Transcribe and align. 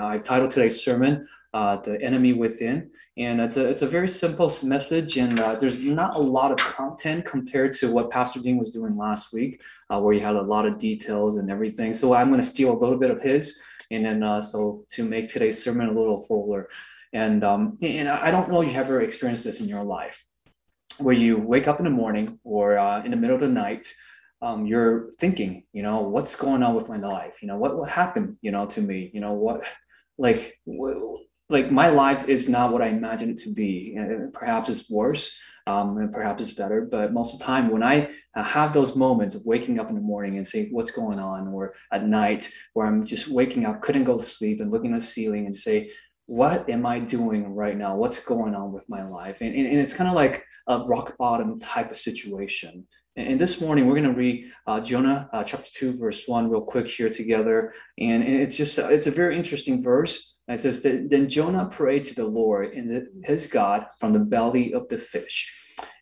I've 0.00 0.22
titled 0.22 0.50
today's 0.50 0.80
sermon 0.80 1.26
uh, 1.52 1.76
"The 1.78 2.00
Enemy 2.00 2.34
Within," 2.34 2.90
and 3.16 3.40
it's 3.40 3.56
a 3.56 3.68
it's 3.68 3.82
a 3.82 3.86
very 3.86 4.06
simple 4.06 4.48
message, 4.62 5.16
and 5.16 5.40
uh, 5.40 5.56
there's 5.56 5.84
not 5.84 6.14
a 6.14 6.20
lot 6.20 6.52
of 6.52 6.58
content 6.58 7.24
compared 7.24 7.72
to 7.72 7.90
what 7.90 8.08
Pastor 8.08 8.40
Dean 8.40 8.58
was 8.58 8.70
doing 8.70 8.96
last 8.96 9.32
week, 9.32 9.60
uh, 9.90 9.98
where 9.98 10.14
he 10.14 10.20
had 10.20 10.36
a 10.36 10.42
lot 10.42 10.66
of 10.66 10.78
details 10.78 11.36
and 11.36 11.50
everything. 11.50 11.92
So 11.92 12.14
I'm 12.14 12.28
going 12.28 12.40
to 12.40 12.46
steal 12.46 12.72
a 12.72 12.78
little 12.78 12.96
bit 12.96 13.10
of 13.10 13.20
his, 13.20 13.60
and 13.90 14.04
then 14.04 14.22
uh, 14.22 14.40
so 14.40 14.84
to 14.90 15.02
make 15.04 15.26
today's 15.26 15.60
sermon 15.60 15.88
a 15.88 15.92
little 15.92 16.20
fuller. 16.20 16.68
And 17.12 17.42
um, 17.42 17.76
and 17.82 18.08
I 18.08 18.30
don't 18.30 18.48
know 18.48 18.62
if 18.62 18.72
you 18.72 18.78
ever 18.78 19.00
experienced 19.00 19.42
this 19.42 19.60
in 19.60 19.68
your 19.68 19.82
life, 19.82 20.24
where 21.00 21.14
you 21.14 21.38
wake 21.38 21.66
up 21.66 21.80
in 21.80 21.84
the 21.84 21.90
morning 21.90 22.38
or 22.44 22.78
uh, 22.78 23.02
in 23.02 23.10
the 23.10 23.16
middle 23.16 23.34
of 23.34 23.40
the 23.40 23.48
night 23.48 23.92
um, 24.40 24.66
you're 24.66 25.10
thinking, 25.18 25.64
you 25.72 25.82
know, 25.82 26.02
what's 26.02 26.36
going 26.36 26.62
on 26.62 26.76
with 26.76 26.88
my 26.88 26.98
life? 26.98 27.42
You 27.42 27.48
know, 27.48 27.56
what 27.56 27.76
what 27.76 27.88
happened, 27.88 28.36
you 28.40 28.52
know, 28.52 28.66
to 28.66 28.80
me? 28.80 29.10
You 29.12 29.20
know, 29.20 29.32
what 29.32 29.66
like 30.18 30.58
like 31.50 31.70
my 31.72 31.88
life 31.88 32.28
is 32.28 32.48
not 32.48 32.72
what 32.72 32.82
I 32.82 32.88
imagined 32.88 33.30
it 33.30 33.38
to 33.44 33.52
be. 33.52 33.94
And 33.96 34.32
perhaps 34.34 34.68
it's 34.68 34.90
worse, 34.90 35.34
um, 35.66 35.96
and 35.96 36.12
perhaps 36.12 36.42
it's 36.42 36.52
better. 36.52 36.82
But 36.82 37.12
most 37.12 37.34
of 37.34 37.40
the 37.40 37.46
time, 37.46 37.70
when 37.70 37.82
I 37.82 38.10
have 38.34 38.74
those 38.74 38.94
moments 38.94 39.34
of 39.34 39.46
waking 39.46 39.78
up 39.78 39.88
in 39.88 39.94
the 39.94 40.00
morning 40.02 40.36
and 40.36 40.46
saying 40.46 40.68
what's 40.72 40.90
going 40.90 41.18
on, 41.18 41.48
or 41.48 41.74
at 41.90 42.06
night 42.06 42.50
where 42.74 42.86
I'm 42.86 43.02
just 43.04 43.28
waking 43.28 43.64
up, 43.64 43.80
couldn't 43.80 44.04
go 44.04 44.18
to 44.18 44.22
sleep, 44.22 44.60
and 44.60 44.70
looking 44.70 44.92
at 44.92 45.00
the 45.00 45.04
ceiling 45.06 45.46
and 45.46 45.56
say, 45.56 45.90
what 46.26 46.68
am 46.68 46.84
I 46.84 46.98
doing 46.98 47.54
right 47.54 47.76
now? 47.76 47.96
What's 47.96 48.20
going 48.20 48.54
on 48.54 48.70
with 48.70 48.86
my 48.88 49.02
life? 49.02 49.40
And, 49.40 49.54
and, 49.54 49.66
and 49.66 49.78
it's 49.78 49.94
kind 49.94 50.10
of 50.10 50.14
like 50.14 50.44
a 50.66 50.80
rock 50.80 51.16
bottom 51.16 51.58
type 51.58 51.90
of 51.90 51.96
situation. 51.96 52.86
And 53.18 53.40
this 53.40 53.60
morning, 53.60 53.86
we're 53.86 54.00
going 54.00 54.04
to 54.04 54.12
read 54.12 54.52
uh, 54.68 54.78
Jonah 54.78 55.28
uh, 55.32 55.42
chapter 55.42 55.68
2, 55.74 55.98
verse 55.98 56.28
1, 56.28 56.48
real 56.48 56.60
quick 56.60 56.86
here 56.86 57.10
together. 57.10 57.72
And, 57.98 58.22
it's 58.22 58.56
just, 58.56 58.78
it's 58.78 59.08
a 59.08 59.10
very 59.10 59.36
interesting 59.36 59.82
verse. 59.82 60.36
It 60.46 60.60
says, 60.60 60.82
that, 60.82 61.10
Then 61.10 61.28
Jonah 61.28 61.66
prayed 61.66 62.04
to 62.04 62.14
the 62.14 62.26
Lord 62.26 62.74
and 62.74 63.08
his 63.24 63.48
God 63.48 63.86
from 63.98 64.12
the 64.12 64.20
belly 64.20 64.72
of 64.72 64.86
the 64.86 64.98
fish. 64.98 65.52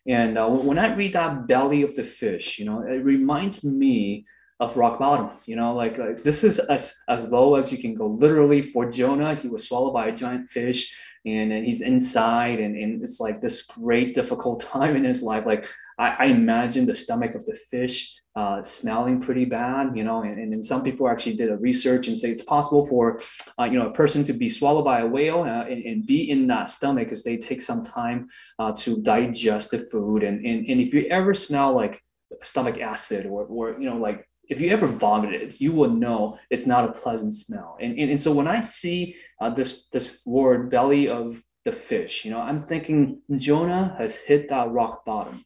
And 0.05 0.37
uh, 0.37 0.47
when 0.47 0.77
I 0.77 0.93
read 0.93 1.13
that 1.13 1.47
belly 1.47 1.81
of 1.81 1.95
the 1.95 2.03
fish, 2.03 2.59
you 2.59 2.65
know, 2.65 2.81
it 2.81 3.03
reminds 3.03 3.63
me 3.63 4.27
of 4.59 4.77
rock 4.77 4.99
bottom. 4.99 5.31
You 5.47 5.55
know, 5.55 5.73
like, 5.73 5.97
like 5.97 6.21
this 6.21 6.43
is 6.43 6.59
as, 6.59 6.95
as 7.09 7.31
low 7.31 7.55
as 7.55 7.71
you 7.71 7.79
can 7.79 7.95
go. 7.95 8.05
Literally, 8.05 8.61
for 8.61 8.91
Jonah, 8.91 9.33
he 9.33 9.47
was 9.47 9.67
swallowed 9.67 9.93
by 9.93 10.09
a 10.09 10.15
giant 10.15 10.51
fish 10.51 10.95
and, 11.25 11.51
and 11.51 11.65
he's 11.65 11.81
inside 11.81 12.59
and, 12.59 12.75
and 12.75 13.01
it's 13.01 13.19
like 13.19 13.41
this 13.41 13.63
great 13.63 14.13
difficult 14.13 14.59
time 14.71 14.95
in 14.95 15.03
his 15.03 15.23
life 15.23 15.47
like 15.47 15.67
I, 15.97 16.15
I 16.19 16.25
imagine 16.25 16.85
the 16.85 16.95
stomach 16.95 17.35
of 17.35 17.45
the 17.45 17.55
fish 17.55 18.21
uh, 18.35 18.61
smelling 18.61 19.19
pretty 19.19 19.45
bad, 19.45 19.97
you 19.97 20.03
know, 20.03 20.21
and, 20.21 20.37
and 20.53 20.63
some 20.63 20.83
people 20.83 21.09
actually 21.09 21.35
did 21.35 21.49
a 21.49 21.57
research 21.57 22.07
and 22.07 22.15
say 22.15 22.29
it's 22.29 22.43
possible 22.43 22.85
for, 22.85 23.19
uh, 23.59 23.63
you 23.63 23.79
know, 23.79 23.87
a 23.87 23.93
person 23.93 24.21
to 24.23 24.33
be 24.33 24.47
swallowed 24.47 24.85
by 24.85 24.99
a 24.99 25.07
whale 25.07 25.41
uh, 25.41 25.63
and, 25.63 25.83
and, 25.83 26.05
be 26.05 26.29
in 26.29 26.45
that 26.45 26.69
stomach 26.69 27.05
because 27.05 27.23
they 27.23 27.35
take 27.35 27.61
some 27.61 27.83
time 27.83 28.27
uh, 28.59 28.71
to 28.71 29.01
digest 29.01 29.71
the 29.71 29.79
food. 29.79 30.21
And, 30.21 30.45
and, 30.45 30.67
and 30.67 30.79
if 30.79 30.93
you 30.93 31.07
ever 31.09 31.33
smell 31.33 31.73
like 31.73 32.03
stomach 32.43 32.79
acid 32.79 33.25
or, 33.25 33.45
or, 33.45 33.71
you 33.79 33.89
know, 33.89 33.97
like 33.97 34.29
if 34.49 34.61
you 34.61 34.69
ever 34.69 34.85
vomited, 34.85 35.59
you 35.59 35.71
will 35.71 35.89
know 35.89 36.37
it's 36.51 36.67
not 36.67 36.87
a 36.87 36.91
pleasant 36.91 37.33
smell. 37.33 37.75
And, 37.81 37.97
and, 37.97 38.11
and 38.11 38.21
so 38.21 38.31
when 38.31 38.47
I 38.47 38.59
see 38.59 39.15
uh, 39.41 39.49
this, 39.49 39.87
this 39.89 40.21
word 40.27 40.69
belly 40.69 41.09
of 41.09 41.41
the 41.65 41.71
fish, 41.71 42.23
you 42.23 42.29
know, 42.29 42.39
I'm 42.39 42.63
thinking 42.63 43.23
Jonah 43.35 43.95
has 43.97 44.19
hit 44.19 44.49
that 44.49 44.69
rock 44.69 45.03
bottom 45.05 45.43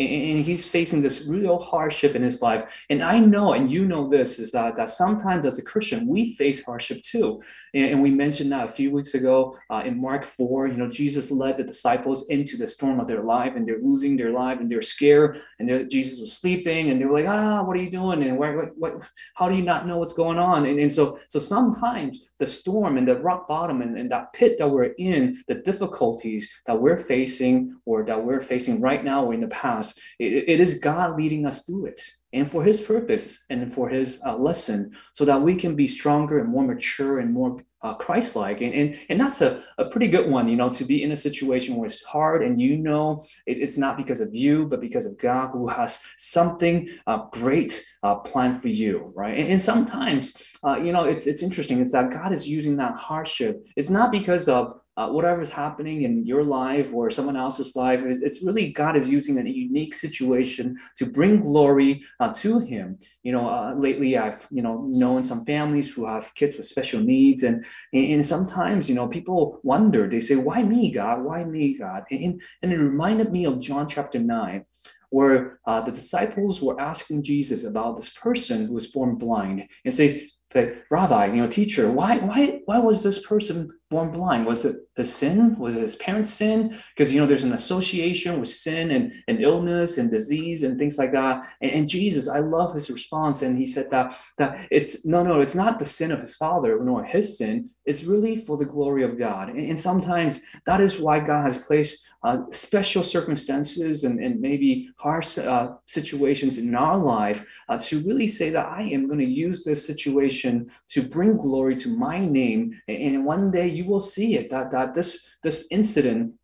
and 0.00 0.44
he's 0.44 0.68
facing 0.68 1.02
this 1.02 1.26
real 1.26 1.58
hardship 1.58 2.14
in 2.14 2.22
his 2.22 2.42
life. 2.42 2.84
And 2.90 3.02
i 3.02 3.18
know 3.18 3.52
and 3.52 3.70
you 3.70 3.86
know 3.86 4.08
this 4.08 4.38
is 4.38 4.50
that 4.52 4.76
that 4.76 4.88
sometimes 4.88 5.46
as 5.46 5.58
a 5.58 5.62
christian 5.62 6.06
we 6.06 6.34
face 6.34 6.64
hardship 6.64 7.00
too. 7.02 7.40
And, 7.74 8.02
we 8.02 8.10
mentioned 8.10 8.50
that 8.52 8.64
a 8.64 8.68
few 8.68 8.90
weeks 8.90 9.14
ago 9.14 9.56
uh, 9.68 9.82
in 9.84 10.00
mark 10.00 10.24
4 10.24 10.68
you 10.68 10.76
know 10.76 10.88
jesus 10.88 11.30
led 11.30 11.56
the 11.56 11.64
disciples 11.64 12.28
into 12.28 12.56
the 12.56 12.66
storm 12.66 12.98
of 12.98 13.06
their 13.06 13.22
life 13.22 13.52
and 13.54 13.66
they're 13.66 13.80
losing 13.80 14.16
their 14.16 14.32
life 14.32 14.58
and 14.60 14.70
they're 14.70 14.82
scared 14.82 15.40
and 15.58 15.90
jesus 15.90 16.20
was 16.20 16.32
sleeping 16.32 16.90
and 16.90 17.00
they 17.00 17.04
were 17.04 17.18
like 17.20 17.28
ah 17.28 17.62
what 17.62 17.76
are 17.76 17.82
you 17.82 17.90
doing? 17.90 18.22
And 18.22 18.36
where, 18.36 18.56
what, 18.56 18.76
what, 18.76 19.10
how 19.34 19.48
do 19.48 19.54
you 19.54 19.62
not 19.62 19.86
know 19.86 19.98
what's 19.98 20.12
going 20.12 20.38
on? 20.38 20.66
And, 20.66 20.78
and 20.78 20.90
so 20.90 21.18
so 21.28 21.38
sometimes 21.38 22.32
the 22.38 22.46
storm 22.46 22.96
and 22.96 23.06
the 23.06 23.18
rock 23.18 23.46
bottom 23.48 23.82
and, 23.82 23.96
and 23.96 24.10
that 24.10 24.32
pit 24.32 24.58
that 24.58 24.68
we're 24.68 24.92
in 24.98 25.42
the 25.46 25.54
difficulties 25.56 26.50
that 26.66 26.80
we're 26.80 26.98
facing 26.98 27.76
or 27.84 28.04
that 28.04 28.24
we're 28.24 28.40
facing 28.40 28.80
right 28.80 29.04
now 29.04 29.24
or 29.24 29.34
in 29.34 29.40
the 29.40 29.48
past 29.48 29.89
it, 30.18 30.44
it 30.48 30.60
is 30.60 30.78
God 30.78 31.16
leading 31.16 31.46
us 31.46 31.64
through 31.64 31.86
it 31.86 32.00
and 32.32 32.48
for 32.48 32.62
his 32.62 32.80
purpose 32.80 33.44
and 33.50 33.72
for 33.72 33.88
his 33.88 34.20
uh, 34.24 34.34
lesson 34.34 34.92
so 35.12 35.24
that 35.24 35.40
we 35.40 35.56
can 35.56 35.74
be 35.74 35.86
stronger 35.86 36.38
and 36.38 36.48
more 36.48 36.64
mature 36.64 37.18
and 37.18 37.32
more 37.32 37.60
uh, 37.82 37.94
christ-like. 37.94 38.60
And, 38.60 38.74
and 38.74 39.00
and 39.08 39.20
that's 39.20 39.40
a, 39.40 39.62
a 39.78 39.86
pretty 39.86 40.08
good 40.08 40.30
one 40.30 40.48
you 40.48 40.56
know 40.56 40.68
to 40.68 40.84
be 40.84 41.02
in 41.02 41.12
a 41.12 41.16
situation 41.16 41.76
where 41.76 41.86
it's 41.86 42.02
hard 42.04 42.42
and 42.42 42.60
you 42.60 42.76
know 42.76 43.24
it, 43.46 43.58
it's 43.58 43.78
not 43.78 43.96
because 43.96 44.20
of 44.20 44.34
you 44.34 44.66
but 44.66 44.80
because 44.80 45.06
of 45.06 45.16
god 45.18 45.50
who 45.52 45.66
has 45.66 46.02
something 46.18 46.90
uh, 47.06 47.24
great 47.32 47.82
uh, 48.02 48.16
planned 48.16 48.60
for 48.60 48.68
you 48.68 49.12
right? 49.14 49.38
And, 49.38 49.48
and 49.48 49.62
sometimes 49.62 50.58
uh, 50.62 50.76
you 50.76 50.92
know 50.92 51.04
it's 51.04 51.26
it's 51.26 51.42
interesting 51.42 51.80
it's 51.80 51.92
that 51.92 52.10
god 52.10 52.32
is 52.32 52.46
using 52.46 52.76
that 52.76 52.96
hardship. 52.96 53.64
It's 53.76 53.90
not 53.90 54.12
because 54.12 54.48
of 54.48 54.79
uh, 54.96 55.08
whatever's 55.08 55.50
happening 55.50 56.02
in 56.02 56.26
your 56.26 56.42
life 56.42 56.92
or 56.92 57.10
someone 57.10 57.36
else's 57.36 57.76
life, 57.76 58.02
it's, 58.02 58.20
it's 58.20 58.42
really 58.44 58.72
God 58.72 58.96
is 58.96 59.08
using 59.08 59.38
a 59.38 59.48
unique 59.48 59.94
situation 59.94 60.76
to 60.98 61.06
bring 61.06 61.40
glory 61.40 62.02
uh, 62.18 62.32
to 62.34 62.58
Him. 62.58 62.98
You 63.22 63.32
know, 63.32 63.48
uh, 63.48 63.74
lately 63.76 64.18
I've 64.18 64.46
you 64.50 64.62
know 64.62 64.86
known 64.90 65.22
some 65.22 65.44
families 65.44 65.92
who 65.92 66.06
have 66.06 66.34
kids 66.34 66.56
with 66.56 66.66
special 66.66 67.00
needs, 67.00 67.42
and 67.42 67.64
and 67.92 68.24
sometimes 68.24 68.88
you 68.88 68.94
know 68.94 69.08
people 69.08 69.60
wonder. 69.62 70.08
They 70.08 70.20
say, 70.20 70.36
"Why 70.36 70.62
me, 70.62 70.90
God? 70.90 71.22
Why 71.22 71.44
me, 71.44 71.78
God?" 71.78 72.04
And 72.10 72.42
and 72.62 72.72
it 72.72 72.78
reminded 72.78 73.32
me 73.32 73.44
of 73.46 73.60
John 73.60 73.86
chapter 73.86 74.18
nine 74.18 74.64
where 75.10 75.58
uh, 75.66 75.80
the 75.80 75.90
disciples 75.90 76.62
were 76.62 76.80
asking 76.80 77.20
Jesus 77.24 77.64
about 77.64 77.96
this 77.96 78.08
person 78.08 78.66
who 78.66 78.72
was 78.72 78.86
born 78.86 79.16
blind 79.16 79.66
and 79.84 79.92
say, 79.92 80.30
that 80.52 80.84
rabbi, 80.90 81.26
you 81.26 81.36
know, 81.36 81.46
teacher, 81.46 81.90
why, 81.90 82.18
why, 82.18 82.60
why 82.64 82.78
was 82.78 83.02
this 83.02 83.24
person 83.24 83.70
born 83.90 84.12
blind? 84.12 84.46
Was 84.46 84.64
it 84.64 84.76
his 84.96 85.12
sin? 85.12 85.58
Was 85.58 85.74
it 85.76 85.82
his 85.82 85.96
parents' 85.96 86.32
sin? 86.32 86.78
Because 86.94 87.12
you 87.12 87.20
know, 87.20 87.26
there's 87.26 87.44
an 87.44 87.52
association 87.52 88.38
with 88.38 88.48
sin 88.48 88.92
and, 88.92 89.12
and 89.26 89.40
illness 89.40 89.98
and 89.98 90.10
disease 90.10 90.62
and 90.62 90.78
things 90.78 90.96
like 90.96 91.12
that. 91.12 91.44
And, 91.60 91.72
and, 91.72 91.88
Jesus, 91.88 92.28
I 92.28 92.38
love 92.38 92.72
his 92.72 92.88
response, 92.88 93.42
and 93.42 93.58
he 93.58 93.66
said 93.66 93.90
that 93.90 94.16
that 94.38 94.68
it's 94.70 95.04
no, 95.04 95.22
no, 95.24 95.40
it's 95.40 95.56
not 95.56 95.78
the 95.78 95.84
sin 95.84 96.12
of 96.12 96.20
his 96.20 96.36
father 96.36 96.78
nor 96.82 97.04
his 97.04 97.36
sin. 97.36 97.70
It's 97.84 98.04
really 98.04 98.36
for 98.36 98.56
the 98.56 98.64
glory 98.64 99.02
of 99.02 99.18
God. 99.18 99.48
And, 99.48 99.58
and 99.58 99.78
sometimes 99.78 100.40
that 100.66 100.80
is 100.80 101.00
why 101.00 101.18
God 101.18 101.42
has 101.42 101.56
placed 101.56 102.06
uh, 102.22 102.42
special 102.50 103.02
circumstances 103.02 104.04
and, 104.04 104.20
and 104.20 104.40
maybe 104.40 104.90
harsh 104.98 105.38
uh, 105.38 105.70
situations 105.86 106.58
in 106.58 106.74
our 106.74 106.98
life 106.98 107.44
uh, 107.68 107.78
to 107.78 108.00
really 108.00 108.28
say 108.28 108.50
that 108.50 108.66
I 108.66 108.82
am 108.82 109.06
going 109.06 109.20
to 109.20 109.24
use 109.24 109.64
this 109.64 109.86
situation 109.86 110.70
to 110.88 111.02
bring 111.02 111.38
glory 111.38 111.76
to 111.76 111.88
my 111.88 112.18
name. 112.18 112.78
And 112.88 113.24
one 113.24 113.50
day 113.50 113.68
you 113.68 113.79
will 113.82 114.00
see 114.00 114.36
it 114.36 114.50
that, 114.50 114.70
that 114.70 114.94
this, 114.94 115.36
this 115.42 115.66
incident 115.70 116.34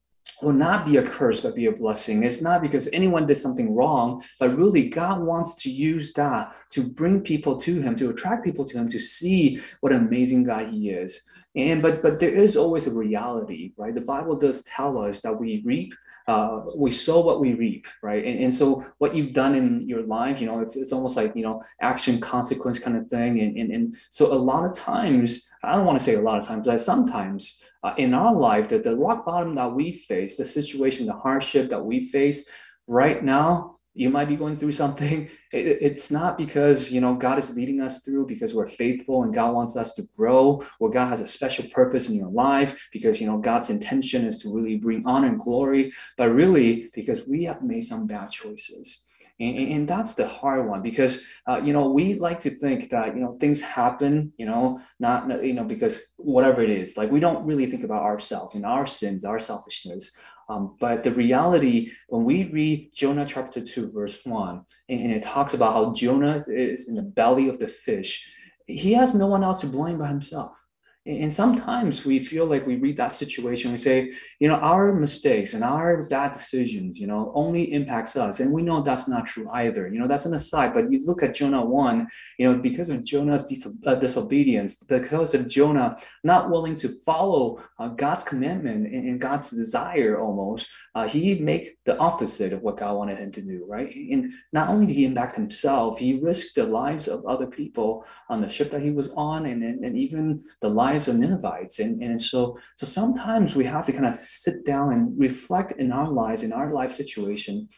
will 0.42 0.52
not 0.52 0.86
be 0.86 0.98
a 0.98 1.02
curse 1.02 1.40
but 1.40 1.54
be 1.54 1.66
a 1.66 1.72
blessing. 1.72 2.22
It's 2.22 2.42
not 2.42 2.60
because 2.60 2.88
anyone 2.92 3.26
did 3.26 3.36
something 3.36 3.74
wrong, 3.74 4.22
but 4.38 4.56
really 4.56 4.88
God 4.88 5.22
wants 5.22 5.54
to 5.62 5.70
use 5.70 6.12
that 6.14 6.54
to 6.70 6.82
bring 6.82 7.20
people 7.22 7.56
to 7.56 7.80
Him, 7.80 7.94
to 7.96 8.10
attract 8.10 8.44
people 8.44 8.64
to 8.66 8.78
Him, 8.78 8.88
to 8.88 8.98
see 8.98 9.60
what 9.80 9.92
an 9.92 10.06
amazing 10.06 10.44
guy 10.44 10.66
He 10.68 10.90
is. 10.90 11.22
And 11.56 11.82
but 11.82 12.02
but 12.02 12.18
there 12.18 12.34
is 12.34 12.56
always 12.56 12.86
a 12.86 12.92
reality, 12.92 13.72
right? 13.76 13.94
The 13.94 14.00
Bible 14.00 14.36
does 14.36 14.62
tell 14.64 14.98
us 14.98 15.20
that 15.20 15.40
we 15.40 15.62
reap 15.64 15.94
uh, 16.28 16.62
we 16.74 16.90
sow 16.90 17.20
what 17.20 17.40
we 17.40 17.54
reap, 17.54 17.86
right? 18.02 18.24
And, 18.24 18.40
and 18.40 18.52
so 18.52 18.84
what 18.98 19.14
you've 19.14 19.32
done 19.32 19.54
in 19.54 19.88
your 19.88 20.02
life, 20.02 20.40
you 20.40 20.48
know, 20.48 20.60
it's, 20.60 20.74
it's 20.76 20.92
almost 20.92 21.16
like, 21.16 21.36
you 21.36 21.42
know, 21.42 21.62
action 21.80 22.20
consequence 22.20 22.80
kind 22.80 22.96
of 22.96 23.06
thing. 23.08 23.38
And, 23.40 23.56
and, 23.56 23.70
and 23.70 23.94
so 24.10 24.32
a 24.32 24.34
lot 24.34 24.64
of 24.64 24.72
times, 24.72 25.52
I 25.62 25.76
don't 25.76 25.86
want 25.86 25.98
to 25.98 26.04
say 26.04 26.14
a 26.14 26.20
lot 26.20 26.38
of 26.38 26.44
times, 26.44 26.66
but 26.66 26.80
sometimes 26.80 27.62
uh, 27.84 27.94
in 27.96 28.12
our 28.12 28.34
life, 28.34 28.68
that 28.68 28.82
the 28.82 28.96
rock 28.96 29.24
bottom 29.24 29.54
that 29.54 29.72
we 29.72 29.92
face, 29.92 30.36
the 30.36 30.44
situation, 30.44 31.06
the 31.06 31.12
hardship 31.12 31.68
that 31.68 31.84
we 31.84 32.02
face 32.02 32.50
right 32.88 33.22
now, 33.22 33.75
you 33.96 34.10
might 34.10 34.28
be 34.28 34.36
going 34.36 34.56
through 34.56 34.72
something. 34.72 35.30
It, 35.52 35.78
it's 35.80 36.10
not 36.10 36.36
because 36.36 36.90
you 36.90 37.00
know 37.00 37.14
god 37.14 37.38
is 37.38 37.54
leading 37.54 37.80
us 37.80 38.02
through 38.04 38.26
because 38.26 38.52
we're 38.52 38.66
faithful 38.66 39.22
and 39.22 39.32
god 39.32 39.54
wants 39.54 39.76
us 39.76 39.92
to 39.94 40.02
grow 40.16 40.60
or 40.80 40.90
god 40.90 41.06
has 41.06 41.20
a 41.20 41.26
special 41.26 41.66
purpose 41.70 42.08
in 42.08 42.16
your 42.16 42.30
life 42.30 42.88
because 42.92 43.20
you 43.20 43.28
know 43.28 43.38
god's 43.38 43.70
intention 43.70 44.26
is 44.26 44.38
to 44.38 44.52
really 44.52 44.76
bring 44.76 45.04
honor 45.06 45.28
and 45.28 45.38
glory 45.38 45.92
but 46.18 46.30
really 46.30 46.90
because 46.94 47.28
we 47.28 47.44
have 47.44 47.62
made 47.62 47.84
some 47.84 48.08
bad 48.08 48.28
choices. 48.30 49.04
And, 49.38 49.56
and 49.56 49.88
that's 49.88 50.14
the 50.14 50.26
hard 50.26 50.66
one 50.66 50.82
because 50.82 51.24
uh, 51.46 51.60
you 51.62 51.72
know 51.72 51.90
we 51.90 52.14
like 52.14 52.40
to 52.40 52.50
think 52.50 52.88
that 52.88 53.14
you 53.14 53.20
know 53.20 53.36
things 53.38 53.60
happen 53.60 54.32
you 54.38 54.46
know 54.46 54.80
not 54.98 55.28
you 55.44 55.52
know 55.52 55.64
because 55.64 56.14
whatever 56.16 56.62
it 56.62 56.70
is 56.70 56.96
like 56.96 57.10
we 57.10 57.20
don't 57.20 57.44
really 57.44 57.66
think 57.66 57.84
about 57.84 58.02
ourselves 58.02 58.54
and 58.54 58.64
our 58.64 58.86
sins 58.86 59.26
our 59.26 59.38
selfishness 59.38 60.18
um, 60.48 60.76
but 60.78 61.02
the 61.02 61.10
reality, 61.10 61.90
when 62.08 62.24
we 62.24 62.44
read 62.44 62.90
Jonah 62.94 63.26
chapter 63.26 63.60
2, 63.60 63.90
verse 63.90 64.20
1, 64.24 64.62
and, 64.88 65.00
and, 65.00 65.12
it 65.12 65.22
talks 65.22 65.54
about 65.54 65.72
how 65.72 65.92
Jonah 65.92 66.40
is 66.46 66.88
in 66.88 66.94
the 66.94 67.02
belly 67.02 67.48
of 67.48 67.58
the 67.58 67.66
fish, 67.66 68.32
he 68.66 68.92
has 68.92 69.14
no 69.14 69.26
one 69.26 69.42
else 69.42 69.60
to 69.60 69.66
blame 69.66 69.98
but 69.98 70.08
himself. 70.08 70.65
And 71.06 71.32
sometimes 71.32 72.04
we 72.04 72.18
feel 72.18 72.46
like 72.46 72.66
we 72.66 72.76
read 72.76 72.96
that 72.96 73.12
situation, 73.12 73.70
we 73.70 73.76
say, 73.76 74.10
you 74.40 74.48
know, 74.48 74.56
our 74.56 74.92
mistakes 74.92 75.54
and 75.54 75.62
our 75.62 76.02
bad 76.08 76.32
decisions, 76.32 76.98
you 76.98 77.06
know, 77.06 77.30
only 77.32 77.72
impacts 77.72 78.16
us. 78.16 78.40
And 78.40 78.52
we 78.52 78.62
know 78.62 78.82
that's 78.82 79.08
not 79.08 79.24
true 79.24 79.48
either. 79.52 79.86
You 79.86 80.00
know, 80.00 80.08
that's 80.08 80.26
an 80.26 80.34
aside. 80.34 80.74
But 80.74 80.90
you 80.90 80.98
look 81.06 81.22
at 81.22 81.34
Jonah 81.34 81.64
1, 81.64 82.08
you 82.38 82.50
know, 82.50 82.58
because 82.58 82.90
of 82.90 83.04
Jonah's 83.04 83.44
uh, 83.86 83.94
disobedience, 83.94 84.76
because 84.82 85.32
of 85.32 85.46
Jonah 85.46 85.96
not 86.24 86.50
willing 86.50 86.74
to 86.76 86.88
follow 86.88 87.62
uh, 87.78 87.88
God's 87.88 88.24
commandment 88.24 88.86
and, 88.86 89.08
and, 89.08 89.20
God's 89.20 89.50
desire 89.50 90.20
almost, 90.20 90.68
uh, 90.94 91.08
he 91.08 91.38
make 91.38 91.68
the 91.84 91.96
opposite 91.98 92.52
of 92.52 92.62
what 92.62 92.78
God 92.78 92.96
wanted 92.96 93.18
him 93.18 93.30
to 93.32 93.42
do, 93.42 93.64
right? 93.68 93.94
And 93.94 94.32
not 94.52 94.68
only 94.68 94.86
did 94.86 94.96
he 94.96 95.04
impact 95.04 95.36
himself, 95.36 95.98
he 95.98 96.18
risked 96.18 96.56
the 96.56 96.64
lives 96.64 97.06
of 97.06 97.24
other 97.26 97.46
people 97.46 98.04
on 98.28 98.40
the 98.40 98.48
ship 98.48 98.70
that 98.72 98.82
he 98.82 98.90
was 98.90 99.10
on 99.10 99.46
and, 99.46 99.62
and, 99.62 99.84
and 99.84 99.96
even 99.96 100.42
the 100.60 100.68
lives 100.68 100.95
of 100.96 101.16
Ninevites. 101.16 101.78
And, 101.78 102.02
and 102.02 102.20
so, 102.20 102.58
so 102.74 102.86
sometimes 102.86 103.54
we 103.54 103.64
have 103.64 103.86
to 103.86 103.92
kind 103.92 104.06
of 104.06 104.14
sit 104.14 104.64
down 104.64 104.92
and 104.92 105.18
reflect 105.18 105.72
in 105.72 105.92
our 105.92 106.10
lives, 106.10 106.42
in 106.42 106.52
our 106.52 106.70
life 106.70 106.92
situation, 106.92 107.68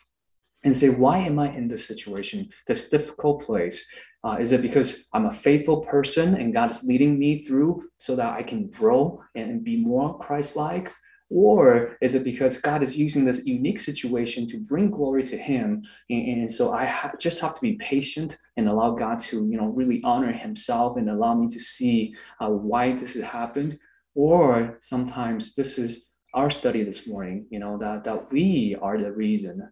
and 0.65 0.77
say, 0.77 0.89
why 0.89 1.19
am 1.19 1.39
I 1.39 1.55
in 1.55 1.69
this 1.69 1.87
situation, 1.87 2.49
this 2.67 2.89
difficult 2.89 3.45
place? 3.45 3.87
Uh, 4.25 4.37
is 4.41 4.53
it 4.53 4.63
because 4.63 5.09
I'm 5.15 5.27
a 5.27 5.33
faithful 5.33 5.81
person 5.81 6.35
and 6.35 6.53
God 6.53 6.71
is 6.71 6.83
leading 6.85 7.19
me 7.19 7.37
through 7.37 7.85
so 7.99 8.17
that 8.17 8.33
I 8.33 8.43
can 8.43 8.69
grow 8.69 9.23
and 9.35 9.63
be 9.63 9.77
more 9.77 10.19
Christ 10.19 10.57
like? 10.57 10.91
Or 11.31 11.97
is 12.01 12.15
it 12.15 12.25
because 12.25 12.59
God 12.59 12.83
is 12.83 12.97
using 12.97 13.25
this 13.25 13.47
unique 13.47 13.79
situation 13.79 14.47
to 14.47 14.65
bring 14.65 14.91
glory 14.91 15.23
to 15.25 15.37
Him? 15.37 15.83
And, 16.09 16.41
and 16.41 16.53
so 16.53 16.73
I 16.73 16.87
ha- 16.87 17.13
just 17.21 17.41
have 17.43 17.55
to 17.55 17.61
be 17.61 17.75
patient 17.75 18.37
and 18.57 18.69
allow 18.69 18.93
God 18.93 19.19
to, 19.21 19.47
you 19.47 19.59
know, 19.59 19.67
really 19.67 20.01
honor 20.05 20.33
Himself 20.33 20.97
and 20.97 21.11
allow 21.11 21.35
me 21.35 21.49
to 21.49 21.61
see 21.61 22.15
uh, 22.41 22.49
why 22.49 22.93
this 22.93 23.15
has 23.15 23.25
happened. 23.25 23.79
Or 24.15 24.79
sometimes 24.81 25.55
this 25.55 25.79
is 25.79 26.11
our 26.33 26.51
study 26.51 26.83
this 26.83 27.07
morning, 27.07 27.47
you 27.51 27.59
know, 27.59 27.77
that, 27.79 28.05
that 28.05 28.33
we 28.33 28.77
are 28.81 28.99
the 28.99 29.13
reason 29.13 29.71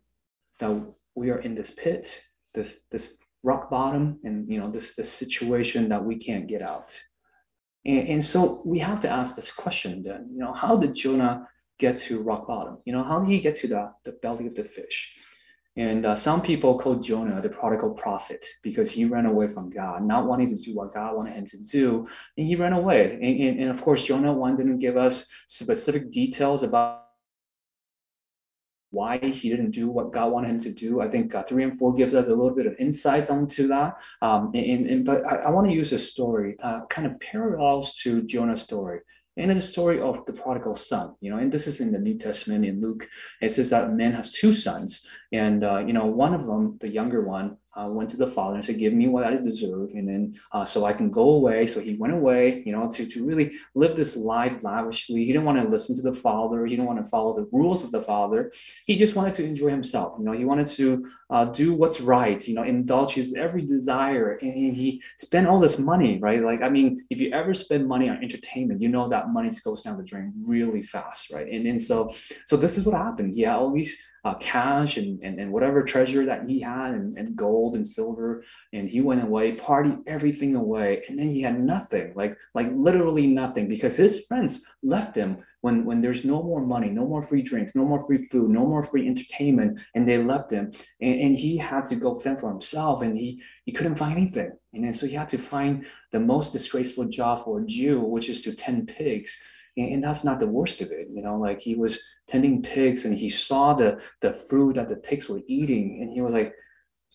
that 0.59 0.83
we 1.15 1.31
are 1.31 1.39
in 1.39 1.55
this 1.55 1.71
pit, 1.71 2.23
this, 2.53 2.87
this 2.91 3.17
rock 3.43 3.71
bottom, 3.71 4.19
and, 4.25 4.51
you 4.51 4.59
know, 4.59 4.71
this, 4.71 4.95
this 4.95 5.13
situation 5.13 5.89
that 5.89 6.05
we 6.05 6.17
can't 6.17 6.47
get 6.47 6.63
out. 6.63 7.01
And, 7.87 8.09
and 8.09 8.25
so 8.25 8.61
we 8.65 8.81
have 8.81 9.01
to 9.03 9.09
ask 9.09 9.37
this 9.37 9.53
question 9.53 10.03
then, 10.03 10.29
you 10.33 10.39
know, 10.39 10.53
how 10.53 10.77
did 10.77 10.95
Jonah 10.95 11.49
get 11.79 11.97
to 11.99 12.21
rock 12.21 12.47
bottom? 12.49 12.79
You 12.85 12.93
know, 12.93 13.05
how 13.05 13.21
did 13.21 13.31
he 13.31 13.39
get 13.39 13.55
to 13.57 13.69
the, 13.69 13.93
the 14.05 14.13
belly 14.13 14.47
of 14.49 14.57
the 14.57 14.65
fish? 14.65 15.15
And 15.79 16.07
uh, 16.07 16.17
some 16.17 16.41
people 16.41 16.79
call 16.79 16.97
Jonah 16.97 17.41
the 17.41 17.51
prodigal 17.51 17.91
prophet 17.91 18.45
because 18.63 18.91
he 18.91 19.05
ran 19.05 19.27
away 19.27 19.47
from 19.47 19.69
God, 19.69 20.03
not 20.03 20.27
wanting 20.27 20.49
to 20.49 20.57
do 20.57 20.75
what 20.75 20.95
God 20.95 21.15
wanted 21.15 21.35
him 21.35 21.47
to 21.47 21.59
do. 21.59 22.07
And 22.37 22.47
he 22.47 22.57
ran 22.57 22.73
away. 22.73 23.13
And, 23.13 23.41
and, 23.41 23.61
and 23.61 23.71
of 23.71 23.83
course, 23.83 24.05
Jonah 24.05 24.33
1 24.33 24.57
didn't 24.57 24.79
give 24.79 24.97
us 24.97 25.31
specific 25.47 26.11
details 26.11 26.63
about 26.63 27.06
why 28.97 29.13
he 29.41 29.47
didn't 29.53 29.73
do 29.81 29.87
what 29.97 30.13
God 30.17 30.29
wanted 30.33 30.51
him 30.53 30.61
to 30.67 30.73
do. 30.87 30.91
I 31.05 31.09
think 31.13 31.27
uh, 31.35 31.43
three 31.49 31.65
and 31.67 31.77
four 31.79 31.91
gives 32.01 32.15
us 32.19 32.27
a 32.29 32.37
little 32.41 32.57
bit 32.61 32.67
of 32.71 32.75
insights 32.87 33.31
onto 33.37 33.65
that. 33.75 33.91
Um, 34.27 34.43
and, 34.55 34.87
and, 34.93 35.01
but 35.05 35.19
I, 35.31 35.35
I 35.47 35.51
want 35.55 35.67
to 35.69 35.79
use 35.83 35.93
a 35.93 35.99
story 36.13 36.51
that 36.63 36.89
kind 36.95 37.07
of 37.09 37.21
parallels 37.21 37.87
to 38.03 38.23
Jonah's 38.33 38.63
story. 38.63 39.01
And 39.39 39.51
it's 39.51 39.61
a 39.61 39.73
story 39.75 40.01
of 40.01 40.25
the 40.25 40.33
prodigal 40.33 40.73
son, 40.75 41.15
you 41.21 41.31
know, 41.31 41.37
and 41.37 41.53
this 41.53 41.67
is 41.67 41.81
in 41.83 41.93
the 41.93 41.99
New 41.99 42.17
Testament 42.17 42.65
in 42.65 42.81
Luke. 42.81 43.07
It 43.43 43.53
says 43.53 43.69
that 43.71 43.85
a 43.85 43.93
man 44.03 44.13
has 44.15 44.31
two 44.31 44.51
sons, 44.51 45.07
and 45.31 45.63
uh, 45.63 45.81
you 45.87 45.93
know, 45.93 46.07
one 46.07 46.33
of 46.33 46.47
them, 46.47 46.63
the 46.81 46.91
younger 46.91 47.21
one, 47.39 47.59
uh, 47.77 47.89
went 47.89 48.11
to 48.11 48.17
the 48.17 48.27
father 48.27 48.55
and 48.55 48.65
said, 48.65 48.79
"Give 48.79 48.93
me 48.93 49.09
what 49.09 49.25
I 49.25 49.37
deserve," 49.37 49.91
and 49.95 50.09
then 50.09 50.35
uh, 50.53 50.65
so 50.65 50.85
I 50.85 50.93
can 50.93 51.11
go 51.11 51.31
away. 51.31 51.67
So 51.67 51.81
he 51.81 51.95
went 51.95 52.15
away, 52.15 52.63
you 52.65 52.73
know, 52.73 52.89
to 52.91 53.07
to 53.07 53.25
really 53.25 53.53
live 53.75 53.95
this 53.97 54.17
life 54.17 54.63
lavishly. 54.63 55.25
He 55.25 55.33
didn't 55.33 55.45
want 55.45 55.61
to 55.63 55.69
listen 55.69 55.95
to 55.97 56.03
the 56.03 56.13
father. 56.13 56.65
He 56.65 56.75
didn't 56.75 56.87
want 56.87 57.03
to 57.03 57.09
follow 57.09 57.35
the 57.35 57.49
rules 57.53 57.85
of 57.85 57.93
the 57.93 58.01
father. 58.01 58.51
He 58.87 58.97
just 58.97 59.15
wanted 59.15 59.35
to 59.35 59.45
enjoy 59.45 59.71
himself. 59.71 60.17
You 60.19 60.25
know, 60.25 60.33
he 60.33 60.45
wanted 60.45 60.67
to 60.79 61.05
uh, 61.31 61.45
do 61.47 61.75
what's 61.75 62.01
right. 62.01 62.47
You 62.49 62.55
know, 62.55 62.63
indulge 62.63 63.15
his 63.15 63.35
every 63.35 63.63
desire, 63.63 64.39
and 64.41 64.77
he 64.77 65.03
spent 65.19 65.47
all 65.47 65.61
this 65.61 65.79
money, 65.79 66.19
right? 66.19 66.43
Like, 66.43 66.63
I 66.63 66.69
mean, 66.69 67.05
if 67.11 67.21
you 67.21 67.31
ever 67.33 67.53
spend 67.55 67.87
money 67.87 68.09
on 68.09 68.23
entertainment, 68.23 68.81
you 68.81 68.89
know 68.89 69.09
that 69.09 69.31
money 69.31 69.51
goes 69.65 69.83
down 69.83 69.97
the 69.97 70.05
drain 70.05 70.33
really 70.45 70.83
fast, 70.83 71.31
right? 71.31 71.47
And 71.47 71.67
and 71.67 71.81
so 71.81 72.11
so 72.47 72.57
this 72.57 72.79
is 72.79 72.85
what 72.85 72.97
happened. 72.97 73.35
He 73.35 73.43
had 73.43 73.57
all 73.57 73.73
these 73.73 73.97
uh, 74.27 74.35
cash 74.39 74.97
and, 74.97 75.23
and, 75.23 75.39
and 75.39 75.53
whatever 75.53 75.85
treasure 75.85 76.27
that 76.27 76.49
he 76.49 76.61
had 76.61 76.95
and, 76.95 77.17
and 77.17 77.37
gold 77.37 77.77
and 77.77 77.87
silver. 77.87 78.43
And 78.73 78.91
he 78.91 79.01
went 79.01 79.23
away 79.23 79.53
party 79.53 79.97
everything 80.09 80.57
away. 80.57 81.05
And 81.09 81.17
then 81.17 81.29
he 81.29 81.43
had 81.43 81.61
nothing 81.61 82.13
like 82.17 82.37
like 82.53 82.69
literally 82.75 83.29
nothing 83.29 83.69
because 83.69 83.95
his 83.95 84.27
friends 84.27 84.67
left 84.83 85.15
him 85.17 85.39
when 85.61 85.85
when 85.85 86.01
there's 86.01 86.25
no 86.25 86.43
more 86.43 86.61
money 86.61 86.91
no 86.91 87.07
more 87.07 87.23
free 87.23 87.43
drinks 87.43 87.77
no 87.77 87.85
more 87.85 88.05
free 88.05 88.19
food 88.19 88.51
no 88.51 88.67
more 88.67 88.83
free 88.83 89.07
entertainment. 89.07 89.79
And 89.95 90.09
they 90.09 90.19
left 90.19 90.51
him. 90.51 90.71
And, 91.01 91.21
and 91.21 91.37
he 91.37 91.57
had 91.57 91.85
to 91.85 91.95
go 91.95 92.17
fend 92.17 92.41
for 92.41 92.51
himself 92.51 93.03
and 93.03 93.17
he 93.17 93.41
he 93.65 93.71
couldn't 93.71 93.95
find 93.95 94.19
anything. 94.19 94.51
And 94.73 94.83
then 94.85 94.93
so 94.93 95.07
he 95.07 95.15
had 95.15 95.29
to 95.29 95.39
find 95.39 95.87
the 96.11 96.19
most 96.19 96.51
disgraceful 96.51 97.05
job 97.05 97.45
for 97.45 97.61
a 97.61 97.67
jew 97.67 98.01
which 98.01 98.29
is 98.29 98.41
to 98.43 98.53
tend 98.53 98.89
pigs 98.89 99.41
and 99.77 100.03
that's 100.03 100.25
not 100.25 100.41
the 100.41 100.47
worst 100.47 100.81
of 100.81 100.91
it 100.91 101.09
you 101.13 101.23
know 101.23 101.37
like 101.37 101.61
he 101.61 101.75
was 101.75 102.01
tending 102.27 102.63
pigs 102.63 103.05
and 103.05 103.17
he 103.17 103.29
saw 103.29 103.75
the 103.75 104.03
the 104.21 104.33
fruit 104.33 104.75
that 104.75 104.89
the 104.89 104.97
pigs 104.97 105.29
were 105.29 105.41
eating 105.47 105.99
and 106.01 106.11
he 106.13 106.21
was 106.21 106.35
like 106.35 106.55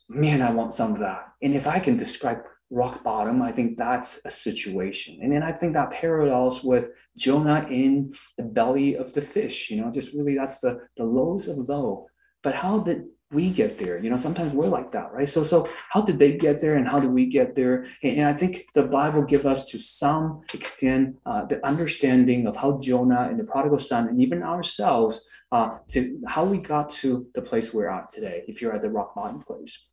man 0.09 0.41
i 0.41 0.51
want 0.51 0.73
some 0.73 0.91
of 0.91 0.99
that. 0.99 1.25
And 1.41 1.53
if 1.53 1.67
i 1.67 1.79
can 1.79 1.97
describe 1.97 2.39
rock 2.69 3.03
bottom 3.03 3.41
i 3.41 3.51
think 3.51 3.77
that's 3.77 4.25
a 4.25 4.29
situation. 4.29 5.19
And 5.21 5.31
then 5.31 5.43
i 5.43 5.51
think 5.51 5.73
that 5.73 5.91
parallels 5.91 6.63
with 6.63 6.89
jonah 7.17 7.65
in 7.69 8.13
the 8.37 8.43
belly 8.43 8.95
of 8.95 9.13
the 9.13 9.21
fish 9.21 9.69
you 9.69 9.81
know 9.81 9.91
just 9.91 10.13
really 10.13 10.35
that's 10.35 10.61
the 10.61 10.79
the 10.97 11.03
lows 11.03 11.47
of 11.47 11.57
low. 11.69 12.07
But 12.43 12.55
how 12.55 12.79
did 12.79 13.03
we 13.31 13.49
get 13.49 13.77
there. 13.77 13.97
You 14.03 14.09
know 14.09 14.17
sometimes 14.17 14.53
we're 14.53 14.67
like 14.67 14.91
that 14.91 15.11
right? 15.13 15.27
So 15.27 15.43
so 15.43 15.69
how 15.89 16.01
did 16.01 16.19
they 16.19 16.37
get 16.37 16.61
there 16.61 16.75
and 16.75 16.87
how 16.87 16.99
do 16.99 17.09
we 17.09 17.25
get 17.25 17.55
there? 17.55 17.85
And, 18.03 18.17
and 18.19 18.25
i 18.27 18.33
think 18.33 18.65
the 18.73 18.83
bible 18.83 19.21
give 19.23 19.45
us 19.45 19.69
to 19.71 19.77
some 19.79 20.41
extent 20.53 21.17
uh, 21.25 21.45
the 21.45 21.65
understanding 21.65 22.47
of 22.47 22.55
how 22.55 22.79
jonah 22.79 23.27
and 23.29 23.39
the 23.39 23.43
prodigal 23.43 23.79
son 23.79 24.07
and 24.07 24.19
even 24.19 24.43
ourselves 24.43 25.27
uh, 25.51 25.69
to 25.89 26.19
how 26.27 26.43
we 26.45 26.57
got 26.57 26.89
to 26.89 27.27
the 27.35 27.41
place 27.41 27.73
we're 27.73 27.89
at 27.89 28.09
today 28.09 28.43
if 28.47 28.61
you're 28.61 28.73
at 28.73 28.81
the 28.81 28.89
rock 28.89 29.13
bottom 29.15 29.41
place. 29.41 29.89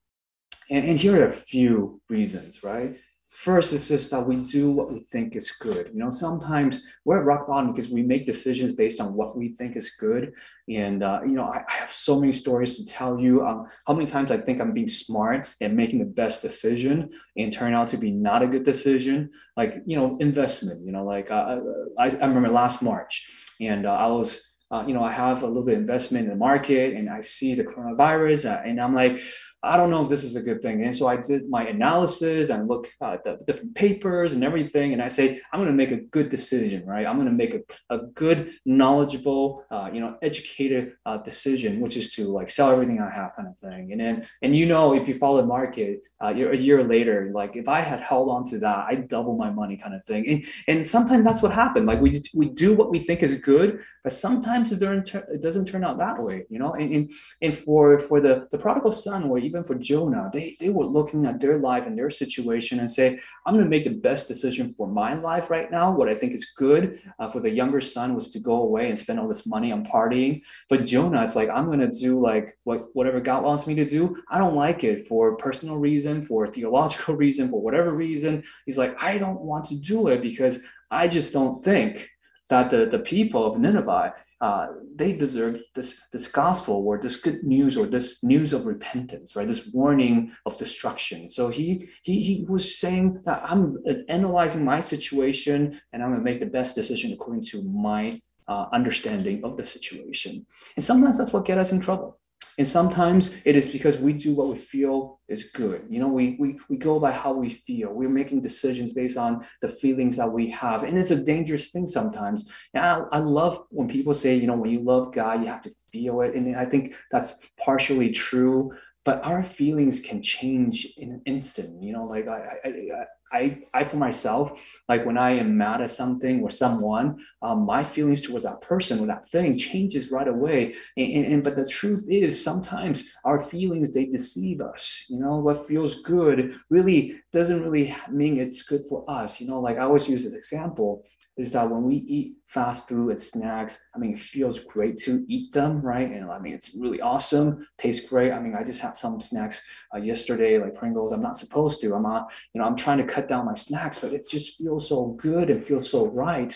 And, 0.70 0.86
and 0.86 0.98
here 0.98 1.20
are 1.20 1.26
a 1.26 1.30
few 1.30 2.00
reasons 2.08 2.62
right 2.62 2.96
First, 3.30 3.74
it's 3.74 3.88
just 3.88 4.10
that 4.10 4.26
we 4.26 4.36
do 4.36 4.70
what 4.70 4.90
we 4.90 5.00
think 5.00 5.36
is 5.36 5.50
good. 5.52 5.90
You 5.92 6.00
know, 6.00 6.08
sometimes 6.08 6.84
we're 7.04 7.20
at 7.20 7.26
rock 7.26 7.46
bottom 7.46 7.72
because 7.72 7.90
we 7.90 8.02
make 8.02 8.24
decisions 8.24 8.72
based 8.72 9.02
on 9.02 9.14
what 9.14 9.36
we 9.36 9.50
think 9.50 9.76
is 9.76 9.90
good. 9.90 10.32
And, 10.68 11.02
uh, 11.02 11.20
you 11.24 11.32
know, 11.32 11.44
I, 11.44 11.62
I, 11.68 11.72
have 11.72 11.90
so 11.90 12.18
many 12.18 12.32
stories 12.32 12.78
to 12.78 12.86
tell 12.86 13.20
you 13.20 13.46
um, 13.46 13.66
how 13.86 13.92
many 13.92 14.06
times 14.06 14.30
I 14.30 14.38
think 14.38 14.60
I'm 14.60 14.72
being 14.72 14.88
smart 14.88 15.54
and 15.60 15.76
making 15.76 15.98
the 15.98 16.06
best 16.06 16.40
decision 16.40 17.10
and 17.36 17.52
turn 17.52 17.74
out 17.74 17.88
to 17.88 17.98
be 17.98 18.10
not 18.10 18.42
a 18.42 18.46
good 18.46 18.64
decision. 18.64 19.30
Like, 19.56 19.74
you 19.84 19.96
know, 19.96 20.16
investment, 20.20 20.84
you 20.84 20.92
know, 20.92 21.04
like 21.04 21.30
uh, 21.30 21.58
I, 21.98 22.06
I 22.06 22.26
remember 22.26 22.48
last 22.48 22.82
March 22.82 23.44
and 23.60 23.86
uh, 23.86 23.94
I 23.94 24.06
was, 24.06 24.54
uh, 24.70 24.84
you 24.86 24.94
know, 24.94 25.04
I 25.04 25.12
have 25.12 25.42
a 25.42 25.46
little 25.46 25.64
bit 25.64 25.74
of 25.74 25.80
investment 25.80 26.24
in 26.24 26.30
the 26.30 26.36
market 26.36 26.94
and 26.94 27.10
I 27.10 27.20
see 27.20 27.54
the 27.54 27.64
coronavirus 27.64 28.50
uh, 28.50 28.62
and 28.64 28.80
I'm 28.80 28.94
like, 28.94 29.18
I 29.62 29.76
don't 29.76 29.90
know 29.90 30.02
if 30.04 30.08
this 30.08 30.22
is 30.22 30.36
a 30.36 30.42
good 30.42 30.62
thing. 30.62 30.84
And 30.84 30.94
so 30.94 31.08
I 31.08 31.16
did 31.16 31.50
my 31.50 31.66
analysis 31.66 32.48
and 32.48 32.68
look 32.68 32.86
at 33.02 33.24
the 33.24 33.38
different 33.44 33.74
papers 33.74 34.34
and 34.34 34.44
everything. 34.44 34.92
And 34.92 35.02
I 35.02 35.08
say, 35.08 35.40
I'm 35.52 35.58
going 35.58 35.66
to 35.68 35.74
make 35.74 35.90
a 35.90 35.96
good 35.96 36.28
decision, 36.28 36.86
right? 36.86 37.04
I'm 37.04 37.16
going 37.16 37.26
to 37.26 37.32
make 37.32 37.54
a, 37.54 37.62
a 37.94 37.98
good, 38.14 38.52
knowledgeable, 38.64 39.64
uh, 39.70 39.90
you 39.92 40.00
know, 40.00 40.16
educated 40.22 40.92
uh, 41.04 41.18
decision, 41.18 41.80
which 41.80 41.96
is 41.96 42.14
to 42.14 42.28
like 42.28 42.48
sell 42.48 42.70
everything 42.70 43.00
I 43.00 43.10
have 43.10 43.34
kind 43.34 43.48
of 43.48 43.58
thing. 43.58 43.90
And 43.90 44.00
then, 44.00 44.26
and 44.42 44.54
you 44.54 44.64
know, 44.64 44.94
if 44.94 45.08
you 45.08 45.14
follow 45.14 45.40
the 45.40 45.46
market 45.46 46.06
uh, 46.22 46.28
a 46.28 46.56
year 46.56 46.84
later, 46.84 47.32
like 47.34 47.56
if 47.56 47.66
I 47.66 47.80
had 47.80 48.00
held 48.00 48.28
on 48.28 48.44
to 48.44 48.58
that, 48.60 48.86
I 48.88 48.94
double 48.94 49.36
my 49.36 49.50
money 49.50 49.76
kind 49.76 49.94
of 49.94 50.04
thing. 50.04 50.28
And, 50.28 50.44
and 50.68 50.86
sometimes 50.86 51.24
that's 51.24 51.42
what 51.42 51.52
happened. 51.52 51.86
Like 51.86 52.00
we, 52.00 52.22
we 52.32 52.48
do 52.48 52.74
what 52.74 52.90
we 52.90 53.00
think 53.00 53.24
is 53.24 53.34
good, 53.34 53.80
but 54.04 54.12
sometimes 54.12 54.70
it 54.70 54.78
doesn't, 54.78 55.12
it 55.14 55.42
doesn't 55.42 55.64
turn 55.64 55.82
out 55.82 55.98
that 55.98 56.22
way, 56.22 56.46
you 56.48 56.60
know? 56.60 56.74
And, 56.74 56.92
and, 56.94 57.10
and 57.42 57.52
for, 57.52 57.98
for 57.98 58.20
the, 58.20 58.46
the 58.52 58.58
prodigal 58.58 58.92
son, 58.92 59.28
where 59.28 59.47
even 59.48 59.64
for 59.64 59.74
Jonah, 59.74 60.28
they, 60.32 60.56
they 60.60 60.68
were 60.68 60.84
looking 60.84 61.24
at 61.26 61.40
their 61.40 61.58
life 61.58 61.86
and 61.86 61.96
their 61.96 62.10
situation 62.10 62.78
and 62.80 62.90
say, 62.90 63.18
I'm 63.46 63.54
going 63.54 63.64
to 63.64 63.70
make 63.70 63.84
the 63.84 63.90
best 64.08 64.28
decision 64.28 64.74
for 64.76 64.86
my 64.86 65.14
life 65.14 65.50
right 65.50 65.70
now. 65.70 65.90
What 65.90 66.08
I 66.08 66.14
think 66.14 66.34
is 66.34 66.52
good 66.56 66.96
uh, 67.18 67.28
for 67.28 67.40
the 67.40 67.50
younger 67.50 67.80
son 67.80 68.14
was 68.14 68.28
to 68.30 68.38
go 68.38 68.56
away 68.62 68.88
and 68.88 68.98
spend 68.98 69.18
all 69.18 69.26
this 69.26 69.46
money 69.46 69.72
on 69.72 69.84
partying. 69.84 70.42
But 70.68 70.84
Jonah, 70.84 71.22
it's 71.22 71.36
like, 71.36 71.48
I'm 71.48 71.66
going 71.66 71.80
to 71.80 71.88
do 71.88 72.20
like 72.20 72.50
what, 72.64 72.94
whatever 72.94 73.20
God 73.20 73.42
wants 73.42 73.66
me 73.66 73.74
to 73.76 73.86
do. 73.86 74.16
I 74.30 74.38
don't 74.38 74.54
like 74.54 74.84
it 74.84 75.06
for 75.06 75.36
personal 75.36 75.78
reason, 75.78 76.22
for 76.22 76.46
theological 76.46 77.14
reason, 77.24 77.48
for 77.48 77.60
whatever 77.62 77.94
reason. 77.94 78.44
He's 78.66 78.78
like, 78.78 78.94
I 79.02 79.18
don't 79.18 79.40
want 79.40 79.64
to 79.66 79.76
do 79.76 80.08
it 80.08 80.20
because 80.20 80.60
I 80.90 81.08
just 81.08 81.32
don't 81.32 81.64
think 81.64 82.08
that 82.48 82.70
the, 82.70 82.86
the 82.86 82.98
people 82.98 83.46
of 83.46 83.58
Nineveh, 83.58 84.14
uh, 84.40 84.68
they 84.94 85.16
deserve 85.16 85.58
this, 85.74 86.02
this 86.12 86.28
gospel 86.28 86.76
or 86.86 86.98
this 86.98 87.16
good 87.16 87.42
news 87.42 87.76
or 87.76 87.86
this 87.86 88.22
news 88.22 88.52
of 88.52 88.66
repentance, 88.66 89.34
right? 89.34 89.48
This 89.48 89.68
warning 89.72 90.32
of 90.46 90.56
destruction. 90.56 91.28
So 91.28 91.48
he, 91.48 91.88
he, 92.02 92.22
he 92.22 92.44
was 92.48 92.78
saying 92.78 93.22
that 93.24 93.42
I'm 93.44 93.78
analyzing 94.08 94.64
my 94.64 94.80
situation 94.80 95.80
and 95.92 96.02
I'm 96.02 96.10
going 96.10 96.20
to 96.20 96.24
make 96.24 96.40
the 96.40 96.46
best 96.46 96.74
decision 96.74 97.12
according 97.12 97.44
to 97.46 97.62
my 97.62 98.20
uh, 98.46 98.66
understanding 98.72 99.44
of 99.44 99.56
the 99.56 99.64
situation. 99.64 100.46
And 100.76 100.84
sometimes 100.84 101.18
that's 101.18 101.32
what 101.32 101.44
gets 101.44 101.58
us 101.58 101.72
in 101.72 101.80
trouble. 101.80 102.17
And 102.58 102.66
sometimes 102.66 103.34
it 103.44 103.56
is 103.56 103.68
because 103.68 103.98
we 103.98 104.12
do 104.12 104.34
what 104.34 104.48
we 104.48 104.56
feel 104.56 105.20
is 105.28 105.44
good. 105.44 105.86
You 105.88 106.00
know, 106.00 106.08
we, 106.08 106.36
we, 106.40 106.58
we 106.68 106.76
go 106.76 106.98
by 106.98 107.12
how 107.12 107.32
we 107.32 107.48
feel. 107.48 107.92
We're 107.92 108.08
making 108.08 108.40
decisions 108.40 108.92
based 108.92 109.16
on 109.16 109.46
the 109.62 109.68
feelings 109.68 110.16
that 110.16 110.30
we 110.30 110.50
have. 110.50 110.82
And 110.82 110.98
it's 110.98 111.12
a 111.12 111.24
dangerous 111.24 111.68
thing 111.68 111.86
sometimes. 111.86 112.52
And 112.74 112.84
I, 112.84 113.02
I 113.12 113.18
love 113.20 113.64
when 113.70 113.86
people 113.88 114.12
say, 114.12 114.34
you 114.34 114.48
know, 114.48 114.56
when 114.56 114.70
you 114.70 114.80
love 114.80 115.12
God, 115.12 115.40
you 115.40 115.46
have 115.46 115.60
to 115.62 115.70
feel 115.92 116.20
it. 116.22 116.34
And 116.34 116.56
I 116.56 116.64
think 116.64 116.94
that's 117.12 117.50
partially 117.64 118.10
true 118.10 118.72
but 119.04 119.24
our 119.24 119.42
feelings 119.42 120.00
can 120.00 120.22
change 120.22 120.86
in 120.96 121.10
an 121.10 121.22
instant 121.26 121.82
you 121.82 121.92
know 121.92 122.04
like 122.04 122.26
I, 122.28 122.56
I 122.64 123.04
I, 123.32 123.60
I 123.74 123.84
for 123.84 123.96
myself, 123.96 124.80
like 124.88 125.04
when 125.04 125.18
I 125.18 125.32
am 125.32 125.56
mad 125.58 125.80
at 125.80 125.90
something 125.90 126.42
or 126.42 126.50
someone, 126.50 127.18
um, 127.42 127.66
my 127.66 127.84
feelings 127.84 128.20
towards 128.20 128.44
that 128.44 128.60
person 128.60 129.00
or 129.00 129.06
that 129.06 129.26
thing 129.26 129.56
changes 129.56 130.10
right 130.10 130.28
away. 130.28 130.74
And, 130.96 131.12
and, 131.12 131.32
and, 131.34 131.44
but 131.44 131.56
the 131.56 131.66
truth 131.66 132.06
is, 132.08 132.42
sometimes 132.42 133.10
our 133.24 133.38
feelings 133.38 133.92
they 133.92 134.06
deceive 134.06 134.60
us. 134.60 135.04
You 135.08 135.18
know, 135.18 135.38
what 135.38 135.58
feels 135.58 136.00
good 136.02 136.54
really 136.70 137.20
doesn't 137.32 137.62
really 137.62 137.94
mean 138.10 138.38
it's 138.38 138.62
good 138.62 138.84
for 138.88 139.08
us. 139.10 139.40
You 139.40 139.48
know, 139.48 139.60
like 139.60 139.76
I 139.76 139.82
always 139.82 140.08
use 140.08 140.24
this 140.24 140.34
example 140.34 141.04
is 141.38 141.52
that 141.52 141.70
when 141.70 141.84
we 141.84 141.96
eat 141.96 142.34
fast 142.46 142.88
food 142.88 143.10
and 143.10 143.20
snacks, 143.20 143.88
I 143.94 143.98
mean, 143.98 144.12
it 144.12 144.18
feels 144.18 144.58
great 144.58 144.96
to 144.98 145.24
eat 145.28 145.52
them, 145.52 145.80
right? 145.80 146.10
And 146.10 146.30
I 146.30 146.38
mean, 146.38 146.52
it's 146.52 146.74
really 146.74 147.00
awesome, 147.00 147.66
tastes 147.78 148.06
great. 148.06 148.32
I 148.32 148.40
mean, 148.40 148.54
I 148.54 148.64
just 148.64 148.82
had 148.82 148.96
some 148.96 149.20
snacks 149.20 149.64
uh, 149.94 149.98
yesterday, 149.98 150.58
like 150.58 150.74
Pringles. 150.74 151.12
I'm 151.12 151.22
not 151.22 151.36
supposed 151.36 151.80
to. 151.80 151.94
I'm 151.94 152.02
not, 152.02 152.32
you 152.52 152.60
know, 152.60 152.66
I'm 152.66 152.76
trying 152.76 152.98
to 152.98 153.04
cut 153.04 153.28
down 153.28 153.46
my 153.46 153.54
snacks, 153.54 154.00
but 154.00 154.12
it 154.12 154.26
just 154.28 154.58
feels 154.58 154.88
so 154.88 155.16
good 155.18 155.48
and 155.48 155.64
feels 155.64 155.90
so 155.90 156.10
right 156.10 156.52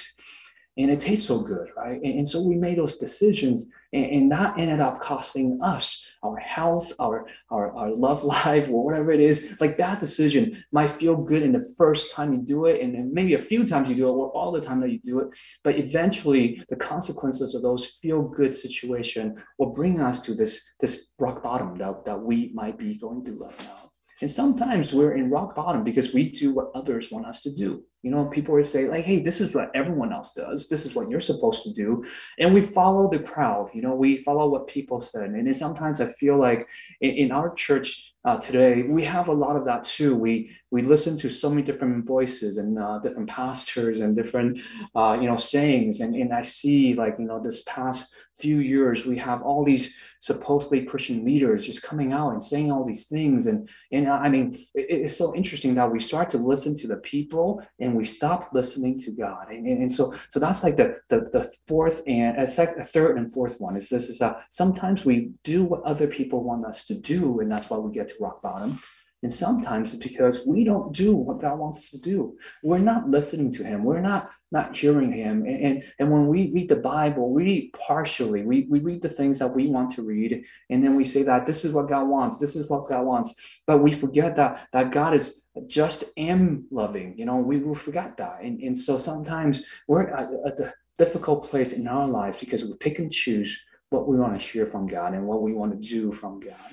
and 0.77 0.91
it 0.91 1.01
tastes 1.01 1.27
so 1.27 1.41
good, 1.41 1.69
right? 1.77 2.01
And, 2.03 2.19
and 2.19 2.29
so 2.29 2.43
we 2.43 2.57
made 2.57 2.79
those 2.79 2.97
decisions, 2.97 3.69
and, 3.93 4.05
and, 4.07 4.33
that 4.33 4.59
ended 4.59 4.81
up 4.81 5.01
costing 5.01 5.59
us 5.63 6.13
our 6.23 6.37
health, 6.37 6.93
our, 6.99 7.27
our 7.51 7.75
our 7.77 7.91
love 7.95 8.25
life, 8.37 8.69
or 8.69 8.85
whatever 8.85 9.13
it 9.13 9.21
is. 9.21 9.57
Like 9.61 9.77
that 9.79 10.01
decision 10.01 10.63
might 10.73 10.91
feel 10.91 11.17
good 11.17 11.43
in 11.43 11.53
the 11.53 11.75
first 11.77 12.13
time 12.13 12.33
you 12.33 12.41
do 12.41 12.67
it, 12.67 12.81
and 12.81 12.95
then 12.95 13.13
maybe 13.13 13.35
a 13.35 13.39
few 13.39 13.65
times 13.67 13.89
you 13.89 13.97
do 13.97 14.09
it, 14.09 14.13
or 14.13 14.31
all 14.31 14.53
the 14.53 14.61
time 14.61 14.81
that 14.81 14.91
you 14.91 14.99
do 14.99 15.21
it. 15.21 15.29
But 15.63 15.79
eventually, 15.79 16.63
the 16.69 16.77
consequences 16.77 17.55
of 17.55 17.63
those 17.63 17.87
feel 17.87 18.23
good 18.23 18.53
situation 18.53 19.43
will 19.59 19.71
bring 19.71 20.01
us 20.01 20.21
to 20.21 20.35
this 20.35 20.75
this 20.81 21.11
rock 21.19 21.43
bottom 21.43 21.77
that, 21.79 22.05
that 22.05 22.21
we 22.21 22.51
might 22.55 22.79
be 22.79 22.97
going 22.97 23.25
through 23.25 23.45
right 23.45 23.59
now. 23.61 23.91
And 24.23 24.31
sometimes 24.31 24.95
we're 24.95 25.15
in 25.15 25.31
rock 25.31 25.57
bottom 25.57 25.83
because 25.83 26.15
we 26.15 26.31
do 26.31 26.55
what 26.55 26.71
others 26.75 27.11
want 27.11 27.27
us 27.27 27.41
to 27.43 27.53
do. 27.53 27.85
You 28.03 28.11
know, 28.11 28.27
people 28.27 28.55
would 28.55 28.67
say, 28.67 28.89
like, 28.89 29.05
hey, 29.05 29.21
this 29.21 29.41
is 29.41 29.55
what 29.55 29.71
everyone 29.75 30.13
else 30.13 30.33
does. 30.33 30.69
This 30.69 30.87
is 30.87 30.95
what 30.95 31.09
you're 31.09 31.21
supposed 31.21 31.63
to 31.65 31.73
do. 31.73 32.05
And 32.39 32.53
we 32.53 32.61
follow 32.61 33.09
the 33.09 33.21
crowd, 33.21 33.71
you 33.75 33.83
know, 33.83 33.95
we 33.95 34.19
follow 34.19 34.49
what 34.49 34.67
people 34.67 35.01
said. 35.01 35.31
And 35.31 35.57
sometimes 35.57 36.01
I 36.01 36.07
feel 36.07 36.39
like 36.39 36.67
in, 37.01 37.11
in 37.11 37.33
our 37.33 37.55
church 37.55 38.13
uh, 38.25 38.39
today, 38.39 38.83
we 38.83 39.03
have 39.05 39.29
a 39.29 39.33
lot 39.33 39.57
of 39.57 39.65
that 39.65 39.83
too. 39.83 40.15
We 40.15 40.53
we 40.71 40.83
listen 40.83 41.17
to 41.19 41.29
so 41.29 41.51
many 41.51 41.63
different 41.63 42.07
voices 42.07 42.57
and 42.57 42.79
uh, 42.79 43.01
different 43.01 43.29
pastors 43.29 44.01
and 44.01 44.15
different, 44.15 44.61
uh, 44.95 45.19
you 45.21 45.27
know, 45.27 45.37
sayings. 45.37 45.99
And, 46.01 46.15
and 46.15 46.33
I 46.33 46.41
see 46.41 46.95
like, 46.95 47.17
you 47.19 47.25
know, 47.25 47.41
this 47.41 47.63
past 47.63 48.15
few 48.33 48.59
years, 48.59 49.05
we 49.05 49.19
have 49.19 49.43
all 49.43 49.65
these 49.65 49.97
supposedly 50.21 50.85
Christian 50.85 51.25
leaders 51.25 51.67
just 51.67 51.83
coming 51.83 52.13
out 52.13 52.31
and 52.31 52.41
saying 52.41 52.71
all 52.71 52.85
these 52.85 53.07
things. 53.07 53.49
And, 53.49 53.69
and 53.91 54.09
I 54.09 54.29
mean, 54.29 54.55
it, 54.73 54.87
it's 54.89 55.17
so 55.17 55.35
interesting 55.35 55.75
that 55.75 55.91
we 55.91 55.99
start 55.99 56.29
to 56.31 56.39
listen 56.39 56.77
to 56.79 56.87
the 56.87 56.99
people 56.99 57.61
and 57.81 57.92
we 57.95 58.05
stop 58.05 58.51
listening 58.53 58.99
to 59.01 59.11
God. 59.11 59.51
And, 59.51 59.67
and, 59.67 59.79
and 59.83 59.93
so, 59.93 60.15
so 60.29 60.41
that's 60.41 60.63
like 60.63 60.77
the, 60.77 61.01
the, 61.09 61.21
the 61.33 61.45
fourth 61.67 62.03
and 62.07 62.39
uh, 62.39 62.43
a 62.43 62.47
second, 62.47 62.81
uh, 62.81 62.85
third 62.85 63.19
and 63.19 63.33
fourth 63.33 63.61
one 63.61 63.77
is 63.77 63.89
this 63.89 64.09
is 64.09 64.19
that 64.19 64.45
sometimes 64.51 65.05
we 65.05 65.33
do 65.45 65.65
what 65.65 65.83
other 65.83 66.07
people 66.07 66.43
want 66.43 66.65
us 66.65 66.85
to 66.87 66.95
do. 66.95 67.41
And 67.41 67.51
that's 67.51 67.71
why 67.71 67.79
we 67.79 67.93
get 67.93 68.09
to 68.09 68.15
rock 68.21 68.43
bottom. 68.43 68.79
And 69.23 69.33
sometimes 69.33 69.95
it's 69.95 70.03
because 70.03 70.45
we 70.47 70.65
don't 70.65 70.93
do 70.93 71.15
what 71.15 71.41
God 71.41 71.59
wants 71.59 71.79
us 71.79 71.91
to 71.91 72.01
do. 72.01 72.37
We're 72.63 72.79
not 72.79 73.09
listening 73.09 73.53
to 73.53 73.65
Him. 73.65 73.85
We're 73.85 74.01
not 74.01 74.31
not 74.51 74.77
hearing 74.77 75.13
Him. 75.13 75.47
And, 75.47 75.65
and, 75.65 75.83
and 75.99 76.11
when 76.11 76.27
we 76.27 76.51
read 76.53 76.69
the 76.69 76.77
Bible, 76.77 77.33
we 77.33 77.45
read 77.45 77.73
partially. 77.87 78.43
We, 78.43 78.67
we 78.69 78.81
read 78.81 79.01
the 79.01 79.09
things 79.09 79.39
that 79.39 79.55
we 79.55 79.69
want 79.69 79.91
to 79.95 80.03
read, 80.03 80.45
and 80.69 80.85
then 80.85 80.97
we 80.97 81.05
say 81.05 81.23
that 81.23 81.47
this 81.47 81.65
is 81.65 81.73
what 81.73 81.89
God 81.89 82.09
wants. 82.09 82.39
This 82.39 82.57
is 82.57 82.69
what 82.69 82.89
God 82.89 83.05
wants. 83.05 83.63
But 83.67 83.79
we 83.79 83.93
forget 83.93 84.37
that 84.37 84.69
that 84.73 84.91
God 84.91 85.15
is 85.15 85.47
just 85.67 86.05
and 86.17 86.65
loving. 86.71 87.17
You 87.17 87.25
know, 87.25 87.37
we 87.37 87.59
will 87.59 87.75
forget 87.75 88.17
that. 88.17 88.41
And, 88.43 88.61
and 88.61 88.77
so 88.77 88.97
sometimes 88.97 89.63
we're 89.87 90.09
at, 90.09 90.29
at 90.47 90.57
the 90.57 90.75
difficult 90.99 91.49
place 91.49 91.73
in 91.73 91.87
our 91.87 92.07
lives 92.07 92.41
because 92.41 92.65
we 92.65 92.75
pick 92.77 92.99
and 92.99 93.11
choose 93.11 93.59
what 93.91 94.09
we 94.09 94.17
want 94.19 94.39
to 94.39 94.47
hear 94.47 94.67
from 94.67 94.87
God 94.87 95.15
and 95.15 95.27
what 95.27 95.43
we 95.43 95.53
want 95.53 95.73
to 95.73 95.89
do 95.89 96.13
from 96.13 96.41
God. 96.41 96.73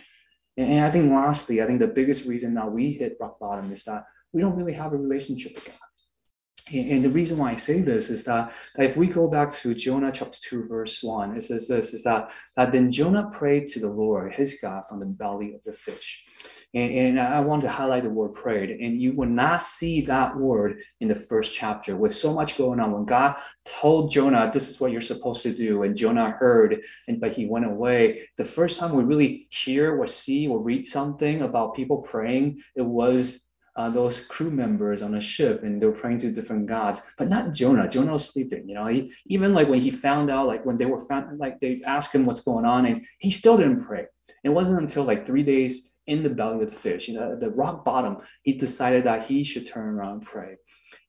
And 0.60 0.84
I 0.84 0.92
think 0.92 1.10
lastly, 1.10 1.62
I 1.62 1.66
think 1.66 1.80
the 1.80 1.88
biggest 1.88 2.26
reason 2.26 2.54
that 2.56 2.70
we 2.70 2.92
hit 2.92 3.16
rock 3.20 3.40
bottom 3.40 3.72
is 3.72 3.86
that 3.86 4.04
we 4.34 4.42
don't 4.42 4.58
really 4.58 4.74
have 4.74 4.92
a 4.92 4.98
relationship 4.98 5.56
with 5.56 5.66
God. 5.66 5.89
And 6.74 7.04
the 7.04 7.10
reason 7.10 7.38
why 7.38 7.52
I 7.52 7.56
say 7.56 7.82
this 7.82 8.10
is 8.10 8.26
that 8.26 8.54
if 8.78 8.98
we 8.98 9.08
go 9.08 9.28
back 9.28 9.52
to 9.54 9.74
Jonah 9.74 10.12
chapter 10.12 10.38
2, 10.42 10.68
verse 10.68 11.02
1, 11.02 11.36
it 11.36 11.42
says 11.42 11.68
this 11.68 11.94
is 11.94 12.04
that, 12.04 12.32
that 12.56 12.72
then 12.72 12.92
Jonah 12.92 13.30
prayed 13.32 13.68
to 13.68 13.80
the 13.80 13.90
Lord, 13.90 14.34
his 14.34 14.58
God, 14.62 14.84
from 14.88 15.00
the 15.00 15.06
belly 15.06 15.54
of 15.54 15.64
the 15.64 15.74
fish. 15.74 16.24
And, 16.74 16.92
and 16.92 17.20
I 17.20 17.40
want 17.40 17.64
to 17.64 17.70
highlight 17.70 18.04
the 18.04 18.10
word 18.10 18.36
prayed. 18.36 18.70
And 18.70 19.02
you 19.02 19.14
will 19.14 19.28
not 19.28 19.62
see 19.62 20.02
that 20.02 20.38
word 20.38 20.82
in 21.00 21.08
the 21.08 21.16
first 21.16 21.54
chapter 21.54 21.96
with 21.96 22.12
so 22.12 22.34
much 22.34 22.58
going 22.58 22.80
on. 22.80 22.92
When 22.92 23.06
God 23.06 23.36
told 23.66 24.12
Jonah, 24.12 24.52
this 24.54 24.70
is 24.70 24.80
what 24.80 24.92
you're 24.92 25.02
supposed 25.02 25.42
to 25.44 25.56
do, 25.56 25.84
and 25.84 25.96
Jonah 25.96 26.32
heard, 26.32 26.82
and 27.08 27.20
but 27.20 27.34
he 27.34 27.48
went 27.48 27.66
away. 27.66 28.22
The 28.38 28.46
first 28.46 28.80
time 28.80 28.94
we 28.94 29.04
really 29.04 29.48
hear 29.50 30.00
or 30.00 30.06
see 30.06 30.48
or 30.48 30.60
read 30.60 30.88
something 30.88 31.42
about 31.42 31.76
people 31.76 31.98
praying, 31.98 32.60
it 32.76 32.86
was 32.86 33.49
uh, 33.76 33.90
those 33.90 34.26
crew 34.26 34.52
members 34.52 35.02
on 35.02 35.16
a 35.16 35.22
ship 35.22 35.64
and 35.64 35.82
they're 35.82 35.92
praying 35.92 36.18
to 36.20 36.32
different 36.32 36.68
gods, 36.68 37.02
but 37.18 37.30
not 37.30 37.54
Jonah. 37.54 37.88
Jonah 37.88 38.14
was 38.14 38.28
sleeping. 38.28 38.68
You 38.68 38.76
know, 38.76 38.88
he, 38.88 39.12
even 39.28 39.54
like 39.54 39.70
when 39.70 39.82
he 39.82 39.92
found 39.92 40.30
out, 40.30 40.48
like 40.48 40.66
when 40.66 40.78
they 40.78 40.86
were 40.86 41.00
found, 41.00 41.38
like 41.38 41.60
they 41.60 41.82
asked 41.86 42.14
him 42.14 42.26
what's 42.26 42.42
going 42.42 42.66
on, 42.66 42.86
and 42.86 43.06
he 43.20 43.32
still 43.32 43.58
didn't 43.58 43.86
pray. 43.86 44.06
It 44.44 44.50
wasn't 44.50 44.82
until 44.82 45.04
like 45.04 45.26
three 45.26 45.44
days 45.44 45.96
in 46.08 46.24
the 46.24 46.30
belly 46.30 46.64
of 46.64 46.70
the 46.70 46.76
fish, 46.76 47.08
you 47.08 47.14
know, 47.14 47.36
the 47.36 47.52
rock 47.52 47.86
bottom, 47.86 48.18
he 48.42 48.54
decided 48.54 49.04
that 49.04 49.26
he 49.26 49.44
should 49.44 49.68
turn 49.68 49.88
around 49.88 50.14
and 50.14 50.22
pray. 50.24 50.58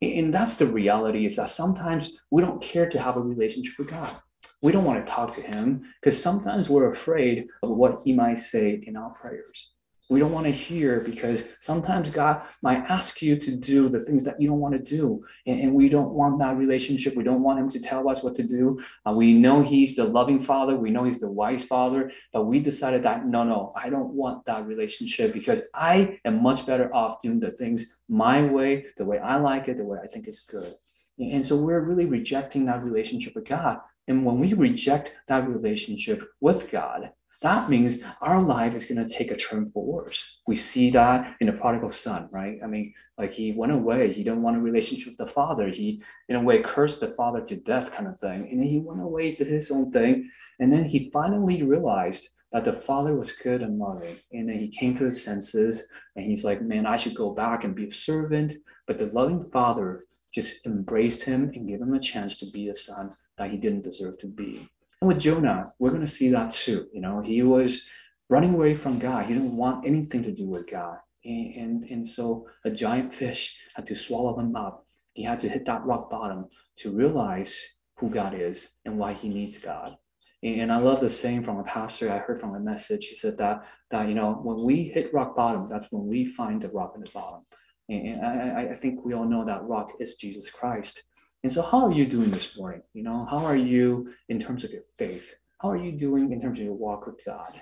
And 0.02 0.32
that's 0.32 0.56
the 0.56 0.66
reality 0.66 1.24
is 1.24 1.36
that 1.36 1.48
sometimes 1.48 2.20
we 2.30 2.42
don't 2.42 2.60
care 2.60 2.88
to 2.88 3.00
have 3.00 3.16
a 3.16 3.20
relationship 3.20 3.74
with 3.78 3.90
God. 3.90 4.14
We 4.60 4.72
don't 4.72 4.84
want 4.84 5.04
to 5.04 5.10
talk 5.10 5.34
to 5.36 5.40
him 5.40 5.82
because 6.00 6.22
sometimes 6.22 6.68
we're 6.68 6.90
afraid 6.90 7.46
of 7.62 7.70
what 7.70 8.00
he 8.04 8.12
might 8.12 8.38
say 8.38 8.78
in 8.86 8.94
our 8.94 9.10
prayers 9.10 9.72
we 10.10 10.18
don't 10.18 10.32
want 10.32 10.46
to 10.46 10.52
hear 10.52 11.00
because 11.00 11.52
sometimes 11.60 12.10
God 12.10 12.42
might 12.62 12.84
ask 12.88 13.22
you 13.22 13.36
to 13.36 13.56
do 13.56 13.88
the 13.88 14.00
things 14.00 14.24
that 14.24 14.40
you 14.40 14.48
don't 14.48 14.58
want 14.58 14.74
to 14.74 14.96
do. 14.96 15.24
And, 15.46 15.60
and 15.60 15.74
we 15.74 15.88
don't 15.88 16.10
want 16.10 16.40
that 16.40 16.56
relationship. 16.56 17.14
We 17.14 17.22
don't 17.22 17.42
want 17.42 17.60
Him 17.60 17.68
to 17.68 17.80
tell 17.80 18.08
us 18.08 18.22
what 18.22 18.34
to 18.34 18.42
do. 18.42 18.76
Uh, 19.06 19.12
we 19.12 19.34
know 19.34 19.62
He's 19.62 19.94
the 19.94 20.04
loving 20.04 20.40
Father. 20.40 20.76
We 20.76 20.90
know 20.90 21.04
He's 21.04 21.20
the 21.20 21.30
wise 21.30 21.64
Father. 21.64 22.10
But 22.32 22.46
we 22.46 22.58
decided 22.58 23.04
that 23.04 23.24
no, 23.24 23.44
no, 23.44 23.72
I 23.76 23.88
don't 23.88 24.12
want 24.12 24.44
that 24.46 24.66
relationship 24.66 25.32
because 25.32 25.62
I 25.74 26.18
am 26.24 26.42
much 26.42 26.66
better 26.66 26.92
off 26.92 27.20
doing 27.20 27.38
the 27.38 27.52
things 27.52 28.00
my 28.08 28.42
way, 28.42 28.86
the 28.96 29.04
way 29.04 29.18
I 29.18 29.36
like 29.36 29.68
it, 29.68 29.76
the 29.76 29.84
way 29.84 29.98
I 30.02 30.08
think 30.08 30.26
is 30.26 30.40
good. 30.40 30.74
And 31.20 31.46
so 31.46 31.56
we're 31.56 31.80
really 31.80 32.06
rejecting 32.06 32.64
that 32.64 32.82
relationship 32.82 33.36
with 33.36 33.44
God. 33.44 33.78
And 34.08 34.24
when 34.24 34.38
we 34.38 34.54
reject 34.54 35.16
that 35.28 35.48
relationship 35.48 36.24
with 36.40 36.68
God, 36.68 37.12
that 37.40 37.70
means 37.70 37.98
our 38.20 38.42
life 38.42 38.74
is 38.74 38.84
going 38.84 39.04
to 39.04 39.14
take 39.14 39.30
a 39.30 39.36
turn 39.36 39.66
for 39.66 39.82
worse. 39.82 40.40
We 40.46 40.56
see 40.56 40.90
that 40.90 41.36
in 41.40 41.46
the 41.46 41.54
prodigal 41.54 41.88
son, 41.88 42.28
right? 42.30 42.58
I 42.62 42.66
mean, 42.66 42.92
like 43.16 43.32
he 43.32 43.52
went 43.52 43.72
away. 43.72 44.12
He 44.12 44.22
didn't 44.22 44.42
want 44.42 44.58
a 44.58 44.60
relationship 44.60 45.08
with 45.08 45.16
the 45.16 45.26
father. 45.26 45.68
He, 45.68 46.02
in 46.28 46.36
a 46.36 46.42
way, 46.42 46.60
cursed 46.60 47.00
the 47.00 47.08
father 47.08 47.40
to 47.42 47.56
death, 47.56 47.96
kind 47.96 48.08
of 48.08 48.20
thing. 48.20 48.48
And 48.50 48.60
then 48.60 48.68
he 48.68 48.78
went 48.78 49.00
away, 49.00 49.34
did 49.34 49.46
his 49.46 49.70
own 49.70 49.90
thing. 49.90 50.30
And 50.58 50.70
then 50.70 50.84
he 50.84 51.10
finally 51.12 51.62
realized 51.62 52.28
that 52.52 52.64
the 52.64 52.74
father 52.74 53.14
was 53.14 53.32
good 53.32 53.62
and 53.62 53.78
loving. 53.78 54.16
And 54.32 54.48
then 54.48 54.58
he 54.58 54.68
came 54.68 54.94
to 54.96 55.04
his 55.04 55.24
senses 55.24 55.88
and 56.16 56.26
he's 56.26 56.44
like, 56.44 56.60
man, 56.60 56.84
I 56.84 56.96
should 56.96 57.14
go 57.14 57.30
back 57.30 57.64
and 57.64 57.74
be 57.74 57.86
a 57.86 57.90
servant. 57.90 58.52
But 58.86 58.98
the 58.98 59.06
loving 59.06 59.48
father 59.50 60.04
just 60.32 60.66
embraced 60.66 61.22
him 61.22 61.50
and 61.54 61.66
gave 61.66 61.80
him 61.80 61.94
a 61.94 62.00
chance 62.00 62.36
to 62.36 62.46
be 62.50 62.68
a 62.68 62.74
son 62.74 63.12
that 63.38 63.50
he 63.50 63.56
didn't 63.56 63.84
deserve 63.84 64.18
to 64.18 64.26
be. 64.26 64.68
And 65.00 65.08
with 65.08 65.20
Jonah, 65.20 65.72
we're 65.78 65.90
going 65.90 66.02
to 66.02 66.06
see 66.06 66.28
that 66.30 66.50
too. 66.50 66.88
You 66.92 67.00
know, 67.00 67.20
he 67.20 67.42
was 67.42 67.82
running 68.28 68.54
away 68.54 68.74
from 68.74 68.98
God. 68.98 69.26
He 69.26 69.34
didn't 69.34 69.56
want 69.56 69.86
anything 69.86 70.22
to 70.24 70.32
do 70.32 70.46
with 70.46 70.70
God. 70.70 70.98
And, 71.24 71.54
and, 71.54 71.84
and 71.84 72.06
so 72.06 72.46
a 72.64 72.70
giant 72.70 73.14
fish 73.14 73.66
had 73.74 73.86
to 73.86 73.96
swallow 73.96 74.38
him 74.38 74.54
up. 74.56 74.86
He 75.14 75.22
had 75.24 75.40
to 75.40 75.48
hit 75.48 75.64
that 75.66 75.84
rock 75.84 76.10
bottom 76.10 76.46
to 76.76 76.90
realize 76.90 77.78
who 77.96 78.10
God 78.10 78.34
is 78.34 78.76
and 78.84 78.98
why 78.98 79.12
he 79.12 79.28
needs 79.28 79.58
God. 79.58 79.96
And 80.42 80.72
I 80.72 80.78
love 80.78 81.00
the 81.00 81.08
saying 81.10 81.42
from 81.42 81.58
a 81.58 81.64
pastor 81.64 82.10
I 82.10 82.18
heard 82.18 82.40
from 82.40 82.54
a 82.54 82.60
message. 82.60 83.06
He 83.06 83.14
said 83.14 83.36
that 83.38 83.66
that 83.90 84.08
you 84.08 84.14
know 84.14 84.32
when 84.32 84.64
we 84.64 84.84
hit 84.84 85.12
rock 85.12 85.36
bottom, 85.36 85.68
that's 85.68 85.88
when 85.92 86.06
we 86.06 86.24
find 86.24 86.62
the 86.62 86.70
rock 86.70 86.92
in 86.94 87.02
the 87.02 87.10
bottom. 87.10 87.44
And 87.90 88.24
I, 88.24 88.70
I 88.70 88.74
think 88.74 89.04
we 89.04 89.12
all 89.12 89.28
know 89.28 89.44
that 89.44 89.64
rock 89.64 89.92
is 90.00 90.14
Jesus 90.14 90.48
Christ. 90.48 91.02
And 91.42 91.50
so, 91.50 91.62
how 91.62 91.86
are 91.86 91.92
you 91.92 92.06
doing 92.06 92.30
this 92.30 92.56
morning? 92.58 92.82
You 92.92 93.02
know, 93.02 93.24
how 93.24 93.46
are 93.46 93.56
you 93.56 94.12
in 94.28 94.38
terms 94.38 94.62
of 94.62 94.72
your 94.72 94.82
faith? 94.98 95.34
How 95.60 95.70
are 95.70 95.76
you 95.76 95.92
doing 95.92 96.32
in 96.32 96.40
terms 96.40 96.58
of 96.58 96.64
your 96.64 96.74
walk 96.74 97.06
with 97.06 97.24
God? 97.24 97.52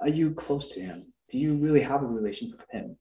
Are 0.00 0.08
you 0.08 0.32
close 0.32 0.72
to 0.74 0.80
Him? 0.80 1.12
Do 1.28 1.38
you 1.38 1.54
really 1.54 1.82
have 1.82 2.02
a 2.02 2.06
relationship 2.06 2.58
with 2.58 2.70
Him? 2.70 2.96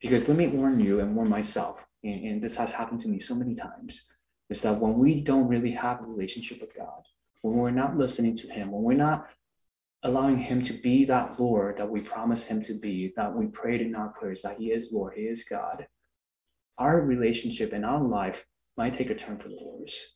Because 0.00 0.28
let 0.28 0.38
me 0.38 0.46
warn 0.46 0.80
you 0.80 1.00
and 1.00 1.14
warn 1.14 1.28
myself, 1.28 1.86
and, 2.02 2.24
and 2.24 2.42
this 2.42 2.56
has 2.56 2.72
happened 2.72 3.00
to 3.00 3.08
me 3.08 3.18
so 3.18 3.34
many 3.34 3.54
times, 3.54 4.02
is 4.48 4.62
that 4.62 4.80
when 4.80 4.94
we 4.94 5.20
don't 5.20 5.48
really 5.48 5.72
have 5.72 6.00
a 6.00 6.04
relationship 6.04 6.62
with 6.62 6.76
God, 6.76 7.02
when 7.42 7.54
we're 7.54 7.70
not 7.70 7.98
listening 7.98 8.34
to 8.36 8.48
Him, 8.48 8.70
when 8.70 8.82
we're 8.82 8.94
not 8.94 9.28
allowing 10.02 10.38
Him 10.38 10.62
to 10.62 10.72
be 10.72 11.04
that 11.04 11.38
Lord 11.38 11.76
that 11.76 11.90
we 11.90 12.00
promise 12.00 12.44
Him 12.44 12.62
to 12.62 12.72
be, 12.72 13.12
that 13.16 13.34
we 13.34 13.46
prayed 13.46 13.82
in 13.82 13.94
our 13.94 14.08
prayers, 14.08 14.40
that 14.40 14.56
He 14.58 14.72
is 14.72 14.90
Lord, 14.90 15.14
He 15.16 15.24
is 15.24 15.44
God, 15.44 15.86
our 16.78 16.98
relationship 17.02 17.74
in 17.74 17.84
our 17.84 18.02
life 18.02 18.46
might 18.76 18.92
take 18.92 19.10
a 19.10 19.14
turn 19.14 19.38
for 19.38 19.48
the 19.48 19.58
worse. 19.60 20.14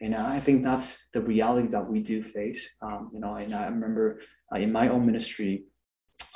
And 0.00 0.16
I 0.16 0.40
think 0.40 0.64
that's 0.64 1.08
the 1.12 1.20
reality 1.20 1.68
that 1.68 1.88
we 1.88 2.00
do 2.00 2.22
face. 2.22 2.76
Um, 2.82 3.10
you 3.12 3.20
know, 3.20 3.34
and 3.34 3.54
I 3.54 3.66
remember 3.66 4.20
uh, 4.52 4.58
in 4.58 4.72
my 4.72 4.88
own 4.88 5.06
ministry, 5.06 5.64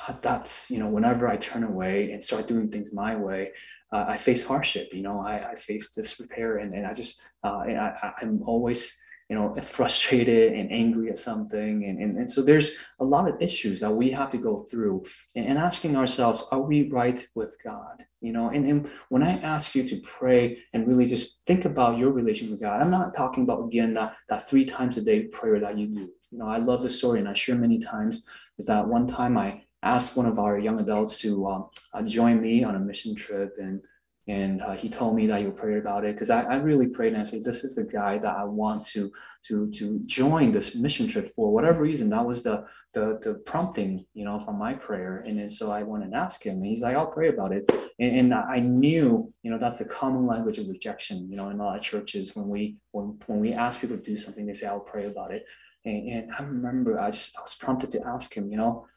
uh, 0.07 0.13
that's 0.21 0.71
you 0.71 0.79
know, 0.79 0.87
whenever 0.87 1.27
I 1.27 1.35
turn 1.35 1.63
away 1.63 2.11
and 2.11 2.23
start 2.23 2.47
doing 2.47 2.69
things 2.69 2.93
my 2.93 3.15
way, 3.15 3.51
uh, 3.91 4.05
I 4.07 4.17
face 4.17 4.43
hardship. 4.43 4.93
You 4.93 5.01
know, 5.01 5.19
I, 5.19 5.51
I 5.51 5.55
face 5.55 5.91
disrepair, 5.91 6.59
and, 6.59 6.73
and 6.73 6.87
I 6.87 6.93
just 6.93 7.21
uh, 7.43 7.61
and 7.67 7.77
I, 7.77 8.13
I'm 8.21 8.41
always 8.43 8.97
you 9.29 9.35
know 9.35 9.53
frustrated 9.61 10.53
and 10.53 10.71
angry 10.71 11.09
at 11.09 11.17
something. 11.17 11.83
And, 11.85 11.99
and, 11.99 12.17
and 12.17 12.29
so 12.29 12.41
there's 12.41 12.71
a 12.99 13.05
lot 13.05 13.27
of 13.27 13.41
issues 13.41 13.79
that 13.81 13.91
we 13.91 14.11
have 14.11 14.29
to 14.31 14.37
go 14.37 14.65
through 14.69 15.03
and, 15.35 15.57
asking 15.57 15.95
ourselves 15.95 16.45
are 16.51 16.61
we 16.61 16.89
right 16.89 17.25
with 17.33 17.57
god? 17.63 18.03
You 18.21 18.31
know 18.31 18.49
and, 18.49 18.65
and 18.65 18.89
when 19.09 19.23
i 19.23 19.39
ask 19.39 19.75
you 19.75 19.83
to 19.87 19.99
pray 20.01 20.57
and 20.73 20.87
really 20.87 21.05
just 21.05 21.45
think 21.45 21.65
about 21.65 21.97
your 21.97 22.11
relation 22.11 22.49
with 22.49 22.61
god 22.61 22.81
i'm 22.81 22.91
not 22.91 23.15
talking 23.15 23.43
about 23.43 23.65
again 23.65 23.93
that, 23.95 24.15
that 24.29 24.47
three 24.47 24.65
times 24.65 24.97
a 24.97 25.03
day 25.03 25.27
prayer 25.27 25.59
that 25.59 25.77
you 25.77 25.87
do. 25.87 26.09
You 26.31 26.39
know 26.39 26.47
i 26.47 26.57
love 26.57 26.83
the 26.83 26.89
story 26.89 27.19
and 27.19 27.27
i 27.27 27.33
share 27.33 27.55
many 27.55 27.79
times 27.79 28.27
is 28.59 28.67
that 28.67 28.87
one 28.87 29.07
time 29.07 29.37
i 29.37 29.63
asked 29.83 30.17
one 30.17 30.25
of 30.25 30.39
our 30.39 30.57
young 30.57 30.79
adults 30.79 31.19
to 31.21 31.47
um, 31.47 31.69
uh, 31.93 32.01
join 32.01 32.41
me 32.41 32.63
on 32.63 32.75
a 32.75 32.79
mission 32.79 33.15
trip 33.15 33.55
and 33.59 33.81
and 34.27 34.61
uh, 34.61 34.73
he 34.73 34.89
told 34.89 35.15
me 35.15 35.25
that 35.27 35.39
he 35.39 35.45
would 35.45 35.55
pray 35.55 35.77
about 35.77 36.03
it 36.03 36.13
because 36.13 36.29
I, 36.29 36.41
I 36.41 36.55
really 36.55 36.87
prayed 36.87 37.13
and 37.13 37.19
I 37.19 37.23
said, 37.23 37.45
this 37.45 37.63
is 37.63 37.75
the 37.75 37.85
guy 37.85 38.17
that 38.17 38.35
I 38.35 38.43
want 38.43 38.85
to 38.87 39.11
to 39.47 39.71
to 39.71 39.99
join 40.05 40.51
this 40.51 40.75
mission 40.75 41.07
trip 41.07 41.27
for 41.27 41.53
whatever 41.53 41.81
reason. 41.81 42.09
That 42.09 42.25
was 42.25 42.43
the 42.43 42.65
the, 42.93 43.19
the 43.21 43.35
prompting, 43.45 44.05
you 44.13 44.25
know, 44.25 44.37
from 44.39 44.57
my 44.57 44.73
prayer. 44.73 45.23
And 45.25 45.39
then 45.39 45.49
so 45.49 45.71
I 45.71 45.83
went 45.83 46.03
and 46.03 46.13
asked 46.13 46.43
him, 46.43 46.57
and 46.57 46.65
he's 46.65 46.81
like, 46.81 46.95
I'll 46.95 47.11
pray 47.11 47.29
about 47.29 47.53
it. 47.53 47.71
And, 47.99 48.19
and 48.19 48.33
I 48.33 48.59
knew, 48.59 49.33
you 49.43 49.51
know, 49.51 49.57
that's 49.57 49.77
the 49.77 49.85
common 49.85 50.27
language 50.27 50.57
of 50.57 50.67
rejection. 50.67 51.29
You 51.29 51.37
know, 51.37 51.49
in 51.49 51.59
a 51.59 51.63
lot 51.63 51.77
of 51.77 51.83
churches, 51.83 52.35
when 52.35 52.49
we 52.49 52.77
when 52.91 53.17
when 53.27 53.39
we 53.39 53.53
ask 53.53 53.79
people 53.79 53.97
to 53.97 54.03
do 54.03 54.17
something, 54.17 54.45
they 54.45 54.53
say, 54.53 54.67
I'll 54.67 54.79
pray 54.81 55.05
about 55.05 55.31
it. 55.31 55.45
And, 55.85 56.09
and 56.09 56.31
I 56.37 56.43
remember 56.43 56.99
I 56.99 57.11
just 57.11 57.37
I 57.37 57.41
was 57.41 57.55
prompted 57.55 57.91
to 57.91 58.05
ask 58.05 58.35
him, 58.35 58.51
you 58.51 58.57
know, 58.57 58.87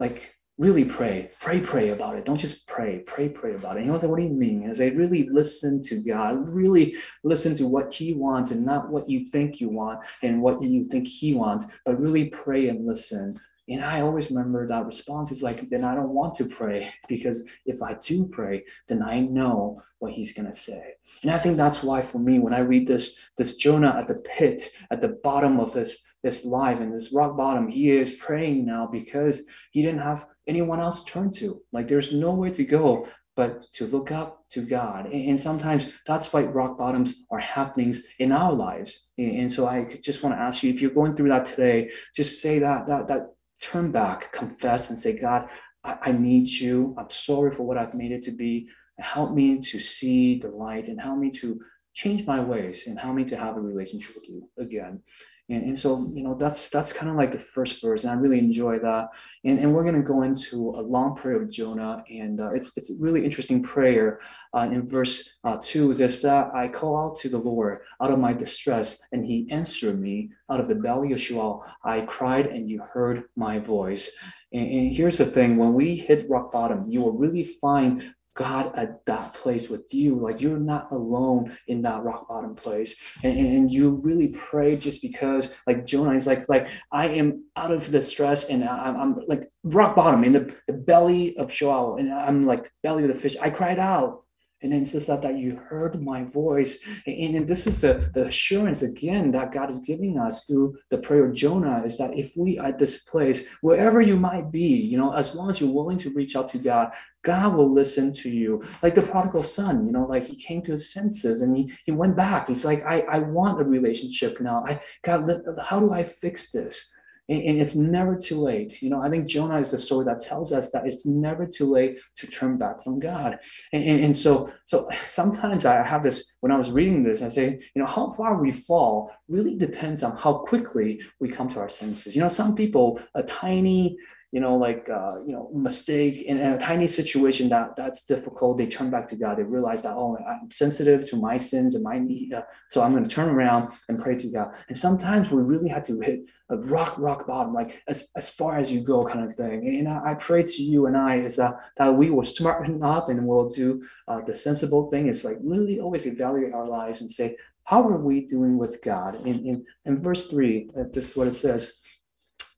like 0.00 0.35
really 0.58 0.84
pray, 0.84 1.30
pray, 1.40 1.60
pray 1.60 1.90
about 1.90 2.16
it. 2.16 2.24
Don't 2.24 2.38
just 2.38 2.66
pray, 2.66 3.02
pray, 3.06 3.28
pray 3.28 3.54
about 3.54 3.76
it. 3.76 3.80
And 3.80 3.86
he 3.86 3.90
was 3.90 4.02
like, 4.02 4.10
what 4.10 4.20
do 4.20 4.24
you 4.24 4.30
mean? 4.30 4.68
I 4.68 4.72
say, 4.72 4.90
really 4.90 5.28
listen 5.28 5.82
to 5.82 5.96
God, 6.00 6.48
really 6.48 6.96
listen 7.24 7.54
to 7.56 7.66
what 7.66 7.92
he 7.92 8.14
wants 8.14 8.50
and 8.52 8.64
not 8.64 8.88
what 8.90 9.08
you 9.08 9.26
think 9.26 9.60
you 9.60 9.68
want 9.68 10.02
and 10.22 10.40
what 10.40 10.62
you 10.62 10.84
think 10.84 11.06
he 11.06 11.34
wants, 11.34 11.80
but 11.84 12.00
really 12.00 12.26
pray 12.26 12.68
and 12.68 12.86
listen. 12.86 13.38
And 13.68 13.84
I 13.84 14.00
always 14.00 14.30
remember 14.30 14.66
that 14.66 14.86
response 14.86 15.32
is 15.32 15.42
like, 15.42 15.68
then 15.70 15.84
I 15.84 15.94
don't 15.94 16.14
want 16.14 16.34
to 16.34 16.46
pray 16.46 16.90
because 17.08 17.50
if 17.64 17.82
I 17.82 17.94
do 17.94 18.26
pray, 18.26 18.64
then 18.88 19.02
I 19.02 19.20
know 19.20 19.82
what 19.98 20.12
he's 20.12 20.32
gonna 20.32 20.54
say. 20.54 20.94
And 21.22 21.30
I 21.30 21.38
think 21.38 21.56
that's 21.56 21.82
why 21.82 22.02
for 22.02 22.18
me, 22.18 22.38
when 22.38 22.54
I 22.54 22.60
read 22.60 22.86
this, 22.86 23.30
this 23.36 23.56
Jonah 23.56 23.96
at 23.98 24.06
the 24.06 24.16
pit, 24.16 24.68
at 24.90 25.00
the 25.00 25.18
bottom 25.22 25.58
of 25.60 25.72
this, 25.72 26.14
this 26.22 26.44
life 26.44 26.80
and 26.80 26.92
this 26.92 27.12
rock 27.12 27.36
bottom, 27.36 27.68
he 27.68 27.90
is 27.90 28.12
praying 28.12 28.66
now 28.66 28.88
because 28.90 29.42
he 29.70 29.82
didn't 29.82 30.00
have 30.00 30.26
anyone 30.46 30.80
else 30.80 31.02
to 31.02 31.12
turn 31.12 31.30
to. 31.32 31.62
Like 31.72 31.88
there's 31.88 32.12
nowhere 32.12 32.50
to 32.50 32.64
go 32.64 33.08
but 33.36 33.70
to 33.74 33.86
look 33.86 34.10
up 34.10 34.48
to 34.48 34.62
God. 34.62 35.06
And, 35.12 35.38
sometimes 35.38 35.86
that's 36.06 36.32
why 36.32 36.42
rock 36.42 36.78
bottoms 36.78 37.14
are 37.30 37.38
happenings 37.38 38.02
in 38.18 38.32
our 38.32 38.52
lives. 38.52 39.10
And, 39.18 39.52
so 39.52 39.68
I 39.68 39.84
just 39.84 40.22
want 40.22 40.34
to 40.34 40.40
ask 40.40 40.62
you, 40.62 40.72
if 40.72 40.80
you're 40.80 40.90
going 40.90 41.12
through 41.12 41.28
that 41.28 41.44
today, 41.44 41.90
just 42.14 42.40
say 42.40 42.58
that 42.60 42.86
that 42.86 43.08
that 43.08 43.35
turn 43.60 43.90
back, 43.90 44.32
confess, 44.32 44.88
and 44.88 44.98
say, 44.98 45.18
God, 45.18 45.48
I, 45.84 45.96
I 46.02 46.12
need 46.12 46.48
you. 46.48 46.94
I'm 46.98 47.10
sorry 47.10 47.50
for 47.50 47.62
what 47.64 47.78
I've 47.78 47.94
made 47.94 48.12
it 48.12 48.22
to 48.22 48.32
be. 48.32 48.68
Help 48.98 49.32
me 49.32 49.58
to 49.60 49.78
see 49.78 50.38
the 50.38 50.48
light 50.48 50.88
and 50.88 51.00
help 51.00 51.18
me 51.18 51.30
to 51.30 51.60
change 51.94 52.26
my 52.26 52.40
ways 52.40 52.86
and 52.86 52.98
help 52.98 53.14
me 53.14 53.24
to 53.24 53.36
have 53.36 53.56
a 53.56 53.60
relationship 53.60 54.14
with 54.14 54.28
you 54.28 54.48
again. 54.58 55.02
And, 55.48 55.62
and 55.62 55.78
so, 55.78 56.10
you 56.12 56.24
know, 56.24 56.34
that's 56.34 56.68
that's 56.70 56.92
kind 56.92 57.08
of 57.08 57.16
like 57.16 57.30
the 57.30 57.38
first 57.38 57.80
verse, 57.80 58.02
and 58.02 58.12
I 58.12 58.16
really 58.16 58.38
enjoy 58.38 58.80
that. 58.80 59.08
And, 59.44 59.60
and 59.60 59.72
we're 59.72 59.84
going 59.84 59.94
to 59.94 60.02
go 60.02 60.22
into 60.22 60.70
a 60.70 60.82
long 60.82 61.14
prayer 61.14 61.40
of 61.40 61.50
Jonah, 61.50 62.02
and 62.10 62.40
uh, 62.40 62.50
it's 62.50 62.76
it's 62.76 62.90
a 62.90 63.00
really 63.00 63.24
interesting 63.24 63.62
prayer. 63.62 64.18
Uh, 64.52 64.68
in 64.72 64.88
verse 64.88 65.36
uh, 65.44 65.56
two, 65.60 65.90
it 65.90 65.96
says 65.96 66.20
that 66.22 66.52
I 66.54 66.68
call 66.68 66.98
out 66.98 67.16
to 67.18 67.28
the 67.28 67.38
Lord 67.38 67.78
out 68.02 68.10
of 68.10 68.18
my 68.18 68.32
distress, 68.32 69.00
and 69.12 69.24
He 69.24 69.46
answered 69.50 70.00
me 70.00 70.30
out 70.50 70.58
of 70.58 70.66
the 70.66 70.74
belly 70.74 71.12
of 71.12 71.20
Sheol. 71.20 71.64
I 71.84 72.00
cried, 72.02 72.46
and 72.46 72.68
You 72.68 72.82
heard 72.82 73.24
my 73.36 73.60
voice. 73.60 74.10
And, 74.52 74.66
and 74.66 74.96
here's 74.96 75.18
the 75.18 75.26
thing: 75.26 75.58
when 75.58 75.74
we 75.74 75.94
hit 75.94 76.28
rock 76.28 76.50
bottom, 76.50 76.88
you 76.88 77.00
will 77.02 77.12
really 77.12 77.44
find 77.44 78.14
God 78.36 78.72
at 78.76 79.04
that 79.06 79.34
place 79.34 79.68
with 79.68 79.92
you. 79.92 80.14
Like 80.20 80.40
you're 80.40 80.58
not 80.58 80.92
alone 80.92 81.56
in 81.66 81.82
that 81.82 82.04
rock 82.04 82.28
bottom 82.28 82.54
place. 82.54 83.18
And, 83.24 83.36
and 83.38 83.72
you 83.72 84.00
really 84.04 84.28
pray 84.28 84.76
just 84.76 85.02
because 85.02 85.56
like 85.66 85.84
Jonah 85.86 86.12
is 86.12 86.26
like, 86.26 86.48
like 86.48 86.68
I 86.92 87.08
am 87.08 87.44
out 87.56 87.72
of 87.72 87.90
the 87.90 88.02
stress 88.02 88.44
and 88.44 88.62
I'm, 88.62 88.96
I'm 88.96 89.16
like 89.26 89.50
rock 89.64 89.96
bottom 89.96 90.22
in 90.22 90.34
the, 90.34 90.54
the 90.66 90.74
belly 90.74 91.36
of 91.38 91.50
Sheol 91.50 91.96
and 91.98 92.12
I'm 92.12 92.42
like 92.42 92.70
belly 92.82 93.02
of 93.02 93.08
the 93.08 93.14
fish. 93.14 93.36
I 93.42 93.50
cried 93.50 93.78
out 93.78 94.25
and 94.62 94.72
then 94.72 94.82
it 94.82 94.86
says 94.86 95.06
that, 95.06 95.22
that 95.22 95.38
you 95.38 95.56
heard 95.68 96.02
my 96.02 96.24
voice. 96.24 96.78
And, 97.06 97.36
and 97.36 97.48
this 97.48 97.66
is 97.66 97.82
the, 97.82 98.10
the 98.14 98.26
assurance 98.26 98.82
again 98.82 99.30
that 99.32 99.52
God 99.52 99.70
is 99.70 99.80
giving 99.80 100.18
us 100.18 100.44
through 100.44 100.78
the 100.90 100.98
prayer 100.98 101.26
of 101.26 101.34
Jonah 101.34 101.82
is 101.84 101.98
that 101.98 102.16
if 102.16 102.32
we 102.36 102.58
are 102.58 102.68
at 102.68 102.78
this 102.78 102.98
place, 102.98 103.46
wherever 103.60 104.00
you 104.00 104.16
might 104.16 104.50
be, 104.50 104.76
you 104.76 104.96
know, 104.96 105.12
as 105.12 105.34
long 105.34 105.48
as 105.50 105.60
you're 105.60 105.70
willing 105.70 105.98
to 105.98 106.10
reach 106.10 106.36
out 106.36 106.48
to 106.50 106.58
God, 106.58 106.90
God 107.22 107.54
will 107.54 107.72
listen 107.72 108.12
to 108.12 108.30
you. 108.30 108.62
Like 108.82 108.94
the 108.94 109.02
prodigal 109.02 109.42
son, 109.42 109.84
you 109.84 109.92
know, 109.92 110.06
like 110.06 110.24
he 110.24 110.36
came 110.36 110.62
to 110.62 110.72
his 110.72 110.92
senses 110.92 111.42
and 111.42 111.56
he, 111.56 111.72
he 111.84 111.92
went 111.92 112.16
back. 112.16 112.48
He's 112.48 112.64
like, 112.64 112.84
I, 112.84 113.00
I 113.00 113.18
want 113.18 113.60
a 113.60 113.64
relationship 113.64 114.40
now. 114.40 114.64
I 114.66 114.80
God, 115.02 115.28
how 115.62 115.80
do 115.80 115.92
I 115.92 116.04
fix 116.04 116.50
this? 116.50 116.95
And, 117.28 117.42
and, 117.42 117.60
it's 117.60 117.74
never 117.74 118.16
too 118.16 118.40
late. 118.40 118.80
You 118.82 118.90
know, 118.90 119.02
I 119.02 119.10
think 119.10 119.26
Jonah 119.26 119.58
is 119.58 119.72
the 119.72 119.78
story 119.78 120.04
that 120.04 120.20
tells 120.20 120.52
us 120.52 120.70
that 120.70 120.86
it's 120.86 121.06
never 121.06 121.46
too 121.46 121.72
late 121.72 121.98
to 122.18 122.26
turn 122.26 122.56
back 122.56 122.82
from 122.82 122.98
God. 122.98 123.38
And, 123.72 123.84
and, 123.84 124.04
and 124.04 124.16
so, 124.16 124.52
so 124.64 124.88
sometimes 125.08 125.66
I 125.66 125.84
have 125.84 126.02
this, 126.02 126.36
when 126.40 126.52
I 126.52 126.56
was 126.56 126.70
reading 126.70 127.02
this, 127.02 127.22
I 127.22 127.28
say, 127.28 127.58
you 127.74 127.82
know, 127.82 127.86
how 127.86 128.10
far 128.10 128.40
we 128.40 128.52
fall 128.52 129.12
really 129.28 129.56
depends 129.56 130.02
on 130.02 130.16
how 130.16 130.34
quickly 130.34 131.00
we 131.18 131.28
come 131.28 131.48
to 131.50 131.60
our 131.60 131.68
senses. 131.68 132.14
You 132.14 132.22
know, 132.22 132.28
some 132.28 132.54
people, 132.54 133.00
a 133.14 133.22
tiny, 133.22 133.98
you 134.36 134.42
know, 134.42 134.54
like 134.54 134.90
uh, 134.90 135.14
you 135.26 135.32
know, 135.32 135.50
mistake 135.54 136.20
in, 136.20 136.36
in, 136.38 136.52
a 136.52 136.58
tiny 136.58 136.86
situation 136.86 137.48
that 137.48 137.74
that's 137.74 138.04
difficult, 138.04 138.58
they 138.58 138.66
turn 138.66 138.90
back 138.90 139.08
to 139.08 139.16
God. 139.16 139.38
They 139.38 139.44
realize 139.44 139.82
that 139.84 139.94
oh, 139.96 140.18
I'm 140.28 140.50
sensitive 140.50 141.08
to 141.08 141.16
my 141.16 141.38
sins 141.38 141.74
and 141.74 141.82
my 141.82 141.98
need, 141.98 142.34
uh, 142.34 142.42
so 142.68 142.82
I'm 142.82 142.92
going 142.92 143.02
to 143.02 143.08
turn 143.18 143.30
around 143.30 143.70
and 143.88 143.98
pray 143.98 144.14
to 144.14 144.28
God. 144.28 144.48
And 144.68 144.76
sometimes 144.76 145.30
we 145.30 145.40
really 145.40 145.70
have 145.70 145.84
to 145.84 145.98
hit 146.02 146.28
a 146.50 146.58
rock, 146.58 146.98
rock 146.98 147.26
bottom, 147.26 147.54
like 147.54 147.82
as, 147.88 148.10
as 148.14 148.28
far 148.28 148.58
as 148.58 148.70
you 148.70 148.82
go, 148.82 149.06
kind 149.06 149.24
of 149.24 149.34
thing. 149.34 149.58
And 149.78 149.88
I, 149.88 150.10
I 150.10 150.14
pray 150.28 150.42
to 150.42 150.62
you 150.62 150.84
and 150.84 150.98
I 150.98 151.12
is 151.28 151.36
that 151.36 151.54
that 151.78 151.96
we 151.96 152.10
will 152.10 152.28
smarten 152.38 152.82
up 152.82 153.08
and 153.08 153.26
we'll 153.26 153.48
do 153.48 153.80
uh, 154.06 154.20
the 154.20 154.34
sensible 154.34 154.90
thing. 154.90 155.08
Is 155.08 155.24
like 155.24 155.38
really 155.42 155.80
always 155.80 156.04
evaluate 156.06 156.52
our 156.52 156.66
lives 156.66 157.00
and 157.00 157.10
say, 157.10 157.38
how 157.64 157.88
are 157.88 157.96
we 157.96 158.26
doing 158.26 158.58
with 158.58 158.82
God? 158.82 159.14
In 159.24 159.36
in, 159.50 159.64
in 159.86 159.96
verse 159.96 160.26
three, 160.26 160.68
uh, 160.78 160.84
this 160.92 161.08
is 161.08 161.16
what 161.16 161.28
it 161.28 161.38
says. 161.46 161.80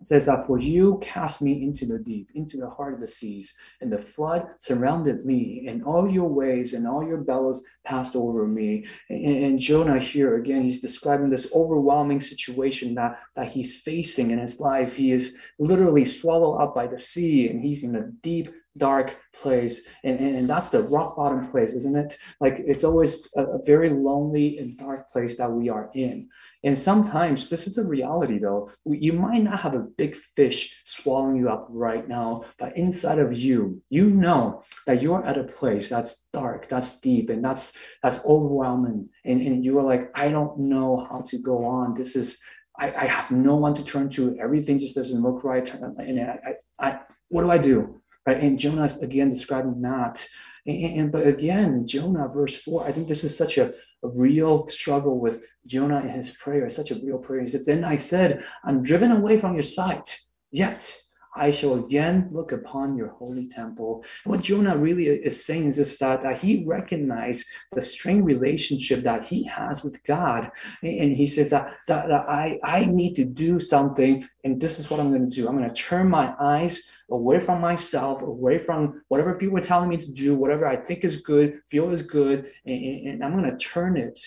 Says 0.02 0.26
that 0.26 0.46
for 0.46 0.60
you 0.60 0.98
cast 1.02 1.42
me 1.42 1.60
into 1.60 1.84
the 1.84 1.98
deep, 1.98 2.30
into 2.34 2.56
the 2.56 2.70
heart 2.70 2.94
of 2.94 3.00
the 3.00 3.06
seas, 3.06 3.52
and 3.80 3.92
the 3.92 3.98
flood 3.98 4.46
surrounded 4.58 5.26
me, 5.26 5.66
and 5.68 5.82
all 5.82 6.08
your 6.08 6.28
waves 6.28 6.72
and 6.72 6.86
all 6.86 7.04
your 7.04 7.18
bellows 7.18 7.64
passed 7.84 8.14
over 8.14 8.46
me. 8.46 8.86
And, 9.08 9.44
and 9.44 9.58
Jonah 9.58 9.98
here 9.98 10.36
again, 10.36 10.62
he's 10.62 10.80
describing 10.80 11.30
this 11.30 11.50
overwhelming 11.52 12.20
situation 12.20 12.94
that, 12.94 13.18
that 13.34 13.50
he's 13.50 13.80
facing 13.80 14.30
in 14.30 14.38
his 14.38 14.60
life. 14.60 14.94
He 14.94 15.10
is 15.10 15.36
literally 15.58 16.04
swallowed 16.04 16.62
up 16.62 16.76
by 16.76 16.86
the 16.86 16.98
sea, 16.98 17.48
and 17.48 17.60
he's 17.60 17.82
in 17.82 17.96
a 17.96 18.08
deep 18.22 18.50
dark 18.78 19.18
place 19.34 19.86
and, 20.04 20.18
and, 20.18 20.36
and 20.36 20.48
that's 20.48 20.70
the 20.70 20.82
rock 20.82 21.16
bottom 21.16 21.46
place 21.50 21.72
isn't 21.72 21.96
it? 21.96 22.16
Like 22.40 22.58
it's 22.58 22.84
always 22.84 23.28
a, 23.36 23.42
a, 23.42 23.62
very 23.64 23.90
lonely 23.90 24.58
and 24.58 24.76
dark 24.76 25.08
place 25.08 25.36
that 25.36 25.50
we 25.50 25.68
are 25.68 25.90
in. 25.94 26.28
And 26.64 26.76
sometimes 26.76 27.48
this 27.48 27.66
is 27.66 27.78
a 27.78 27.86
reality 27.86 28.38
though 28.38 28.70
you 28.84 29.12
might 29.12 29.42
not 29.42 29.60
have 29.60 29.74
a 29.74 29.80
big 29.80 30.16
fish 30.16 30.80
swallowing 30.84 31.36
you 31.36 31.48
up 31.48 31.66
right 31.70 32.08
now 32.08 32.44
but 32.58 32.76
inside 32.76 33.18
of 33.18 33.36
you 33.36 33.80
you 33.90 34.10
know 34.10 34.62
that 34.86 35.02
you're 35.02 35.26
at 35.26 35.38
a 35.38 35.44
place 35.44 35.88
that's 35.88 36.28
dark 36.32 36.68
that's 36.68 37.00
deep 37.00 37.30
and 37.30 37.44
that's 37.44 37.78
that's 38.02 38.24
overwhelming. 38.24 39.08
And, 39.24 39.40
and 39.40 39.64
you 39.64 39.78
are 39.78 39.82
like 39.82 40.10
i 40.14 40.28
don't 40.28 40.58
know 40.58 41.06
how 41.10 41.22
to 41.26 41.38
go 41.38 41.64
on. 41.64 41.94
This 41.94 42.16
is 42.16 42.38
I, 42.78 42.92
I 42.92 43.04
have 43.06 43.30
no 43.30 43.56
one 43.56 43.74
to 43.74 43.84
turn 43.84 44.08
to. 44.10 44.38
Everything 44.38 44.78
just 44.78 44.94
doesn't 44.94 45.20
look 45.20 45.42
right. 45.42 45.68
And 45.74 46.20
I, 46.20 46.54
I, 46.78 46.88
I 46.88 47.00
what 47.28 47.42
do 47.42 47.50
i 47.50 47.58
do 47.58 47.97
right? 48.28 48.42
And 48.42 48.58
Jonah's 48.58 49.02
again 49.02 49.30
describing 49.30 49.80
that. 49.82 50.26
And, 50.66 50.98
and, 50.98 51.12
but 51.12 51.26
again, 51.26 51.86
Jonah, 51.86 52.28
verse 52.28 52.56
four, 52.56 52.84
I 52.86 52.92
think 52.92 53.08
this 53.08 53.24
is 53.24 53.36
such 53.36 53.56
a, 53.56 53.72
a 54.04 54.08
real 54.08 54.68
struggle 54.68 55.18
with 55.18 55.50
Jonah 55.66 56.00
in 56.00 56.10
his 56.10 56.30
prayer. 56.32 56.64
It's 56.64 56.76
such 56.76 56.90
a 56.90 56.96
real 56.96 57.18
prayer. 57.18 57.40
He 57.40 57.46
says, 57.46 57.64
Then 57.64 57.84
I 57.84 57.96
said, 57.96 58.44
I'm 58.64 58.82
driven 58.82 59.10
away 59.10 59.38
from 59.38 59.54
your 59.54 59.62
sight, 59.62 60.20
yet 60.52 60.94
I 61.38 61.50
shall 61.50 61.74
again 61.74 62.28
look 62.32 62.52
upon 62.52 62.96
your 62.96 63.08
holy 63.08 63.46
temple. 63.46 64.04
What 64.24 64.40
Jonah 64.40 64.76
really 64.76 65.06
is 65.06 65.44
saying 65.44 65.68
is 65.68 65.98
that, 65.98 66.22
that 66.22 66.38
he 66.38 66.64
recognized 66.66 67.46
the 67.72 67.80
strained 67.80 68.26
relationship 68.26 69.02
that 69.04 69.24
he 69.24 69.44
has 69.44 69.84
with 69.84 70.02
God. 70.04 70.50
And 70.82 71.16
he 71.16 71.26
says 71.26 71.50
that, 71.50 71.74
that, 71.86 72.08
that 72.08 72.28
I, 72.28 72.58
I 72.62 72.84
need 72.86 73.14
to 73.14 73.24
do 73.24 73.58
something, 73.58 74.24
and 74.44 74.60
this 74.60 74.78
is 74.78 74.90
what 74.90 75.00
I'm 75.00 75.10
going 75.10 75.26
to 75.26 75.34
do. 75.34 75.48
I'm 75.48 75.56
going 75.56 75.72
to 75.72 75.82
turn 75.82 76.08
my 76.08 76.34
eyes 76.40 76.82
away 77.10 77.40
from 77.40 77.60
myself, 77.60 78.22
away 78.22 78.58
from 78.58 79.02
whatever 79.08 79.34
people 79.34 79.56
are 79.58 79.62
telling 79.62 79.88
me 79.88 79.96
to 79.96 80.12
do, 80.12 80.34
whatever 80.34 80.66
I 80.66 80.76
think 80.76 81.04
is 81.04 81.18
good, 81.18 81.60
feel 81.68 81.90
is 81.90 82.02
good, 82.02 82.50
and, 82.66 83.06
and 83.08 83.24
I'm 83.24 83.36
going 83.36 83.50
to 83.50 83.56
turn 83.56 83.96
it 83.96 84.18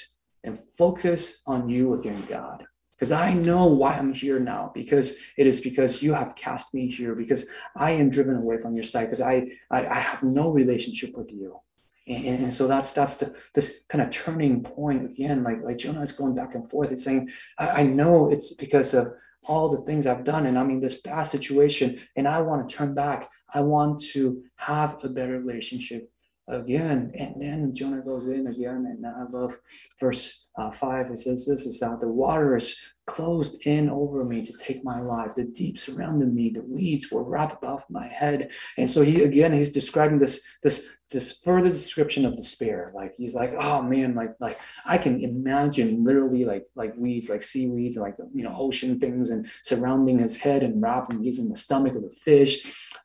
and 0.44 0.58
focus 0.78 1.44
on 1.46 1.70
you 1.70 1.94
again, 1.94 2.24
God 2.28 2.66
because 3.02 3.14
I 3.14 3.34
know 3.34 3.66
why 3.66 3.94
I'm 3.94 4.14
here 4.14 4.40
now. 4.40 4.70
Because 4.76 5.16
it 5.36 5.48
is 5.48 5.60
because 5.60 6.04
you 6.04 6.14
have 6.14 6.36
cast 6.36 6.72
me 6.76 6.88
here. 6.88 7.16
Because 7.16 7.50
I 7.76 7.92
am 7.94 8.12
driven 8.12 8.36
away 8.36 8.60
from 8.60 8.76
your 8.76 8.84
side, 8.84 9.06
Because 9.06 9.22
I, 9.22 9.48
I, 9.72 9.88
I 9.88 10.00
have 10.00 10.22
no 10.22 10.52
relationship 10.52 11.18
with 11.18 11.32
you. 11.34 11.60
And, 12.08 12.44
and, 12.44 12.54
so 12.54 12.68
that's 12.68 12.94
that's 12.94 13.18
the 13.18 13.36
this 13.56 13.86
kind 13.90 14.04
of 14.04 14.12
turning 14.12 14.62
point 14.62 15.06
again. 15.06 15.44
Like 15.44 15.64
like 15.64 15.78
Jonah 15.78 16.02
is 16.02 16.12
going 16.12 16.36
back 16.36 16.54
and 16.54 16.70
forth. 16.70 16.92
He's 16.92 17.04
saying, 17.04 17.30
I, 17.58 17.70
I 17.70 17.84
know 17.84 18.30
it's 18.30 18.54
because 18.54 18.94
of 18.94 19.14
all 19.48 19.70
the 19.70 19.82
things 19.82 20.06
I've 20.06 20.24
done, 20.24 20.46
and 20.46 20.58
I'm 20.58 20.70
in 20.70 20.80
this 20.80 21.02
bad 21.02 21.24
situation, 21.24 21.98
and 22.16 22.28
I 22.28 22.42
want 22.42 22.68
to 22.68 22.76
turn 22.76 22.94
back. 22.94 23.30
I 23.52 23.62
want 23.62 24.00
to 24.12 24.44
have 24.58 25.04
a 25.04 25.10
better 25.10 25.40
relationship 25.40 26.11
again. 26.52 27.12
And 27.18 27.42
then 27.42 27.74
Jonah 27.74 28.02
goes 28.02 28.28
in 28.28 28.48
again, 28.48 28.86
and 28.88 29.06
I 29.06 29.24
love 29.32 29.58
verse 30.00 30.50
uh, 30.58 30.72
5. 30.72 31.12
It 31.12 31.18
says 31.18 31.46
this 31.46 31.66
is 31.66 31.80
that 31.80 32.00
the 32.00 32.08
waters 32.08 32.76
closed 33.12 33.66
in 33.66 33.90
over 33.90 34.24
me 34.24 34.42
to 34.42 34.54
take 34.58 34.86
my 34.86 35.02
life. 35.02 35.36
The 35.36 35.44
deep 35.44 35.78
surrounded 35.78 36.34
me. 36.34 36.50
The 36.50 36.64
weeds 36.64 37.12
were 37.12 37.24
wrapped 37.24 37.62
above 37.62 37.84
my 37.90 38.08
head. 38.08 38.52
And 38.78 38.90
so 38.90 39.02
he 39.02 39.24
again 39.24 39.52
he's 39.52 39.72
describing 39.72 40.20
this 40.20 40.42
this 40.64 40.98
this 41.12 41.42
further 41.44 41.68
description 41.70 42.26
of 42.26 42.38
despair. 42.38 42.94
Like 42.96 43.12
he's 43.18 43.36
like, 43.36 43.54
oh 43.60 43.82
man, 43.82 44.16
like 44.16 44.34
like 44.40 44.62
I 44.86 44.98
can 44.98 45.22
imagine 45.22 46.06
literally 46.06 46.46
like 46.46 46.66
like 46.76 46.96
weeds, 46.96 47.30
like 47.30 47.42
seaweeds, 47.42 47.98
and 47.98 48.04
like 48.04 48.16
you 48.34 48.44
know 48.44 48.56
ocean 48.58 48.98
things, 48.98 49.30
and 49.30 49.46
surrounding 49.64 50.20
his 50.20 50.38
head 50.38 50.64
and 50.64 50.82
wrapping. 50.82 51.22
He's 51.22 51.40
in 51.40 51.50
the 51.50 51.58
stomach 51.58 51.96
of 51.96 52.04
the 52.04 52.16
fish. 52.24 52.54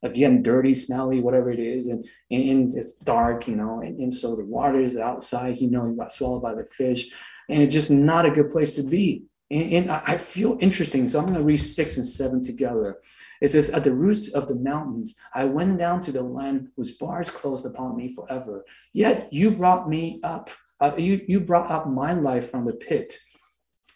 Again, 0.04 0.42
dirty, 0.42 0.74
smelly, 0.74 1.20
whatever 1.20 1.50
it 1.50 1.58
is, 1.58 1.88
and 1.88 2.04
and 2.30 2.72
it's 2.72 2.92
dark, 2.92 3.48
you 3.48 3.56
know, 3.56 3.80
and, 3.80 3.98
and 3.98 4.12
so 4.12 4.36
the 4.36 4.44
water 4.44 4.80
is 4.80 4.96
outside. 4.96 5.56
You 5.56 5.70
know, 5.70 5.84
he 5.86 5.96
got 5.96 6.12
swallowed 6.12 6.42
by 6.42 6.54
the 6.54 6.64
fish, 6.64 7.12
and 7.48 7.60
it's 7.60 7.74
just 7.74 7.90
not 7.90 8.24
a 8.24 8.30
good 8.30 8.50
place 8.50 8.72
to 8.74 8.84
be. 8.84 9.24
And, 9.50 9.72
and 9.72 9.90
I 9.90 10.18
feel 10.18 10.56
interesting. 10.60 11.06
So 11.06 11.18
I'm 11.18 11.26
going 11.26 11.38
to 11.38 11.44
read 11.44 11.58
six 11.58 11.96
and 11.96 12.06
seven 12.06 12.42
together. 12.42 12.98
It 13.40 13.48
says, 13.48 13.70
At 13.70 13.84
the 13.84 13.94
roots 13.94 14.28
of 14.34 14.48
the 14.48 14.56
mountains, 14.56 15.14
I 15.34 15.44
went 15.44 15.78
down 15.78 16.00
to 16.00 16.12
the 16.12 16.22
land 16.22 16.68
whose 16.76 16.92
bars 16.92 17.30
closed 17.30 17.66
upon 17.66 17.96
me 17.96 18.12
forever. 18.12 18.64
Yet 18.92 19.28
you 19.32 19.50
brought 19.50 19.88
me 19.88 20.20
up. 20.22 20.50
Uh, 20.80 20.92
you, 20.98 21.24
you 21.26 21.40
brought 21.40 21.70
up 21.70 21.88
my 21.88 22.12
life 22.12 22.50
from 22.50 22.66
the 22.66 22.72
pit. 22.72 23.18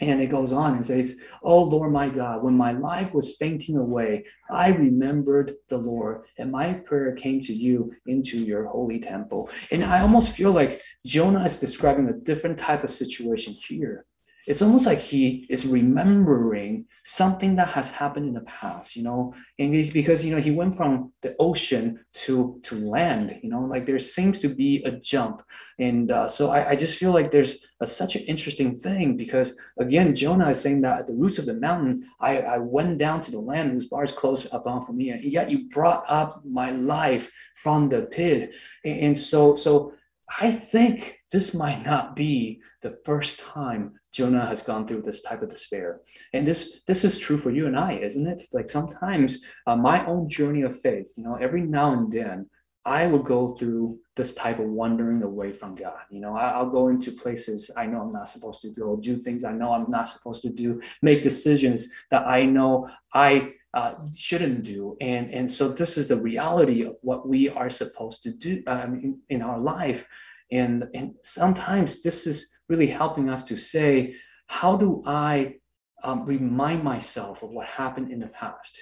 And 0.03 0.23
it 0.23 0.29
goes 0.29 0.51
on 0.51 0.73
and 0.73 0.85
says, 0.85 1.23
Oh 1.43 1.63
Lord 1.63 1.93
my 1.93 2.09
God, 2.09 2.43
when 2.43 2.57
my 2.57 2.73
life 2.73 3.15
was 3.15 3.37
fainting 3.37 3.77
away, 3.77 4.25
I 4.51 4.69
remembered 4.69 5.53
the 5.69 5.77
Lord, 5.77 6.23
and 6.39 6.51
my 6.51 6.73
prayer 6.73 7.13
came 7.15 7.41
to 7.41 7.53
you 7.53 7.93
into 8.07 8.39
your 8.39 8.65
holy 8.65 8.99
temple. 8.99 9.51
And 9.71 9.85
I 9.85 10.01
almost 10.01 10.33
feel 10.33 10.53
like 10.53 10.81
Jonah 11.05 11.45
is 11.45 11.59
describing 11.59 12.09
a 12.09 12.15
different 12.15 12.59
type 12.59 12.83
of 12.83 12.89
situation 12.89 13.55
here 13.69 14.07
it's 14.51 14.63
almost 14.63 14.85
like 14.85 14.99
he 14.99 15.47
is 15.49 15.65
remembering 15.65 16.85
something 17.05 17.55
that 17.55 17.69
has 17.69 17.89
happened 17.89 18.27
in 18.27 18.35
the 18.35 18.41
past 18.41 18.97
you 18.97 19.03
know? 19.05 19.33
And 19.61 19.71
because 19.93 20.25
you 20.25 20.35
know 20.35 20.41
he 20.41 20.51
went 20.51 20.77
from 20.77 21.13
the 21.23 21.37
ocean 21.39 22.01
to 22.25 22.59
to 22.65 22.75
land 22.75 23.39
you 23.45 23.49
know? 23.49 23.61
Like 23.61 23.87
there 23.87 23.99
seems 24.01 24.41
to 24.41 24.49
be 24.49 24.83
a 24.83 24.91
jump. 24.91 25.43
And 25.79 26.11
uh, 26.11 26.27
so 26.27 26.51
I, 26.51 26.71
I 26.71 26.75
just 26.75 26.99
feel 26.99 27.13
like 27.13 27.31
there's 27.31 27.65
a, 27.81 27.87
such 27.87 28.17
an 28.17 28.23
interesting 28.23 28.77
thing 28.77 29.17
because 29.17 29.57
again 29.79 30.15
jonah 30.17 30.51
is 30.51 30.61
saying 30.61 30.81
that 30.81 30.99
at 31.01 31.07
the 31.07 31.15
roots 31.15 31.39
of 31.39 31.47
the 31.47 31.55
mountain 31.55 32.09
i, 32.19 32.33
I 32.39 32.59
went 32.59 32.99
down 32.99 33.21
to 33.23 33.31
the 33.31 33.39
land 33.51 33.71
whose 33.71 33.87
bars 33.87 34.11
closed 34.11 34.49
upon 34.51 34.83
for 34.83 34.93
me. 34.93 35.11
And 35.11 35.23
yet 35.23 35.49
you 35.49 35.69
brought 35.69 36.05
up 36.09 36.43
my 36.45 36.71
life 36.73 37.31
from 37.55 37.89
the 37.89 38.03
pit. 38.07 38.57
And, 38.85 38.99
and 39.05 39.17
so 39.17 39.55
so 39.55 39.95
I 40.39 40.51
think 40.51 41.19
this 41.33 41.55
might 41.55 41.85
not 41.85 42.15
be 42.15 42.63
the 42.83 42.93
first 43.05 43.41
time 43.41 43.95
Jonah 44.13 44.47
has 44.47 44.63
gone 44.63 44.87
through 44.87 45.03
this 45.03 45.23
type 45.23 45.43
of 45.43 45.49
despair. 45.49 46.01
And 46.33 46.47
this 46.47 46.81
this 46.87 47.05
is 47.05 47.19
true 47.19 47.37
for 47.37 47.51
you 47.51 47.67
and 47.67 47.79
I, 47.79 47.95
isn't 47.95 48.27
it? 48.27 48.43
Like 48.53 48.69
sometimes 48.69 49.45
uh, 49.67 49.77
my 49.77 50.05
own 50.07 50.29
journey 50.29 50.63
of 50.63 50.79
faith, 50.79 51.13
you 51.17 51.25
know, 51.25 51.35
every 51.35 51.63
now 51.63 51.93
and 51.93 52.11
then 52.11 52.49
I 52.85 53.07
will 53.07 53.23
go 53.23 53.49
through 53.49 53.99
this 54.17 54.33
type 54.33 54.59
of 54.59 54.67
wandering 54.67 55.23
away 55.23 55.53
from 55.53 55.75
God. 55.75 56.01
You 56.11 56.21
know, 56.21 56.35
I, 56.35 56.61
will 56.63 56.71
go 56.71 56.89
into 56.89 57.13
places 57.13 57.71
I 57.77 57.87
know 57.87 58.01
I'm 58.01 58.13
not 58.13 58.29
supposed 58.29 58.63
to 58.63 58.71
go, 58.71 58.97
do 58.97 59.19
things 59.19 59.45
I 59.45 59.53
know 59.53 59.73
I'm 59.73 59.91
not 59.91 60.09
supposed 60.09 60.43
to 60.43 60.51
do, 60.51 60.81
make 61.03 61.23
decisions 61.23 61.93
that 62.11 62.27
I 62.27 62.47
know 62.47 62.91
I 63.13 63.53
uh, 63.75 63.95
shouldn't 64.15 64.65
do. 64.65 64.97
And, 65.01 65.31
and 65.31 65.49
so 65.49 65.69
this 65.69 65.97
is 65.97 66.09
the 66.09 66.21
reality 66.21 66.83
of 66.83 66.97
what 67.03 67.29
we 67.29 67.49
are 67.49 67.71
supposed 67.71 68.23
to 68.25 68.33
do 68.33 68.63
um, 68.67 68.95
in, 68.95 69.19
in 69.29 69.43
our 69.43 69.59
life. 69.59 70.09
And, 70.51 70.89
and 70.95 71.15
sometimes 71.23 72.03
this 72.03 72.27
is 72.27 72.57
really 72.69 72.89
helping 72.89 73.29
us 73.29 73.43
to 73.45 73.57
say, 73.57 74.15
how 74.49 74.77
do 74.77 75.03
I 75.07 75.57
um, 76.03 76.25
remind 76.27 76.83
myself 76.83 77.43
of 77.43 77.51
what 77.51 77.67
happened 77.67 78.11
in 78.11 78.21
the 78.21 78.27
past? 78.27 78.79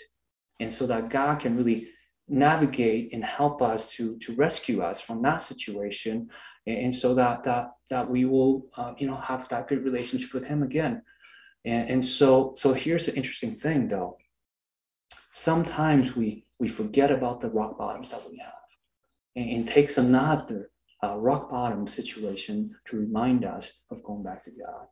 And 0.61 0.73
so 0.73 0.87
that 0.87 1.11
God 1.11 1.41
can 1.41 1.57
really 1.57 1.89
navigate 2.27 3.11
and 3.13 3.25
help 3.25 3.61
us 3.63 3.93
to, 3.97 4.19
to 4.19 4.35
rescue 4.35 4.83
us 4.83 5.01
from 5.01 5.23
that 5.23 5.41
situation. 5.43 6.31
And, 6.67 6.79
and 6.79 6.95
so 6.95 7.15
that, 7.15 7.43
that, 7.45 7.73
that 7.91 8.09
we 8.09 8.25
will, 8.25 8.67
uh, 8.77 8.95
you 8.99 9.07
know, 9.07 9.17
have 9.17 9.49
that 9.51 9.69
good 9.69 9.85
relationship 9.85 10.33
with 10.33 10.47
him 10.47 10.63
again. 10.63 11.03
And, 11.65 11.91
and 11.91 12.05
so, 12.05 12.55
so 12.57 12.73
here's 12.73 13.07
the 13.07 13.15
interesting 13.15 13.55
thing 13.55 13.89
though. 13.89 14.17
Sometimes 15.39 16.17
we, 16.17 16.45
we 16.59 16.67
forget 16.67 17.13
about 17.13 17.41
the 17.41 17.49
rock 17.49 17.79
bottoms 17.79 18.11
that 18.11 18.23
we 18.29 18.39
have 18.39 18.53
and, 19.37 19.49
and 19.49 19.69
takes 19.69 19.97
another 19.97 20.69
uh, 21.05 21.17
rock 21.17 21.49
bottom 21.49 21.87
situation 21.87 22.75
to 22.87 22.99
remind 22.99 23.45
us 23.45 23.85
of 23.89 24.03
going 24.03 24.25
back 24.25 24.43
to 24.43 24.51
God. 24.51 24.87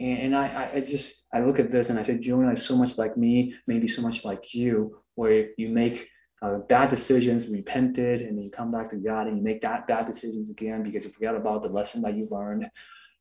And, 0.00 0.18
and 0.18 0.36
I, 0.36 0.70
I 0.74 0.80
just, 0.80 1.24
I 1.32 1.38
look 1.38 1.60
at 1.60 1.70
this 1.70 1.88
and 1.88 2.00
I 2.00 2.02
say, 2.02 2.18
Jonah 2.18 2.50
is 2.50 2.66
so 2.66 2.76
much 2.76 2.98
like 2.98 3.16
me, 3.16 3.54
maybe 3.68 3.86
so 3.86 4.02
much 4.02 4.24
like 4.24 4.52
you, 4.52 4.98
where 5.14 5.50
you 5.56 5.68
make 5.68 6.08
uh, 6.42 6.58
bad 6.68 6.88
decisions, 6.88 7.46
repented, 7.46 8.22
and 8.22 8.36
then 8.36 8.44
you 8.44 8.50
come 8.50 8.72
back 8.72 8.88
to 8.88 8.96
God 8.96 9.28
and 9.28 9.36
you 9.36 9.44
make 9.44 9.60
that 9.60 9.86
bad 9.86 10.06
decisions 10.06 10.50
again 10.50 10.82
because 10.82 11.04
you 11.04 11.12
forgot 11.12 11.36
about 11.36 11.62
the 11.62 11.68
lesson 11.68 12.02
that 12.02 12.16
you 12.16 12.26
learned. 12.28 12.68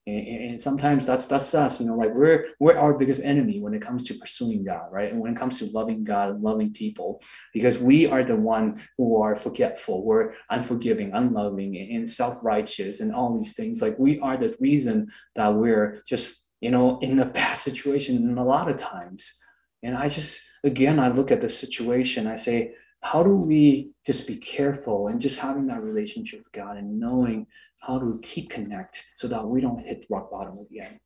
And, 0.07 0.27
and, 0.27 0.61
sometimes 0.61 1.05
that's 1.05 1.27
that's 1.27 1.53
us, 1.53 1.79
you 1.79 1.85
know, 1.85 1.95
like 1.95 2.13
we're 2.15 2.45
we're 2.59 2.75
our 2.75 2.97
biggest 2.97 3.23
enemy 3.23 3.59
when 3.59 3.75
it 3.75 3.83
comes 3.83 4.03
to 4.05 4.15
pursuing 4.15 4.63
God, 4.63 4.87
right? 4.91 5.11
And 5.11 5.21
when 5.21 5.33
it 5.33 5.37
comes 5.37 5.59
to 5.59 5.65
loving 5.65 6.03
God 6.03 6.29
and 6.29 6.41
loving 6.41 6.73
people, 6.73 7.21
because 7.53 7.77
we 7.77 8.07
are 8.07 8.23
the 8.23 8.35
one 8.35 8.75
who 8.97 9.21
are 9.21 9.35
forgetful, 9.35 10.03
we're 10.03 10.33
unforgiving, 10.49 11.11
unloving, 11.13 11.77
and 11.77 12.09
self-righteous, 12.09 12.99
and 12.99 13.13
all 13.13 13.37
these 13.37 13.53
things. 13.53 13.79
Like 13.81 13.99
we 13.99 14.19
are 14.21 14.37
the 14.37 14.55
reason 14.59 15.07
that 15.35 15.53
we're 15.53 16.01
just, 16.07 16.47
you 16.61 16.71
know, 16.71 16.97
in 16.99 17.19
a 17.19 17.25
bad 17.39 17.57
situation 17.59 18.17
And 18.17 18.39
a 18.39 18.43
lot 18.43 18.69
of 18.69 18.77
times. 18.77 19.37
And 19.83 19.95
I 19.95 20.09
just, 20.09 20.41
again, 20.63 20.99
I 20.99 21.09
look 21.09 21.31
at 21.31 21.41
the 21.41 21.49
situation, 21.49 22.27
I 22.27 22.35
say, 22.35 22.73
how 23.01 23.23
do 23.23 23.35
we 23.35 23.91
just 24.05 24.27
be 24.27 24.37
careful 24.37 25.07
and 25.07 25.19
just 25.19 25.39
having 25.39 25.67
that 25.67 25.81
relationship 25.81 26.39
with 26.39 26.51
God 26.51 26.77
and 26.77 26.99
knowing 26.99 27.47
how 27.81 27.99
to 27.99 28.19
keep 28.21 28.49
connect 28.49 29.03
so 29.15 29.27
that 29.27 29.45
we 29.45 29.61
don't 29.61 29.85
hit 29.85 30.05
rock 30.09 30.31
bottom 30.31 30.57
again. 30.59 30.97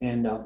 And 0.00 0.26
uh, 0.26 0.42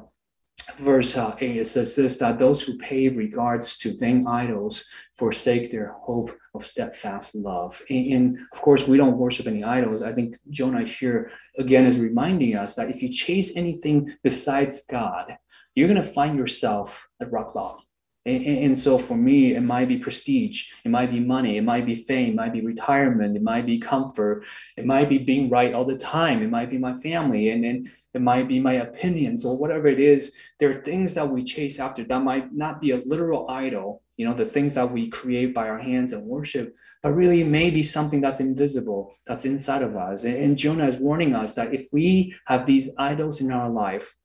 verse 0.77 1.17
uh, 1.17 1.35
8, 1.39 1.57
it 1.57 1.67
says 1.67 1.95
this 1.95 2.17
that 2.17 2.39
those 2.39 2.63
who 2.63 2.77
pay 2.77 3.09
regards 3.09 3.77
to 3.77 3.97
vain 3.97 4.25
idols 4.27 4.85
forsake 5.17 5.71
their 5.71 5.93
hope 6.01 6.31
of 6.53 6.65
steadfast 6.65 7.35
love. 7.35 7.81
And, 7.89 8.13
and, 8.13 8.37
of 8.53 8.61
course, 8.61 8.87
we 8.87 8.97
don't 8.97 9.17
worship 9.17 9.47
any 9.47 9.63
idols. 9.63 10.01
I 10.01 10.13
think 10.13 10.35
Jonah 10.49 10.85
here 10.85 11.31
again 11.57 11.85
is 11.85 11.99
reminding 11.99 12.55
us 12.55 12.75
that 12.75 12.89
if 12.89 13.01
you 13.01 13.09
chase 13.09 13.55
anything 13.55 14.15
besides 14.23 14.85
God, 14.85 15.35
you're 15.73 15.89
going 15.89 16.01
to 16.01 16.07
find 16.07 16.37
yourself 16.37 17.07
at 17.21 17.31
rock 17.31 17.53
bottom. 17.53 17.84
And, 18.25 18.43
and, 18.43 18.77
so 18.77 18.97
for 18.97 19.15
me, 19.15 19.53
it 19.53 19.61
might 19.61 19.87
be 19.87 19.97
prestige, 19.97 20.71
it 20.83 20.89
might 20.89 21.11
be 21.11 21.19
money, 21.19 21.57
it 21.57 21.63
might 21.63 21.85
be 21.85 21.93
fame, 21.93 22.29
it 22.29 22.35
might 22.35 22.53
be 22.53 22.61
retirement, 22.61 23.35
it 23.35 23.43
might 23.43 23.67
be 23.67 23.77
comfort, 23.77 24.43
it 24.75 24.85
might 24.85 25.09
be 25.09 25.19
being 25.19 25.47
right 25.47 25.75
all 25.75 25.85
the 25.85 25.97
time, 25.97 26.41
it 26.41 26.49
might 26.49 26.71
be 26.71 26.79
my 26.79 26.97
family, 26.97 27.51
and 27.51 27.63
then 27.63 27.85
it 28.15 28.21
might 28.21 28.47
be 28.47 28.59
my 28.59 28.73
opinions 28.73 29.45
or 29.45 29.55
whatever 29.55 29.87
it 29.87 29.99
is. 29.99 30.33
There 30.59 30.71
are 30.71 30.81
things 30.81 31.13
that 31.13 31.29
we 31.29 31.43
chase 31.43 31.77
after 31.79 32.03
that 32.03 32.23
might 32.23 32.51
not 32.51 32.81
be 32.81 32.91
a 32.91 32.97
literal 33.05 33.47
idol, 33.47 34.01
you 34.17 34.27
know, 34.27 34.33
the 34.33 34.43
things 34.43 34.73
that 34.73 34.91
we 34.91 35.07
create 35.07 35.53
by 35.53 35.69
our 35.69 35.77
hands 35.77 36.11
and 36.11 36.25
worship, 36.25 36.75
but 37.03 37.11
really 37.11 37.43
maybe 37.43 37.83
something 37.83 38.21
that's 38.21 38.39
invisible, 38.39 39.13
that's 39.27 39.45
inside 39.45 39.83
of 39.83 39.95
us. 39.95 40.25
And 40.25 40.57
Jonah 40.57 40.87
is 40.87 40.97
warning 40.97 41.35
us 41.35 41.53
that 41.55 41.75
if 41.75 41.89
we 41.93 42.35
have 42.45 42.65
these 42.65 42.89
idols 42.97 43.39
in 43.39 43.51
our 43.51 43.69
life, 43.69 44.15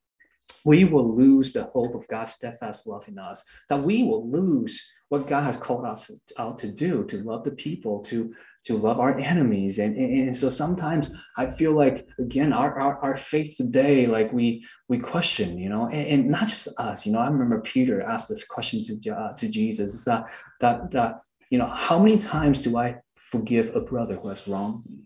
we 0.64 0.84
will 0.84 1.16
lose 1.16 1.52
the 1.52 1.64
hope 1.64 1.94
of 1.94 2.08
God's 2.08 2.32
steadfast 2.32 2.86
love 2.86 3.08
in 3.08 3.18
us, 3.18 3.44
that 3.68 3.82
we 3.82 4.02
will 4.02 4.30
lose 4.30 4.90
what 5.08 5.26
God 5.26 5.44
has 5.44 5.56
called 5.56 5.84
us 5.84 6.22
out 6.38 6.58
to 6.58 6.68
do, 6.68 7.04
to 7.04 7.18
love 7.18 7.44
the 7.44 7.50
people, 7.52 8.00
to 8.04 8.32
to 8.62 8.76
love 8.76 9.00
our 9.00 9.18
enemies. 9.18 9.78
And, 9.78 9.96
and, 9.96 10.24
and 10.24 10.36
so 10.36 10.50
sometimes 10.50 11.16
I 11.38 11.46
feel 11.46 11.72
like 11.72 12.06
again 12.18 12.52
our, 12.52 12.78
our, 12.78 12.98
our 13.02 13.16
faith 13.16 13.54
today, 13.56 14.06
like 14.06 14.32
we 14.32 14.64
we 14.88 14.98
question, 14.98 15.58
you 15.58 15.68
know, 15.68 15.86
and, 15.86 16.06
and, 16.06 16.28
not 16.28 16.46
just 16.48 16.68
us, 16.78 17.06
you 17.06 17.12
know. 17.12 17.20
I 17.20 17.28
remember 17.28 17.60
Peter 17.60 18.02
asked 18.02 18.28
this 18.28 18.44
question 18.44 18.82
to 18.82 19.10
uh, 19.10 19.32
to 19.34 19.48
Jesus 19.48 20.04
that 20.04 20.26
that 20.60 20.90
that 20.90 21.20
you 21.50 21.58
know, 21.58 21.72
how 21.74 21.98
many 21.98 22.16
times 22.16 22.62
do 22.62 22.76
I 22.76 22.96
forgive 23.16 23.74
a 23.74 23.80
brother 23.80 24.16
who 24.16 24.28
has 24.28 24.46
wronged 24.46 24.84
me? 24.88 24.98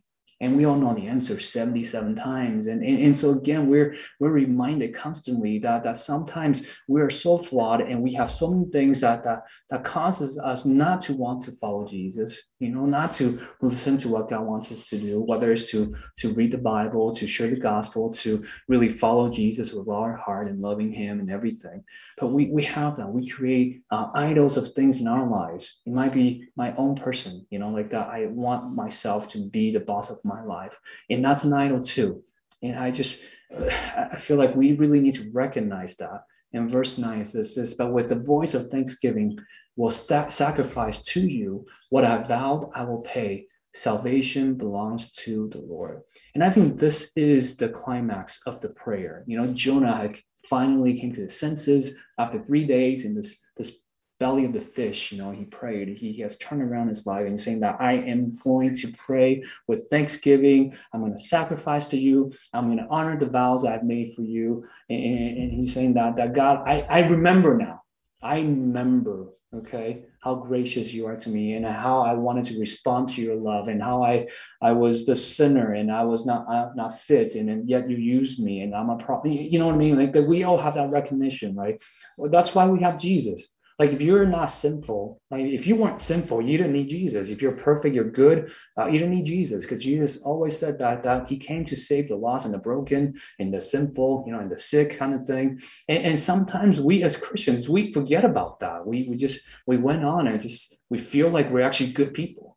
And 0.44 0.56
we 0.56 0.66
all 0.66 0.76
know 0.76 0.94
the 0.94 1.06
answer 1.06 1.38
77 1.38 2.14
times. 2.14 2.66
And, 2.66 2.84
and, 2.84 3.02
and 3.02 3.16
so 3.16 3.30
again 3.30 3.68
we're 3.68 3.94
we're 4.20 4.30
reminded 4.30 4.94
constantly 4.94 5.58
that 5.60 5.84
that 5.84 5.96
sometimes 5.96 6.66
we 6.88 7.00
are 7.00 7.10
so 7.10 7.38
flawed 7.38 7.80
and 7.80 8.02
we 8.02 8.12
have 8.14 8.30
so 8.30 8.50
many 8.50 8.70
things 8.70 9.00
that 9.00 9.24
that 9.24 9.44
that 9.70 9.84
causes 9.84 10.38
us 10.38 10.66
not 10.66 11.00
to 11.02 11.14
want 11.14 11.42
to 11.42 11.52
follow 11.52 11.86
jesus 11.86 12.50
you 12.58 12.70
know 12.70 12.86
not 12.86 13.12
to 13.12 13.40
listen 13.62 13.96
to 13.96 14.08
what 14.08 14.28
god 14.28 14.42
wants 14.42 14.70
us 14.70 14.82
to 14.90 14.98
do 14.98 15.20
whether 15.22 15.50
it's 15.52 15.70
to 15.70 15.94
to 16.16 16.32
read 16.34 16.50
the 16.52 16.58
bible 16.58 17.12
to 17.12 17.26
share 17.26 17.48
the 17.48 17.56
gospel 17.56 18.10
to 18.10 18.44
really 18.68 18.88
follow 18.88 19.30
jesus 19.30 19.72
with 19.72 19.88
all 19.88 20.02
our 20.02 20.16
heart 20.16 20.46
and 20.48 20.60
loving 20.60 20.92
him 20.92 21.20
and 21.20 21.30
everything. 21.30 21.82
But 22.18 22.28
we 22.28 22.46
we 22.46 22.64
have 22.64 22.96
that. 22.96 23.08
We 23.08 23.28
create 23.28 23.82
uh, 23.90 24.08
idols 24.14 24.56
of 24.56 24.72
things 24.72 25.00
in 25.00 25.08
our 25.08 25.26
lives. 25.28 25.80
It 25.86 25.92
might 25.92 26.12
be 26.12 26.48
my 26.56 26.74
own 26.76 26.94
person 26.94 27.46
you 27.50 27.58
know 27.58 27.70
like 27.70 27.90
that 27.90 28.08
i 28.08 28.26
want 28.26 28.74
myself 28.74 29.28
to 29.28 29.38
be 29.50 29.70
the 29.70 29.80
boss 29.80 30.10
of 30.10 30.18
my 30.24 30.33
life. 30.42 30.80
And 31.10 31.24
that's 31.24 31.44
an 31.44 31.52
idol 31.52 31.78
oh 31.78 31.82
too. 31.82 32.22
And 32.62 32.78
I 32.78 32.90
just, 32.90 33.24
I 33.56 34.16
feel 34.16 34.36
like 34.36 34.56
we 34.56 34.72
really 34.72 35.00
need 35.00 35.14
to 35.14 35.30
recognize 35.32 35.96
that. 35.96 36.24
In 36.52 36.68
verse 36.68 36.98
9, 36.98 37.20
it 37.20 37.24
says 37.26 37.56
this, 37.56 37.74
but 37.74 37.92
with 37.92 38.08
the 38.08 38.14
voice 38.14 38.54
of 38.54 38.68
thanksgiving 38.68 39.38
will 39.76 39.90
st- 39.90 40.32
sacrifice 40.32 41.02
to 41.02 41.20
you 41.20 41.66
what 41.90 42.04
I 42.04 42.18
vowed 42.18 42.70
I 42.74 42.84
will 42.84 43.00
pay. 43.00 43.46
Salvation 43.72 44.54
belongs 44.54 45.10
to 45.24 45.48
the 45.48 45.60
Lord. 45.60 46.02
And 46.32 46.44
I 46.44 46.50
think 46.50 46.78
this 46.78 47.10
is 47.16 47.56
the 47.56 47.68
climax 47.68 48.40
of 48.46 48.60
the 48.60 48.68
prayer. 48.68 49.24
You 49.26 49.36
know, 49.36 49.52
Jonah 49.52 50.12
finally 50.48 50.96
came 50.96 51.12
to 51.14 51.22
his 51.22 51.38
senses 51.38 52.00
after 52.18 52.38
three 52.38 52.64
days 52.64 53.04
in 53.04 53.16
this, 53.16 53.42
this 53.56 53.82
belly 54.20 54.44
of 54.44 54.52
the 54.52 54.60
fish, 54.60 55.10
you 55.12 55.18
know, 55.18 55.32
he 55.32 55.44
prayed. 55.44 55.98
He, 55.98 56.20
has 56.20 56.36
turned 56.36 56.62
around 56.62 56.88
his 56.88 57.06
life 57.06 57.26
and 57.26 57.40
saying 57.40 57.60
that 57.60 57.76
I 57.80 57.94
am 57.94 58.36
going 58.42 58.74
to 58.76 58.88
pray 58.92 59.42
with 59.66 59.88
thanksgiving. 59.90 60.74
I'm 60.92 61.00
going 61.00 61.12
to 61.12 61.18
sacrifice 61.18 61.86
to 61.86 61.98
you. 61.98 62.30
I'm 62.52 62.66
going 62.66 62.78
to 62.78 62.86
honor 62.90 63.18
the 63.18 63.26
vows 63.26 63.64
I've 63.64 63.84
made 63.84 64.12
for 64.14 64.22
you. 64.22 64.64
And, 64.88 65.38
and 65.38 65.52
he's 65.52 65.74
saying 65.74 65.94
that 65.94 66.16
that 66.16 66.34
God, 66.34 66.62
I, 66.66 66.82
I 66.82 66.98
remember 67.00 67.56
now. 67.56 67.82
I 68.22 68.38
remember, 68.38 69.26
okay, 69.52 70.04
how 70.22 70.36
gracious 70.36 70.94
you 70.94 71.06
are 71.06 71.16
to 71.16 71.28
me 71.28 71.52
and 71.52 71.66
how 71.66 72.00
I 72.00 72.14
wanted 72.14 72.44
to 72.44 72.58
respond 72.58 73.08
to 73.08 73.20
your 73.20 73.36
love 73.36 73.68
and 73.68 73.82
how 73.82 74.02
I 74.02 74.28
I 74.62 74.72
was 74.72 75.04
the 75.04 75.14
sinner 75.14 75.74
and 75.74 75.92
I 75.92 76.04
was 76.04 76.24
not 76.24 76.46
uh, 76.48 76.70
not 76.74 76.98
fit 76.98 77.34
and, 77.34 77.50
and 77.50 77.68
yet 77.68 77.90
you 77.90 77.98
used 77.98 78.42
me 78.42 78.62
and 78.62 78.74
I'm 78.74 78.88
a 78.88 78.96
problem. 78.96 79.34
You 79.34 79.58
know 79.58 79.66
what 79.66 79.74
I 79.74 79.78
mean? 79.78 79.98
Like 79.98 80.14
that 80.14 80.22
we 80.22 80.44
all 80.44 80.56
have 80.56 80.74
that 80.74 80.90
recognition, 80.90 81.54
right? 81.54 81.82
Well, 82.16 82.30
that's 82.30 82.54
why 82.54 82.66
we 82.66 82.80
have 82.80 82.98
Jesus 82.98 83.52
like 83.78 83.90
if 83.90 84.00
you're 84.00 84.26
not 84.26 84.46
sinful, 84.46 85.20
like 85.30 85.44
if 85.44 85.66
you 85.66 85.74
weren't 85.76 86.00
sinful, 86.00 86.42
you 86.42 86.56
didn't 86.58 86.72
need 86.72 86.88
Jesus. 86.88 87.28
If 87.28 87.42
you're 87.42 87.56
perfect, 87.56 87.94
you're 87.94 88.10
good, 88.10 88.50
uh, 88.78 88.86
you 88.86 88.98
don't 88.98 89.10
need 89.10 89.26
Jesus 89.26 89.64
because 89.64 89.82
Jesus 89.82 90.22
always 90.22 90.56
said 90.56 90.78
that 90.78 91.02
that 91.02 91.28
He 91.28 91.36
came 91.36 91.64
to 91.64 91.76
save 91.76 92.08
the 92.08 92.16
lost 92.16 92.44
and 92.44 92.54
the 92.54 92.58
broken 92.58 93.14
and 93.38 93.52
the 93.52 93.60
sinful, 93.60 94.24
you 94.26 94.32
know, 94.32 94.40
and 94.40 94.50
the 94.50 94.58
sick 94.58 94.96
kind 94.96 95.14
of 95.14 95.26
thing. 95.26 95.60
And, 95.88 96.04
and 96.04 96.20
sometimes 96.20 96.80
we 96.80 97.02
as 97.02 97.16
Christians 97.16 97.68
we 97.68 97.92
forget 97.92 98.24
about 98.24 98.60
that. 98.60 98.86
We 98.86 99.06
we 99.08 99.16
just 99.16 99.46
we 99.66 99.76
went 99.76 100.04
on 100.04 100.28
and 100.28 100.40
just 100.40 100.80
we 100.88 100.98
feel 100.98 101.28
like 101.30 101.50
we're 101.50 101.62
actually 101.62 101.92
good 101.92 102.14
people, 102.14 102.56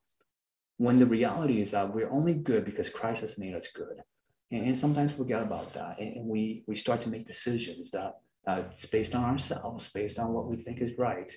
when 0.78 1.00
the 1.00 1.06
reality 1.06 1.60
is 1.60 1.72
that 1.72 1.94
we're 1.94 2.12
only 2.12 2.36
good 2.36 2.64
because 2.64 2.90
Christ 2.90 3.22
has 3.22 3.40
made 3.40 3.56
us 3.56 3.68
good. 3.68 4.02
And, 4.52 4.66
and 4.68 4.78
sometimes 4.78 5.12
we 5.12 5.18
forget 5.18 5.42
about 5.42 5.74
that, 5.74 6.00
and, 6.00 6.18
and 6.18 6.28
we 6.28 6.64
we 6.68 6.76
start 6.76 7.02
to 7.02 7.10
make 7.10 7.26
decisions 7.26 7.92
that 7.92 8.20
uh, 8.48 8.64
it's 8.72 8.86
based 8.86 9.14
on 9.14 9.24
ourselves, 9.24 9.90
based 9.90 10.20
on 10.20 10.34
what 10.34 10.48
we 10.48 10.56
think 10.56 10.82
is 10.82 10.98
right. 10.98 11.32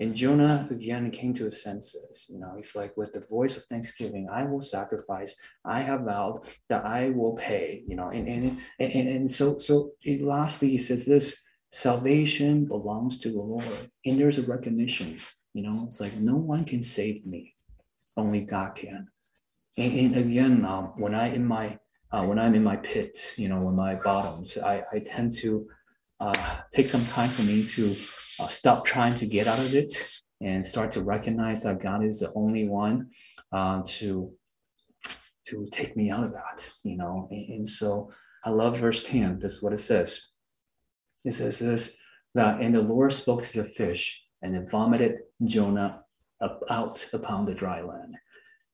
And 0.00 0.14
Jonah 0.14 0.66
again 0.70 1.10
came 1.10 1.34
to 1.34 1.44
his 1.44 1.62
senses. 1.62 2.26
You 2.28 2.40
know, 2.40 2.52
he's 2.56 2.74
like, 2.74 2.96
with 2.96 3.12
the 3.12 3.24
voice 3.28 3.56
of 3.56 3.64
thanksgiving, 3.64 4.28
I 4.30 4.44
will 4.44 4.60
sacrifice. 4.60 5.36
I 5.64 5.80
have 5.80 6.02
vowed 6.02 6.40
that 6.68 6.84
I 6.84 7.10
will 7.10 7.34
pay. 7.34 7.84
You 7.86 7.96
know, 7.96 8.08
and 8.08 8.28
and 8.28 8.58
and, 8.80 9.08
and 9.08 9.30
so 9.30 9.58
so 9.58 9.92
lastly, 10.04 10.70
he 10.70 10.78
says 10.78 11.06
this: 11.06 11.44
salvation 11.70 12.66
belongs 12.66 13.18
to 13.20 13.30
the 13.30 13.40
Lord, 13.40 13.90
and 14.04 14.18
there's 14.18 14.38
a 14.38 14.42
recognition. 14.42 15.18
You 15.54 15.62
know, 15.62 15.84
it's 15.86 16.00
like 16.00 16.16
no 16.16 16.34
one 16.34 16.64
can 16.64 16.82
save 16.82 17.24
me, 17.26 17.54
only 18.16 18.40
God 18.40 18.74
can. 18.74 19.06
And, 19.76 19.98
and 19.98 20.16
again, 20.16 20.64
um, 20.64 20.92
when 20.96 21.14
I 21.14 21.28
in 21.34 21.46
my 21.46 21.78
uh, 22.10 22.24
when 22.24 22.38
I'm 22.38 22.54
in 22.54 22.64
my 22.64 22.76
pit, 22.76 23.34
you 23.36 23.48
know, 23.48 23.60
when 23.60 23.76
my 23.76 23.94
bottoms, 23.94 24.58
I, 24.58 24.82
I 24.92 24.98
tend 24.98 25.32
to 25.38 25.68
uh, 26.20 26.56
take 26.72 26.88
some 26.88 27.04
time 27.06 27.28
for 27.28 27.42
me 27.42 27.64
to 27.64 27.96
uh, 28.40 28.48
stop 28.48 28.84
trying 28.84 29.16
to 29.16 29.26
get 29.26 29.46
out 29.46 29.58
of 29.58 29.74
it 29.74 29.94
and 30.40 30.64
start 30.64 30.90
to 30.92 31.02
recognize 31.02 31.62
that 31.62 31.80
God 31.80 32.04
is 32.04 32.20
the 32.20 32.32
only 32.34 32.68
one 32.68 33.10
uh, 33.52 33.82
to 33.84 34.32
to 35.46 35.68
take 35.70 35.94
me 35.94 36.10
out 36.10 36.24
of 36.24 36.32
that, 36.32 36.70
you 36.84 36.96
know. 36.96 37.28
And, 37.30 37.48
and, 37.50 37.68
so 37.68 38.10
I 38.46 38.50
love 38.50 38.78
verse 38.78 39.02
10. 39.02 39.40
This 39.40 39.56
is 39.56 39.62
what 39.62 39.74
it 39.74 39.78
says. 39.78 40.30
It 41.24 41.32
says 41.32 41.58
this 41.58 41.96
that 42.34 42.60
and 42.60 42.74
the 42.74 42.80
Lord 42.80 43.12
spoke 43.12 43.42
to 43.42 43.62
the 43.62 43.64
fish 43.64 44.22
and 44.42 44.56
it 44.56 44.70
vomited 44.70 45.18
Jonah 45.44 46.02
up, 46.40 46.62
out 46.68 47.06
upon 47.12 47.44
the 47.44 47.54
dry 47.54 47.80
land. 47.80 48.16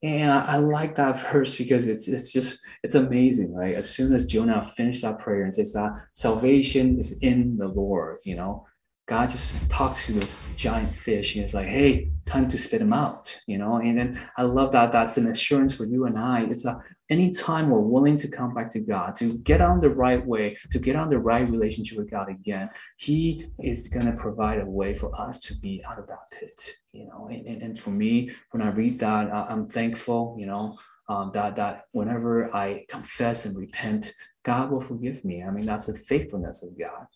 And 0.03 0.31
I, 0.31 0.53
I, 0.53 0.57
like 0.57 0.95
that 0.95 1.31
verse 1.31 1.55
because 1.55 1.85
it's 1.87 2.07
it's 2.07 2.33
just 2.33 2.65
it's 2.83 2.95
amazing, 2.95 3.53
right? 3.53 3.75
As 3.75 3.89
soon 3.89 4.13
as 4.13 4.25
Jonah 4.25 4.63
finished 4.63 5.03
that 5.03 5.19
prayer 5.19 5.43
and 5.43 5.53
says 5.53 5.73
that 5.73 5.91
salvation 6.11 6.97
is 6.97 7.19
in 7.21 7.57
the 7.57 7.67
Lord, 7.67 8.17
you 8.23 8.35
know, 8.35 8.65
God 9.11 9.27
just 9.27 9.69
talks 9.69 10.05
to 10.05 10.13
this 10.13 10.39
giant 10.55 10.95
fish 10.95 11.35
and 11.35 11.43
it's 11.43 11.53
like, 11.53 11.67
hey, 11.67 12.09
time 12.25 12.47
to 12.47 12.57
spit 12.57 12.79
him 12.79 12.93
out, 12.93 13.37
you 13.45 13.57
know. 13.57 13.75
And 13.75 13.97
then 13.97 14.29
I 14.37 14.43
love 14.43 14.71
that 14.71 14.93
that's 14.93 15.17
an 15.17 15.27
assurance 15.27 15.75
for 15.75 15.83
you 15.83 16.05
and 16.05 16.17
I. 16.17 16.43
It's 16.43 16.63
a 16.63 16.79
anytime 17.09 17.69
we're 17.69 17.81
willing 17.81 18.15
to 18.15 18.29
come 18.29 18.53
back 18.53 18.69
to 18.69 18.79
God, 18.79 19.17
to 19.17 19.37
get 19.39 19.59
on 19.59 19.81
the 19.81 19.89
right 19.89 20.25
way, 20.25 20.55
to 20.69 20.79
get 20.79 20.95
on 20.95 21.09
the 21.09 21.19
right 21.19 21.45
relationship 21.51 21.97
with 21.97 22.09
God 22.09 22.29
again, 22.29 22.69
He 22.99 23.47
is 23.59 23.89
gonna 23.89 24.13
provide 24.13 24.61
a 24.61 24.65
way 24.65 24.93
for 24.93 25.13
us 25.19 25.41
to 25.41 25.59
be 25.59 25.83
out 25.85 25.99
of 25.99 26.07
that 26.07 26.31
pit, 26.31 26.71
you 26.93 27.05
know. 27.07 27.27
And, 27.29 27.45
and, 27.45 27.61
and 27.63 27.77
for 27.77 27.89
me, 27.89 28.31
when 28.51 28.63
I 28.63 28.69
read 28.69 28.97
that, 28.99 29.29
I'm 29.29 29.67
thankful, 29.67 30.37
you 30.39 30.45
know, 30.45 30.77
um, 31.09 31.31
that 31.33 31.57
that 31.57 31.81
whenever 31.91 32.55
I 32.55 32.85
confess 32.87 33.45
and 33.45 33.57
repent, 33.57 34.13
God 34.43 34.71
will 34.71 34.79
forgive 34.79 35.25
me. 35.25 35.43
I 35.43 35.51
mean, 35.51 35.65
that's 35.65 35.87
the 35.87 35.95
faithfulness 35.95 36.63
of 36.63 36.79
God. 36.79 37.07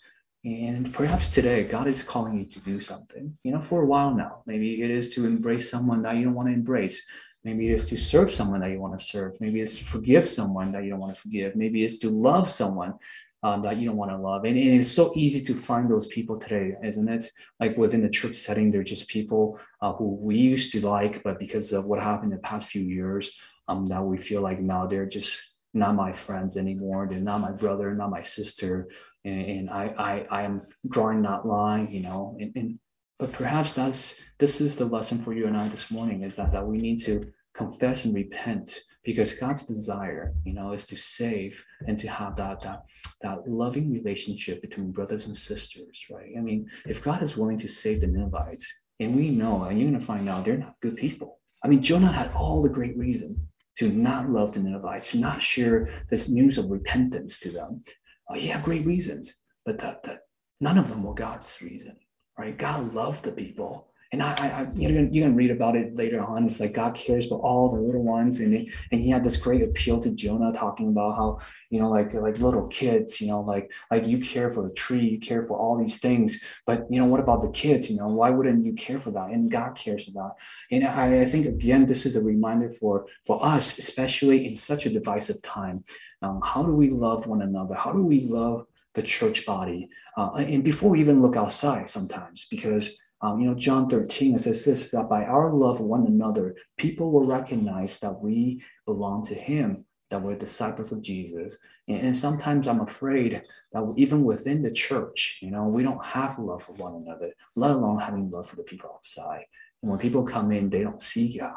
And 0.46 0.94
perhaps 0.94 1.26
today, 1.26 1.64
God 1.64 1.88
is 1.88 2.04
calling 2.04 2.38
you 2.38 2.46
to 2.46 2.60
do 2.60 2.80
something, 2.80 3.36
you 3.44 3.52
know, 3.52 3.62
for 3.62 3.82
a 3.82 3.86
while 3.86 4.14
now. 4.14 4.44
Maybe 4.46 4.84
it 4.84 4.92
is 4.92 5.10
to 5.16 5.26
embrace 5.26 5.72
someone 5.72 6.04
that 6.04 6.18
you 6.18 6.26
don't 6.26 6.36
want 6.36 6.50
to 6.50 6.54
embrace. 6.54 7.04
Maybe 7.44 7.68
it 7.68 7.74
is 7.74 7.90
to 7.90 7.98
serve 7.98 8.30
someone 8.30 8.60
that 8.60 8.70
you 8.70 8.80
want 8.80 8.96
to 8.96 9.04
serve. 9.04 9.42
Maybe 9.42 9.60
it's 9.60 9.76
to 9.78 9.84
forgive 9.84 10.28
someone 10.28 10.72
that 10.74 10.84
you 10.84 10.92
don't 10.92 11.00
want 11.00 11.16
to 11.16 11.20
forgive. 11.20 11.56
Maybe 11.56 11.84
it's 11.84 11.98
to 12.00 12.12
love 12.12 12.48
someone 12.48 12.94
um, 13.42 13.64
that 13.64 13.78
you 13.78 13.88
don't 13.88 13.98
want 13.98 14.12
to 14.12 14.18
love. 14.18 14.46
And, 14.46 14.56
and, 14.56 14.80
it's 14.80 14.92
so 14.92 15.12
easy 15.16 15.44
to 15.46 15.60
find 15.60 15.90
those 15.90 16.06
people 16.06 16.38
today, 16.38 16.76
isn't 16.84 17.10
it? 17.10 17.26
Like 17.60 17.76
within 17.76 18.04
the 18.04 18.10
church 18.10 18.36
setting, 18.36 18.70
they're 18.70 18.84
just 18.84 19.08
people 19.08 19.60
uh, 19.82 19.94
who 19.94 20.16
we 20.22 20.38
used 20.38 20.72
to 20.74 20.88
like, 20.88 21.24
but 21.24 21.40
because 21.40 21.74
of 21.74 21.86
what 21.86 22.00
happened 22.00 22.34
in 22.34 22.38
the 22.38 22.44
past 22.44 22.68
few 22.68 22.84
years, 22.84 23.36
um, 23.68 23.86
now 23.86 24.04
we 24.04 24.20
feel 24.20 24.42
like 24.42 24.60
now 24.60 24.86
they're 24.86 25.08
just 25.08 25.56
not 25.74 25.96
my 25.96 26.14
friends 26.14 26.56
anymore. 26.56 27.08
They're 27.10 27.20
not 27.20 27.42
my 27.42 27.52
brother, 27.52 27.96
not 27.96 28.12
my 28.12 28.22
sister 28.22 28.88
and, 29.26 29.42
and 29.42 29.70
I, 29.70 29.94
I 29.98 30.40
I 30.40 30.42
am 30.44 30.62
drawing 30.88 31.22
that 31.24 31.46
line, 31.46 31.90
you 31.92 32.02
know, 32.02 32.38
and, 32.40 32.52
and 32.56 32.80
but 33.20 33.34
perhaps 33.34 33.74
that's 33.74 34.22
this 34.40 34.62
is 34.62 34.78
the 34.78 34.86
lesson 34.86 35.18
for 35.18 35.34
you 35.34 35.48
and 35.48 35.58
I 35.58 35.68
this 35.68 35.92
morning 35.92 36.24
is 36.24 36.36
that 36.38 36.52
that 36.52 36.66
we 36.66 36.78
need 36.78 37.00
to 37.04 37.32
confess 37.54 38.06
and 38.06 38.14
repent 38.14 38.80
because 39.04 39.34
God's 39.34 39.66
desire, 39.66 40.34
you 40.44 40.54
know, 40.54 40.74
is 40.74 40.86
to 40.88 40.98
save 40.98 41.64
and 41.88 41.98
to 41.98 42.08
have 42.08 42.36
that 42.38 42.62
that 42.62 42.86
that 43.22 43.48
loving 43.48 43.92
relationship 43.92 44.62
between 44.62 44.92
brothers 44.92 45.26
and 45.26 45.36
sisters, 45.36 46.06
right? 46.12 46.34
I 46.38 46.42
mean, 46.42 46.70
if 46.86 47.04
God 47.04 47.22
is 47.22 47.38
willing 47.38 47.58
to 47.58 47.68
save 47.68 48.02
the 48.02 48.08
Ninevites, 48.08 48.84
and 49.00 49.16
we 49.16 49.30
know, 49.30 49.64
and 49.64 49.80
you're 49.80 49.90
going 49.90 50.00
to 50.00 50.06
find 50.06 50.30
out 50.30 50.46
they're 50.46 50.58
not 50.58 50.80
good 50.82 50.96
people. 50.96 51.40
I 51.64 51.68
mean, 51.68 51.82
Jonah 51.82 52.12
had 52.12 52.32
all 52.34 52.62
the 52.62 52.70
great 52.70 52.98
reason 52.98 53.48
to 53.78 53.90
not 53.90 54.30
love 54.30 54.54
the 54.54 54.60
Ninevites, 54.62 55.12
to 55.12 55.18
not 55.18 55.42
share 55.42 55.88
this 56.10 56.30
news 56.30 56.58
of 56.58 56.72
repentance 56.72 57.38
to 57.40 57.52
them. 57.52 57.84
Oh, 58.30 58.36
he 58.36 58.48
had 58.48 58.64
great 58.64 58.86
reasons, 58.86 59.42
but 59.66 59.80
that 59.80 60.22
none 60.60 60.78
of 60.78 60.90
them 60.90 61.04
were 61.04 61.14
God's 61.14 61.62
reason, 61.62 61.98
right? 62.38 62.58
God 62.58 62.94
loved 62.94 63.24
the 63.24 63.32
people 63.32 63.90
and 64.12 64.22
I, 64.22 64.34
I 64.34 64.68
you 64.76 64.88
can 64.88 65.14
you 65.14 65.24
can 65.24 65.36
read 65.36 65.52
about 65.52 65.76
it 65.76 65.98
later 65.98 66.24
on. 66.24 66.46
It's 66.46 66.60
like 66.60 66.74
God 66.74 66.96
cares 66.96 67.28
for 67.28 67.40
all 67.40 67.68
the 67.68 67.80
little 67.80 68.04
ones, 68.04 68.40
and 68.40 68.54
and 68.92 69.02
he 69.02 69.10
had 69.10 69.24
this 69.24 69.38
great 69.38 69.64
appeal 69.64 70.00
to 70.02 70.14
Jonah, 70.14 70.52
talking 70.54 70.90
about 70.90 71.16
how 71.18 71.40
you 71.70 71.80
know 71.80 71.90
like 71.90 72.14
like 72.14 72.40
little 72.40 72.68
kids, 72.68 73.20
you 73.20 73.28
know 73.28 73.42
like 73.42 73.74
like 73.90 74.06
you 74.06 74.20
care 74.20 74.50
for 74.50 74.68
the 74.68 74.74
tree, 74.74 75.06
you 75.06 75.20
care 75.20 75.44
for 75.44 75.58
all 75.58 75.78
these 75.78 75.98
things, 75.98 76.44
but 76.66 76.86
you 76.90 77.00
know 77.00 77.08
what 77.08 77.20
about 77.20 77.42
the 77.42 77.50
kids? 77.50 77.90
You 77.90 77.98
know 77.98 78.08
why 78.08 78.30
wouldn't 78.30 78.64
you 78.64 78.74
care 78.74 79.00
for 79.00 79.12
that? 79.12 79.32
And 79.32 79.50
God 79.50 79.76
cares 79.76 80.06
for 80.06 80.12
that. 80.12 80.32
And 80.72 80.86
I, 80.86 81.22
I 81.22 81.26
think 81.26 81.46
again 81.46 81.86
this 81.86 82.06
is 82.06 82.16
a 82.16 82.24
reminder 82.24 82.70
for 82.70 83.08
for 83.26 83.44
us, 83.44 83.78
especially 83.78 84.46
in 84.46 84.56
such 84.56 84.86
a 84.86 84.90
divisive 84.90 85.42
time. 85.42 85.84
Um, 86.22 86.42
how 86.44 86.64
do 86.64 86.74
we 86.74 86.90
love 86.90 87.28
one 87.28 87.42
another? 87.42 87.76
How 87.76 87.92
do 87.92 88.04
we 88.04 88.22
love 88.22 88.68
the 88.94 89.02
church 89.02 89.46
body? 89.46 89.90
Uh, 90.16 90.32
and 90.36 90.64
before 90.64 90.92
we 90.92 91.00
even 91.00 91.22
look 91.22 91.36
outside, 91.36 91.90
sometimes 91.90 92.46
because 92.50 92.98
um, 93.22 93.40
you 93.40 93.48
know, 93.48 93.56
John 93.56 93.90
13 93.90 94.36
it 94.36 94.40
says 94.40 94.66
this 94.66 94.92
that 94.92 95.10
by 95.10 95.24
our 95.24 95.54
love 95.54 95.80
one 95.80 96.06
another, 96.06 96.56
people 96.78 97.12
will 97.12 97.26
recognize 97.26 97.98
that 98.00 98.22
we 98.22 98.64
belong 98.86 99.24
to 99.26 99.36
Him, 99.36 99.86
that 100.10 100.22
we're 100.22 100.36
disciples 100.36 100.92
of 100.92 101.02
Jesus. 101.02 101.58
And, 101.88 102.02
and 102.02 102.18
sometimes 102.18 102.68
I'm 102.68 102.82
afraid 102.82 103.42
that 103.72 103.94
even 103.98 104.24
within 104.24 104.62
the 104.62 104.72
church, 104.72 105.40
you 105.42 105.52
know, 105.52 105.66
we 105.66 105.84
don't 105.84 106.04
have 106.06 106.38
love 106.40 106.64
for 106.64 106.74
one 106.74 106.96
another, 106.96 107.32
let 107.56 107.72
alone 107.72 108.00
having 108.00 108.30
love 108.30 108.48
for 108.48 108.58
the 108.58 108.64
people 108.64 108.92
outside. 108.94 109.46
And 109.82 109.92
when 109.92 110.00
people 110.00 110.24
come 110.24 110.52
in, 110.52 110.70
they 110.70 110.84
don't 110.84 111.02
see 111.02 111.38
God. 111.38 111.54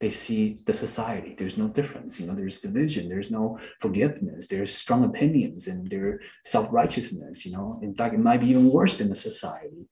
They 0.00 0.08
see 0.08 0.58
the 0.66 0.72
society. 0.72 1.34
There's 1.38 1.56
no 1.56 1.68
difference. 1.68 2.18
You 2.18 2.26
know, 2.26 2.34
there's 2.34 2.58
division. 2.58 3.08
There's 3.08 3.30
no 3.30 3.58
forgiveness. 3.78 4.48
There's 4.48 4.74
strong 4.74 5.04
opinions 5.04 5.68
and 5.68 5.88
there's 5.88 6.24
self-righteousness. 6.44 7.46
You 7.46 7.52
know, 7.52 7.78
in 7.82 7.94
fact, 7.94 8.14
it 8.14 8.18
might 8.18 8.40
be 8.40 8.48
even 8.48 8.68
worse 8.68 8.94
than 8.94 9.10
the 9.10 9.14
society. 9.14 9.86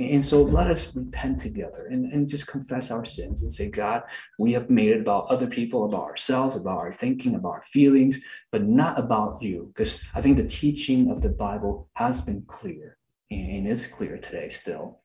And 0.00 0.24
so 0.24 0.42
let 0.42 0.68
us 0.68 0.96
repent 0.96 1.38
together 1.38 1.86
and, 1.90 2.10
and 2.10 2.26
just 2.26 2.46
confess 2.46 2.90
our 2.90 3.04
sins 3.04 3.42
and 3.42 3.52
say, 3.52 3.68
God, 3.68 4.02
we 4.38 4.54
have 4.54 4.70
made 4.70 4.88
it 4.88 5.02
about 5.02 5.26
other 5.26 5.46
people, 5.46 5.84
about 5.84 6.04
ourselves, 6.04 6.56
about 6.56 6.78
our 6.78 6.92
thinking, 6.92 7.34
about 7.34 7.52
our 7.52 7.62
feelings, 7.62 8.24
but 8.50 8.64
not 8.64 8.98
about 8.98 9.42
you. 9.42 9.70
Because 9.74 10.02
I 10.14 10.22
think 10.22 10.38
the 10.38 10.46
teaching 10.46 11.10
of 11.10 11.20
the 11.20 11.28
Bible 11.28 11.90
has 11.94 12.22
been 12.22 12.44
clear 12.46 12.96
and 13.30 13.68
is 13.68 13.86
clear 13.86 14.16
today 14.16 14.48
still, 14.48 15.00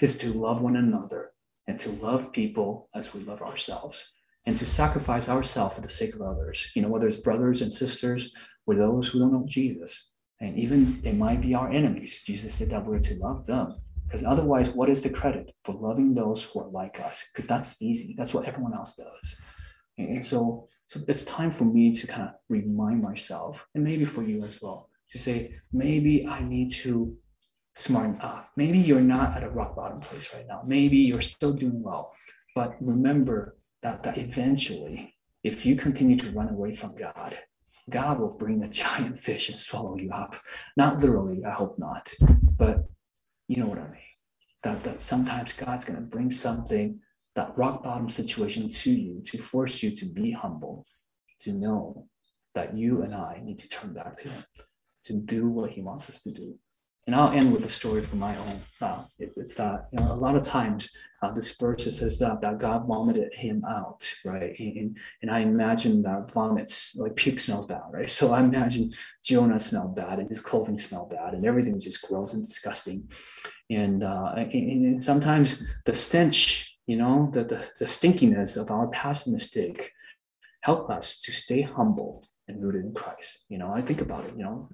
is 0.00 0.16
to 0.18 0.32
love 0.32 0.60
one 0.60 0.74
another 0.74 1.30
and 1.68 1.78
to 1.78 1.90
love 1.90 2.32
people 2.32 2.88
as 2.96 3.14
we 3.14 3.20
love 3.20 3.42
ourselves 3.42 4.10
and 4.44 4.56
to 4.56 4.66
sacrifice 4.66 5.28
ourselves 5.28 5.76
for 5.76 5.82
the 5.82 5.88
sake 5.88 6.14
of 6.16 6.20
others. 6.20 6.72
You 6.74 6.82
know, 6.82 6.88
whether 6.88 7.06
it's 7.06 7.16
brothers 7.16 7.62
and 7.62 7.72
sisters 7.72 8.32
or 8.66 8.74
those 8.74 9.06
who 9.06 9.20
don't 9.20 9.32
know 9.32 9.44
Jesus. 9.46 10.10
And 10.40 10.58
even 10.58 11.00
they 11.00 11.12
might 11.12 11.40
be 11.40 11.54
our 11.54 11.70
enemies. 11.70 12.22
Jesus 12.26 12.54
said 12.54 12.70
that 12.70 12.84
we're 12.84 12.98
to 12.98 13.14
love 13.14 13.46
them 13.46 13.76
because 14.06 14.24
otherwise, 14.24 14.68
what 14.70 14.88
is 14.88 15.02
the 15.02 15.10
credit 15.10 15.50
for 15.64 15.72
loving 15.72 16.14
those 16.14 16.44
who 16.44 16.60
are 16.60 16.68
like 16.68 17.00
us? 17.00 17.28
Because 17.32 17.48
that's 17.48 17.82
easy. 17.82 18.14
That's 18.16 18.32
what 18.32 18.46
everyone 18.46 18.74
else 18.74 18.94
does. 18.94 19.36
And 19.98 20.24
so, 20.24 20.68
so 20.86 21.00
it's 21.08 21.24
time 21.24 21.50
for 21.50 21.64
me 21.64 21.92
to 21.92 22.06
kind 22.06 22.22
of 22.22 22.34
remind 22.48 23.02
myself, 23.02 23.66
and 23.74 23.82
maybe 23.82 24.04
for 24.04 24.22
you 24.22 24.44
as 24.44 24.62
well, 24.62 24.88
to 25.10 25.18
say, 25.18 25.56
maybe 25.72 26.26
I 26.26 26.42
need 26.44 26.72
to 26.82 27.16
smarten 27.74 28.20
up. 28.20 28.48
Maybe 28.56 28.78
you're 28.78 29.00
not 29.00 29.36
at 29.36 29.44
a 29.44 29.50
rock 29.50 29.76
bottom 29.76 30.00
place 30.00 30.32
right 30.32 30.46
now. 30.48 30.62
Maybe 30.64 30.98
you're 30.98 31.20
still 31.20 31.52
doing 31.52 31.82
well. 31.82 32.12
But 32.54 32.76
remember 32.80 33.56
that, 33.82 34.02
that 34.04 34.18
eventually, 34.18 35.14
if 35.42 35.66
you 35.66 35.76
continue 35.76 36.16
to 36.16 36.30
run 36.30 36.48
away 36.48 36.74
from 36.74 36.96
God, 36.96 37.36
God 37.90 38.18
will 38.18 38.36
bring 38.36 38.62
a 38.62 38.68
giant 38.82 39.18
fish 39.18 39.48
and 39.48 39.58
swallow 39.58 39.96
you 39.96 40.10
up. 40.10 40.34
Not 40.76 41.00
literally, 41.00 41.44
I 41.44 41.50
hope 41.50 41.78
not. 41.78 42.14
You 43.48 43.58
know 43.58 43.66
what 43.66 43.78
I 43.78 43.88
mean? 43.88 44.00
That, 44.62 44.82
that 44.84 45.00
sometimes 45.00 45.52
God's 45.52 45.84
going 45.84 45.98
to 45.98 46.04
bring 46.04 46.30
something, 46.30 47.00
that 47.34 47.56
rock 47.56 47.84
bottom 47.84 48.08
situation 48.08 48.68
to 48.68 48.90
you 48.90 49.20
to 49.26 49.38
force 49.38 49.82
you 49.82 49.90
to 49.92 50.06
be 50.06 50.32
humble, 50.32 50.84
to 51.40 51.52
know 51.52 52.08
that 52.54 52.76
you 52.76 53.02
and 53.02 53.14
I 53.14 53.40
need 53.44 53.58
to 53.58 53.68
turn 53.68 53.92
back 53.92 54.16
to 54.16 54.28
Him, 54.28 54.44
to 55.04 55.14
do 55.14 55.48
what 55.48 55.70
He 55.70 55.82
wants 55.82 56.08
us 56.08 56.20
to 56.22 56.32
do. 56.32 56.58
And 57.06 57.14
I'll 57.14 57.30
end 57.30 57.52
with 57.52 57.64
a 57.64 57.68
story 57.68 58.02
from 58.02 58.18
my 58.18 58.36
own. 58.36 58.60
Uh, 58.80 59.04
it, 59.20 59.34
it's 59.36 59.54
that 59.54 59.86
you 59.92 60.00
know 60.00 60.12
a 60.12 60.14
lot 60.14 60.34
of 60.34 60.42
times 60.42 60.90
uh, 61.22 61.30
this 61.30 61.56
verse 61.56 61.84
says 61.84 62.18
that 62.18 62.40
that 62.40 62.58
God 62.58 62.86
vomited 62.86 63.32
him 63.32 63.64
out, 63.64 64.12
right? 64.24 64.58
And, 64.58 64.98
and 65.22 65.30
I 65.30 65.40
imagine 65.40 66.02
that 66.02 66.32
vomits 66.32 66.96
like 66.96 67.14
puke 67.14 67.38
smells 67.38 67.66
bad, 67.66 67.82
right? 67.92 68.10
So 68.10 68.32
I 68.32 68.40
imagine 68.40 68.90
Jonah 69.24 69.60
smelled 69.60 69.94
bad 69.94 70.18
and 70.18 70.28
his 70.28 70.40
clothing 70.40 70.78
smelled 70.78 71.10
bad 71.10 71.34
and 71.34 71.46
everything 71.46 71.78
just 71.78 72.02
gross 72.02 72.34
and 72.34 72.42
disgusting. 72.42 73.08
And, 73.70 74.02
uh, 74.02 74.32
and, 74.36 74.52
and 74.52 75.02
sometimes 75.02 75.62
the 75.84 75.94
stench, 75.94 76.76
you 76.86 76.96
know, 76.96 77.30
the, 77.32 77.44
the 77.44 77.70
the 77.78 77.86
stinkiness 77.86 78.60
of 78.60 78.70
our 78.70 78.88
past 78.88 79.28
mistake 79.28 79.92
help 80.62 80.90
us 80.90 81.20
to 81.20 81.32
stay 81.32 81.62
humble 81.62 82.24
and 82.48 82.62
rooted 82.62 82.84
in 82.84 82.92
Christ. 82.92 83.44
You 83.48 83.58
know, 83.58 83.72
I 83.72 83.80
think 83.80 84.00
about 84.00 84.24
it. 84.24 84.34
You 84.36 84.44
know, 84.44 84.68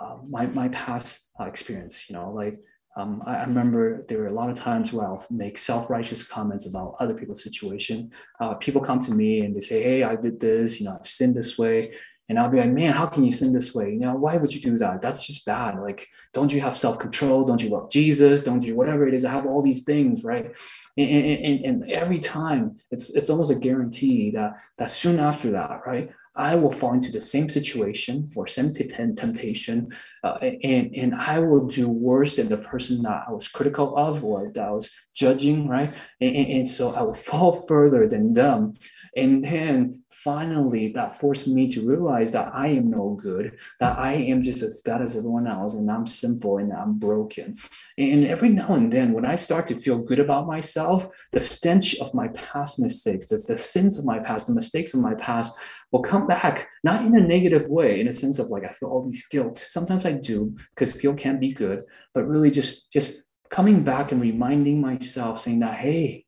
uh, 0.00 0.16
my 0.28 0.46
my 0.46 0.68
past 0.68 1.30
uh, 1.40 1.44
experience. 1.44 2.08
You 2.08 2.16
know, 2.16 2.30
like 2.30 2.58
um, 2.96 3.22
I, 3.26 3.36
I, 3.36 3.44
remember 3.44 4.02
there 4.08 4.18
were 4.18 4.26
a 4.26 4.32
lot 4.32 4.50
of 4.50 4.56
times 4.56 4.92
where 4.92 5.06
I'll 5.06 5.24
make 5.30 5.58
self-righteous 5.58 6.26
comments 6.26 6.66
about 6.66 6.96
other 7.00 7.14
people's 7.14 7.42
situation. 7.42 8.10
Uh, 8.40 8.54
people 8.54 8.80
come 8.80 9.00
to 9.00 9.12
me 9.12 9.40
and 9.40 9.54
they 9.54 9.60
say, 9.60 9.82
"Hey, 9.82 10.02
I 10.02 10.16
did 10.16 10.40
this. 10.40 10.80
You 10.80 10.86
know, 10.86 10.96
I've 10.98 11.06
sinned 11.06 11.36
this 11.36 11.58
way." 11.58 11.92
And 12.28 12.38
I'll 12.38 12.50
be 12.50 12.58
like, 12.58 12.70
man, 12.70 12.92
how 12.92 13.06
can 13.06 13.24
you 13.24 13.32
sin 13.32 13.52
this 13.52 13.74
way? 13.74 13.90
You 13.90 14.00
know, 14.00 14.14
why 14.14 14.36
would 14.36 14.54
you 14.54 14.60
do 14.60 14.76
that? 14.78 15.00
That's 15.00 15.26
just 15.26 15.46
bad. 15.46 15.78
Like, 15.80 16.06
don't 16.34 16.52
you 16.52 16.60
have 16.60 16.76
self 16.76 16.98
control? 16.98 17.44
Don't 17.44 17.62
you 17.62 17.70
love 17.70 17.90
Jesus? 17.90 18.42
Don't 18.42 18.62
you, 18.62 18.76
whatever 18.76 19.08
it 19.08 19.14
is, 19.14 19.24
I 19.24 19.30
have 19.30 19.46
all 19.46 19.62
these 19.62 19.82
things, 19.82 20.24
right? 20.24 20.54
And, 20.98 21.10
and, 21.10 21.64
and 21.64 21.90
every 21.90 22.18
time 22.18 22.76
it's, 22.90 23.08
it's 23.16 23.30
almost 23.30 23.50
a 23.50 23.54
guarantee 23.54 24.30
that, 24.32 24.60
that 24.76 24.90
soon 24.90 25.18
after 25.18 25.52
that, 25.52 25.86
right, 25.86 26.10
I 26.38 26.54
will 26.54 26.70
fall 26.70 26.94
into 26.94 27.10
the 27.10 27.20
same 27.20 27.48
situation 27.48 28.30
or 28.36 28.46
same 28.46 28.72
temptation, 28.72 29.88
uh, 30.22 30.38
and 30.62 30.94
and 30.94 31.14
I 31.14 31.40
will 31.40 31.66
do 31.66 31.88
worse 31.88 32.36
than 32.36 32.48
the 32.48 32.58
person 32.58 33.02
that 33.02 33.24
I 33.28 33.32
was 33.32 33.48
critical 33.48 33.96
of 33.96 34.24
or 34.24 34.50
that 34.54 34.64
I 34.64 34.70
was 34.70 34.90
judging, 35.14 35.66
right? 35.66 35.92
And, 36.20 36.36
and, 36.36 36.48
and 36.58 36.68
so 36.68 36.94
I 36.94 37.02
will 37.02 37.14
fall 37.14 37.52
further 37.52 38.08
than 38.08 38.34
them, 38.34 38.74
and 39.16 39.44
then 39.44 40.02
finally 40.10 40.92
that 40.92 41.16
forced 41.16 41.46
me 41.46 41.68
to 41.68 41.86
realize 41.86 42.32
that 42.32 42.54
I 42.54 42.68
am 42.68 42.90
no 42.90 43.18
good, 43.20 43.58
that 43.80 43.98
I 43.98 44.14
am 44.14 44.42
just 44.42 44.62
as 44.62 44.80
bad 44.80 45.02
as 45.02 45.16
everyone 45.16 45.46
else, 45.46 45.74
and 45.74 45.90
I'm 45.90 46.06
sinful 46.06 46.58
and 46.58 46.72
I'm 46.72 46.98
broken. 46.98 47.56
And 47.96 48.26
every 48.26 48.48
now 48.48 48.74
and 48.74 48.92
then, 48.92 49.12
when 49.12 49.24
I 49.24 49.36
start 49.36 49.66
to 49.66 49.74
feel 49.74 49.98
good 49.98 50.20
about 50.20 50.46
myself, 50.46 51.08
the 51.32 51.40
stench 51.40 51.96
of 52.00 52.14
my 52.14 52.28
past 52.28 52.78
mistakes, 52.78 53.28
the, 53.28 53.36
the 53.36 53.58
sins 53.58 53.98
of 53.98 54.04
my 54.04 54.18
past, 54.18 54.46
the 54.46 54.54
mistakes 54.54 54.94
of 54.94 55.00
my 55.00 55.14
past 55.14 55.56
will 55.90 56.02
come 56.02 56.26
back, 56.26 56.68
not 56.84 57.04
in 57.04 57.16
a 57.16 57.20
negative 57.20 57.68
way, 57.68 58.00
in 58.00 58.08
a 58.08 58.12
sense 58.12 58.38
of 58.38 58.48
like 58.48 58.64
I 58.64 58.72
feel 58.72 58.90
all 58.90 59.02
these 59.02 59.26
guilt. 59.28 59.58
Sometimes 59.58 60.04
I 60.04 60.12
do, 60.12 60.54
because 60.70 60.94
guilt 60.94 61.18
can 61.18 61.40
be 61.40 61.52
good, 61.52 61.84
but 62.12 62.26
really 62.26 62.50
just 62.50 62.92
just 62.92 63.24
coming 63.50 63.82
back 63.82 64.12
and 64.12 64.20
reminding 64.20 64.80
myself, 64.80 65.40
saying 65.40 65.60
that, 65.60 65.78
hey, 65.78 66.26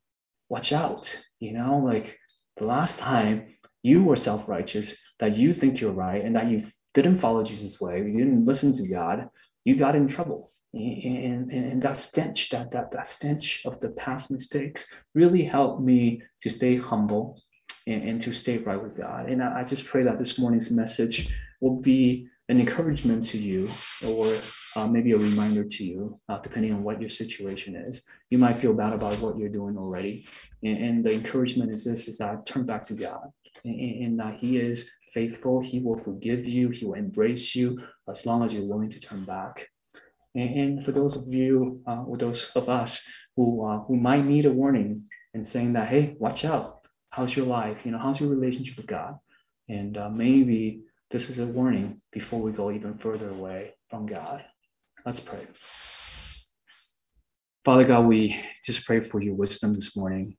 watch 0.49 0.73
out, 0.73 1.23
you 1.39 1.53
know, 1.53 1.77
like 1.77 2.17
the 2.57 2.65
last 2.65 2.99
time 2.99 3.47
you 3.83 4.03
were 4.03 4.15
self 4.15 4.47
righteous, 4.47 4.97
that 5.19 5.37
you 5.37 5.53
think 5.53 5.79
you're 5.79 5.91
right, 5.91 6.21
and 6.21 6.35
that 6.35 6.49
you 6.49 6.61
didn't 6.93 7.17
follow 7.17 7.43
Jesus' 7.43 7.79
way, 7.79 7.97
you 7.99 8.17
didn't 8.17 8.45
listen 8.45 8.73
to 8.73 8.87
God, 8.87 9.29
you 9.63 9.75
got 9.75 9.95
in 9.95 10.07
trouble. 10.07 10.51
And, 10.73 11.51
and, 11.51 11.65
and 11.71 11.81
that 11.81 11.97
stench, 11.97 12.49
that, 12.49 12.71
that, 12.71 12.91
that 12.91 13.07
stench 13.07 13.65
of 13.65 13.79
the 13.81 13.89
past 13.89 14.31
mistakes 14.31 14.93
really 15.13 15.43
helped 15.43 15.81
me 15.81 16.21
to 16.41 16.49
stay 16.49 16.77
humble 16.77 17.41
and, 17.87 18.03
and 18.03 18.21
to 18.21 18.31
stay 18.31 18.57
right 18.57 18.81
with 18.81 18.95
God. 18.95 19.27
And 19.27 19.43
I, 19.43 19.59
I 19.59 19.63
just 19.63 19.85
pray 19.85 20.03
that 20.03 20.17
this 20.17 20.39
morning's 20.39 20.71
message 20.71 21.29
will 21.59 21.81
be 21.81 22.27
an 22.47 22.59
encouragement 22.59 23.23
to 23.23 23.37
you 23.37 23.69
or 24.07 24.33
uh, 24.75 24.87
maybe 24.87 25.11
a 25.11 25.17
reminder 25.17 25.63
to 25.63 25.85
you, 25.85 26.19
uh, 26.29 26.37
depending 26.39 26.73
on 26.73 26.83
what 26.83 26.99
your 26.99 27.09
situation 27.09 27.75
is. 27.75 28.03
You 28.29 28.37
might 28.37 28.55
feel 28.55 28.73
bad 28.73 28.93
about 28.93 29.19
what 29.19 29.37
you're 29.37 29.49
doing 29.49 29.77
already. 29.77 30.25
And, 30.63 30.77
and 30.77 31.03
the 31.03 31.13
encouragement 31.13 31.71
is 31.71 31.85
this, 31.85 32.07
is 32.07 32.17
that 32.19 32.45
turn 32.45 32.65
back 32.65 32.85
to 32.87 32.93
God 32.93 33.31
and, 33.65 34.03
and 34.03 34.19
that 34.19 34.37
he 34.39 34.57
is 34.57 34.89
faithful. 35.13 35.61
He 35.61 35.79
will 35.79 35.97
forgive 35.97 36.45
you. 36.45 36.69
He 36.69 36.85
will 36.85 36.93
embrace 36.93 37.55
you 37.55 37.81
as 38.09 38.25
long 38.25 38.43
as 38.43 38.53
you're 38.53 38.65
willing 38.65 38.89
to 38.89 38.99
turn 38.99 39.25
back. 39.25 39.67
And, 40.33 40.49
and 40.59 40.85
for 40.85 40.91
those 40.91 41.15
of 41.15 41.33
you, 41.33 41.81
uh, 41.85 42.03
or 42.03 42.17
those 42.17 42.51
of 42.55 42.69
us 42.69 43.03
who 43.35 43.65
uh, 43.65 43.79
who 43.79 43.97
might 43.97 44.25
need 44.25 44.45
a 44.45 44.51
warning 44.51 45.03
and 45.33 45.45
saying 45.45 45.73
that, 45.73 45.89
hey, 45.89 46.15
watch 46.19 46.45
out. 46.45 46.85
How's 47.09 47.35
your 47.35 47.45
life? 47.45 47.85
You 47.85 47.91
know, 47.91 47.99
how's 47.99 48.19
your 48.21 48.29
relationship 48.29 48.77
with 48.77 48.87
God? 48.87 49.15
And 49.67 49.97
uh, 49.97 50.09
maybe 50.09 50.83
this 51.09 51.29
is 51.29 51.39
a 51.39 51.45
warning 51.45 52.01
before 52.11 52.41
we 52.41 52.51
go 52.51 52.71
even 52.71 52.97
further 52.97 53.29
away 53.29 53.73
from 53.89 54.05
God. 54.05 54.45
Let's 55.05 55.19
pray. 55.19 55.47
Father 57.65 57.85
God, 57.85 58.05
we 58.05 58.39
just 58.63 58.85
pray 58.85 58.99
for 58.99 59.21
your 59.21 59.33
wisdom 59.33 59.73
this 59.73 59.97
morning. 59.97 60.37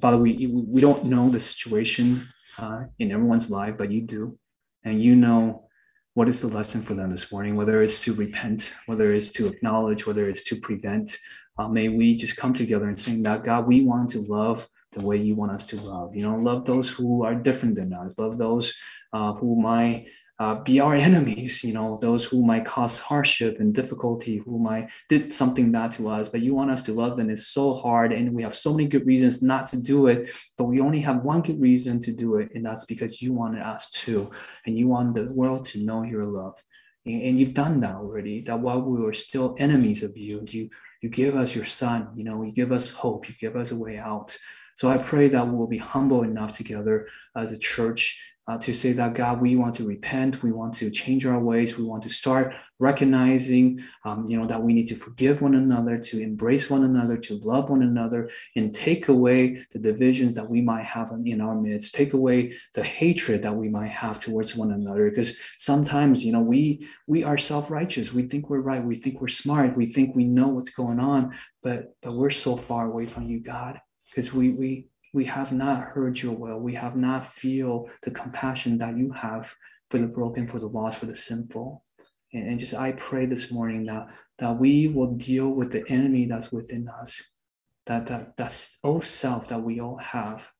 Father, 0.00 0.16
we, 0.16 0.46
we 0.46 0.80
don't 0.80 1.04
know 1.04 1.28
the 1.28 1.40
situation 1.40 2.26
uh, 2.58 2.84
in 2.98 3.12
everyone's 3.12 3.50
life, 3.50 3.74
but 3.76 3.90
you 3.90 4.02
do. 4.02 4.38
And 4.84 5.02
you 5.02 5.14
know 5.14 5.68
what 6.14 6.28
is 6.28 6.40
the 6.40 6.48
lesson 6.48 6.80
for 6.80 6.94
them 6.94 7.10
this 7.10 7.30
morning, 7.30 7.54
whether 7.54 7.82
it's 7.82 8.00
to 8.00 8.14
repent, 8.14 8.72
whether 8.86 9.12
it's 9.12 9.30
to 9.32 9.46
acknowledge, 9.46 10.06
whether 10.06 10.28
it's 10.28 10.42
to 10.44 10.56
prevent. 10.56 11.18
Uh, 11.58 11.68
may 11.68 11.88
we 11.88 12.16
just 12.16 12.36
come 12.36 12.54
together 12.54 12.88
and 12.88 12.98
saying 12.98 13.22
that, 13.24 13.44
God, 13.44 13.66
we 13.66 13.84
want 13.84 14.08
to 14.10 14.20
love 14.20 14.68
the 14.92 15.04
way 15.04 15.18
you 15.18 15.34
want 15.34 15.52
us 15.52 15.64
to 15.64 15.76
love. 15.76 16.16
You 16.16 16.22
know, 16.22 16.36
love 16.36 16.64
those 16.64 16.88
who 16.90 17.24
are 17.24 17.34
different 17.34 17.74
than 17.74 17.92
us, 17.92 18.18
love 18.18 18.38
those 18.38 18.72
uh, 19.12 19.34
who 19.34 19.60
might 19.60 20.06
uh, 20.38 20.54
be 20.62 20.78
our 20.78 20.94
enemies, 20.94 21.64
you 21.64 21.72
know, 21.72 21.98
those 22.00 22.24
who 22.24 22.44
might 22.44 22.64
cause 22.64 23.00
hardship 23.00 23.58
and 23.58 23.74
difficulty, 23.74 24.40
who 24.44 24.58
might 24.58 24.88
did 25.08 25.32
something 25.32 25.72
bad 25.72 25.90
to 25.92 26.08
us, 26.08 26.28
but 26.28 26.40
you 26.40 26.54
want 26.54 26.70
us 26.70 26.82
to 26.82 26.92
love 26.92 27.16
them. 27.16 27.28
It's 27.28 27.48
so 27.48 27.74
hard, 27.74 28.12
and 28.12 28.32
we 28.34 28.42
have 28.44 28.54
so 28.54 28.72
many 28.72 28.88
good 28.88 29.06
reasons 29.06 29.42
not 29.42 29.66
to 29.68 29.76
do 29.82 30.06
it, 30.06 30.30
but 30.56 30.64
we 30.64 30.80
only 30.80 31.00
have 31.00 31.24
one 31.24 31.42
good 31.42 31.60
reason 31.60 31.98
to 32.00 32.12
do 32.12 32.36
it, 32.36 32.50
and 32.54 32.64
that's 32.64 32.84
because 32.84 33.20
you 33.20 33.32
wanted 33.32 33.62
us 33.62 33.90
to, 33.90 34.30
and 34.64 34.78
you 34.78 34.86
want 34.86 35.14
the 35.14 35.32
world 35.34 35.64
to 35.66 35.82
know 35.82 36.04
your 36.04 36.24
love. 36.24 36.62
And, 37.04 37.22
and 37.22 37.38
you've 37.38 37.54
done 37.54 37.80
that 37.80 37.96
already. 37.96 38.42
That 38.42 38.60
while 38.60 38.80
we 38.80 39.00
were 39.00 39.12
still 39.12 39.56
enemies 39.58 40.02
of 40.02 40.16
you, 40.16 40.44
you 40.50 40.70
you 41.00 41.08
give 41.08 41.36
us 41.36 41.54
your 41.54 41.64
son, 41.64 42.08
you 42.16 42.24
know, 42.24 42.42
you 42.42 42.52
give 42.52 42.72
us 42.72 42.90
hope, 42.90 43.28
you 43.28 43.34
give 43.40 43.54
us 43.56 43.70
a 43.70 43.76
way 43.76 43.98
out. 43.98 44.36
So 44.74 44.88
I 44.88 44.98
pray 44.98 45.28
that 45.28 45.48
we'll 45.48 45.66
be 45.66 45.78
humble 45.78 46.22
enough 46.22 46.52
together 46.52 47.08
as 47.36 47.52
a 47.52 47.58
church 47.58 48.36
uh, 48.48 48.56
to 48.56 48.72
say 48.72 48.92
that 48.92 49.14
God, 49.14 49.42
we 49.42 49.56
want 49.56 49.74
to 49.74 49.84
repent, 49.84 50.42
we 50.42 50.52
want 50.52 50.72
to 50.74 50.90
change 50.90 51.26
our 51.26 51.38
ways, 51.38 51.76
we 51.76 51.84
want 51.84 52.02
to 52.04 52.08
start 52.08 52.54
recognizing, 52.78 53.84
um, 54.06 54.24
you 54.26 54.38
know, 54.38 54.46
that 54.46 54.62
we 54.62 54.72
need 54.72 54.86
to 54.86 54.94
forgive 54.94 55.42
one 55.42 55.54
another, 55.54 55.98
to 55.98 56.22
embrace 56.22 56.70
one 56.70 56.82
another, 56.82 57.18
to 57.18 57.38
love 57.40 57.68
one 57.68 57.82
another, 57.82 58.30
and 58.56 58.72
take 58.72 59.08
away 59.08 59.62
the 59.72 59.78
divisions 59.78 60.34
that 60.34 60.48
we 60.48 60.62
might 60.62 60.86
have 60.86 61.12
in 61.26 61.42
our 61.42 61.54
midst, 61.54 61.94
take 61.94 62.14
away 62.14 62.54
the 62.72 62.82
hatred 62.82 63.42
that 63.42 63.54
we 63.54 63.68
might 63.68 63.90
have 63.90 64.18
towards 64.18 64.56
one 64.56 64.72
another. 64.72 65.10
Because 65.10 65.38
sometimes, 65.58 66.24
you 66.24 66.32
know, 66.32 66.40
we 66.40 66.88
we 67.06 67.22
are 67.24 67.36
self-righteous, 67.36 68.14
we 68.14 68.22
think 68.22 68.48
we're 68.48 68.60
right, 68.60 68.82
we 68.82 68.96
think 68.96 69.20
we're 69.20 69.28
smart, 69.28 69.76
we 69.76 69.86
think 69.86 70.16
we 70.16 70.24
know 70.24 70.48
what's 70.48 70.70
going 70.70 71.00
on, 71.00 71.34
but 71.62 71.94
but 72.00 72.14
we're 72.14 72.30
so 72.30 72.56
far 72.56 72.86
away 72.86 73.04
from 73.04 73.24
you, 73.28 73.40
God, 73.40 73.78
because 74.06 74.32
we 74.32 74.50
we 74.52 74.88
we 75.12 75.24
have 75.24 75.52
not 75.52 75.82
heard 75.82 76.20
your 76.20 76.36
will. 76.36 76.58
We 76.58 76.74
have 76.74 76.96
not 76.96 77.24
feel 77.24 77.88
the 78.02 78.10
compassion 78.10 78.78
that 78.78 78.96
you 78.96 79.12
have 79.12 79.54
for 79.90 79.98
the 79.98 80.06
broken, 80.06 80.46
for 80.46 80.58
the 80.58 80.68
lost, 80.68 80.98
for 80.98 81.06
the 81.06 81.14
sinful. 81.14 81.82
And, 82.32 82.48
and 82.48 82.58
just 82.58 82.74
I 82.74 82.92
pray 82.92 83.26
this 83.26 83.50
morning 83.50 83.86
that 83.86 84.08
that 84.38 84.58
we 84.58 84.88
will 84.88 85.14
deal 85.14 85.48
with 85.48 85.72
the 85.72 85.84
enemy 85.88 86.26
that's 86.26 86.52
within 86.52 86.88
us, 86.88 87.22
that 87.86 88.06
that 88.06 88.36
that's 88.36 88.78
old 88.84 89.04
self 89.04 89.48
that 89.48 89.62
we 89.62 89.80
all 89.80 89.98
have, 89.98 90.50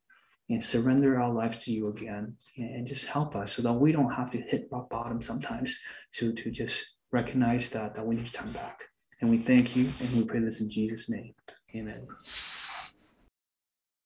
and 0.48 0.62
surrender 0.62 1.20
our 1.20 1.32
lives 1.32 1.58
to 1.58 1.72
you 1.72 1.88
again, 1.88 2.36
and, 2.56 2.70
and 2.76 2.86
just 2.86 3.06
help 3.06 3.36
us 3.36 3.52
so 3.52 3.62
that 3.62 3.74
we 3.74 3.92
don't 3.92 4.12
have 4.12 4.30
to 4.30 4.40
hit 4.40 4.68
rock 4.70 4.88
bottom 4.88 5.20
sometimes 5.20 5.78
to 6.12 6.32
to 6.32 6.50
just 6.50 6.96
recognize 7.12 7.70
that 7.70 7.94
that 7.94 8.06
we 8.06 8.16
need 8.16 8.26
to 8.26 8.32
turn 8.32 8.52
back. 8.52 8.84
And 9.20 9.30
we 9.30 9.38
thank 9.38 9.76
you, 9.76 9.90
and 10.00 10.16
we 10.16 10.24
pray 10.24 10.40
this 10.40 10.60
in 10.60 10.70
Jesus' 10.70 11.10
name. 11.10 11.34
Amen. 11.74 12.06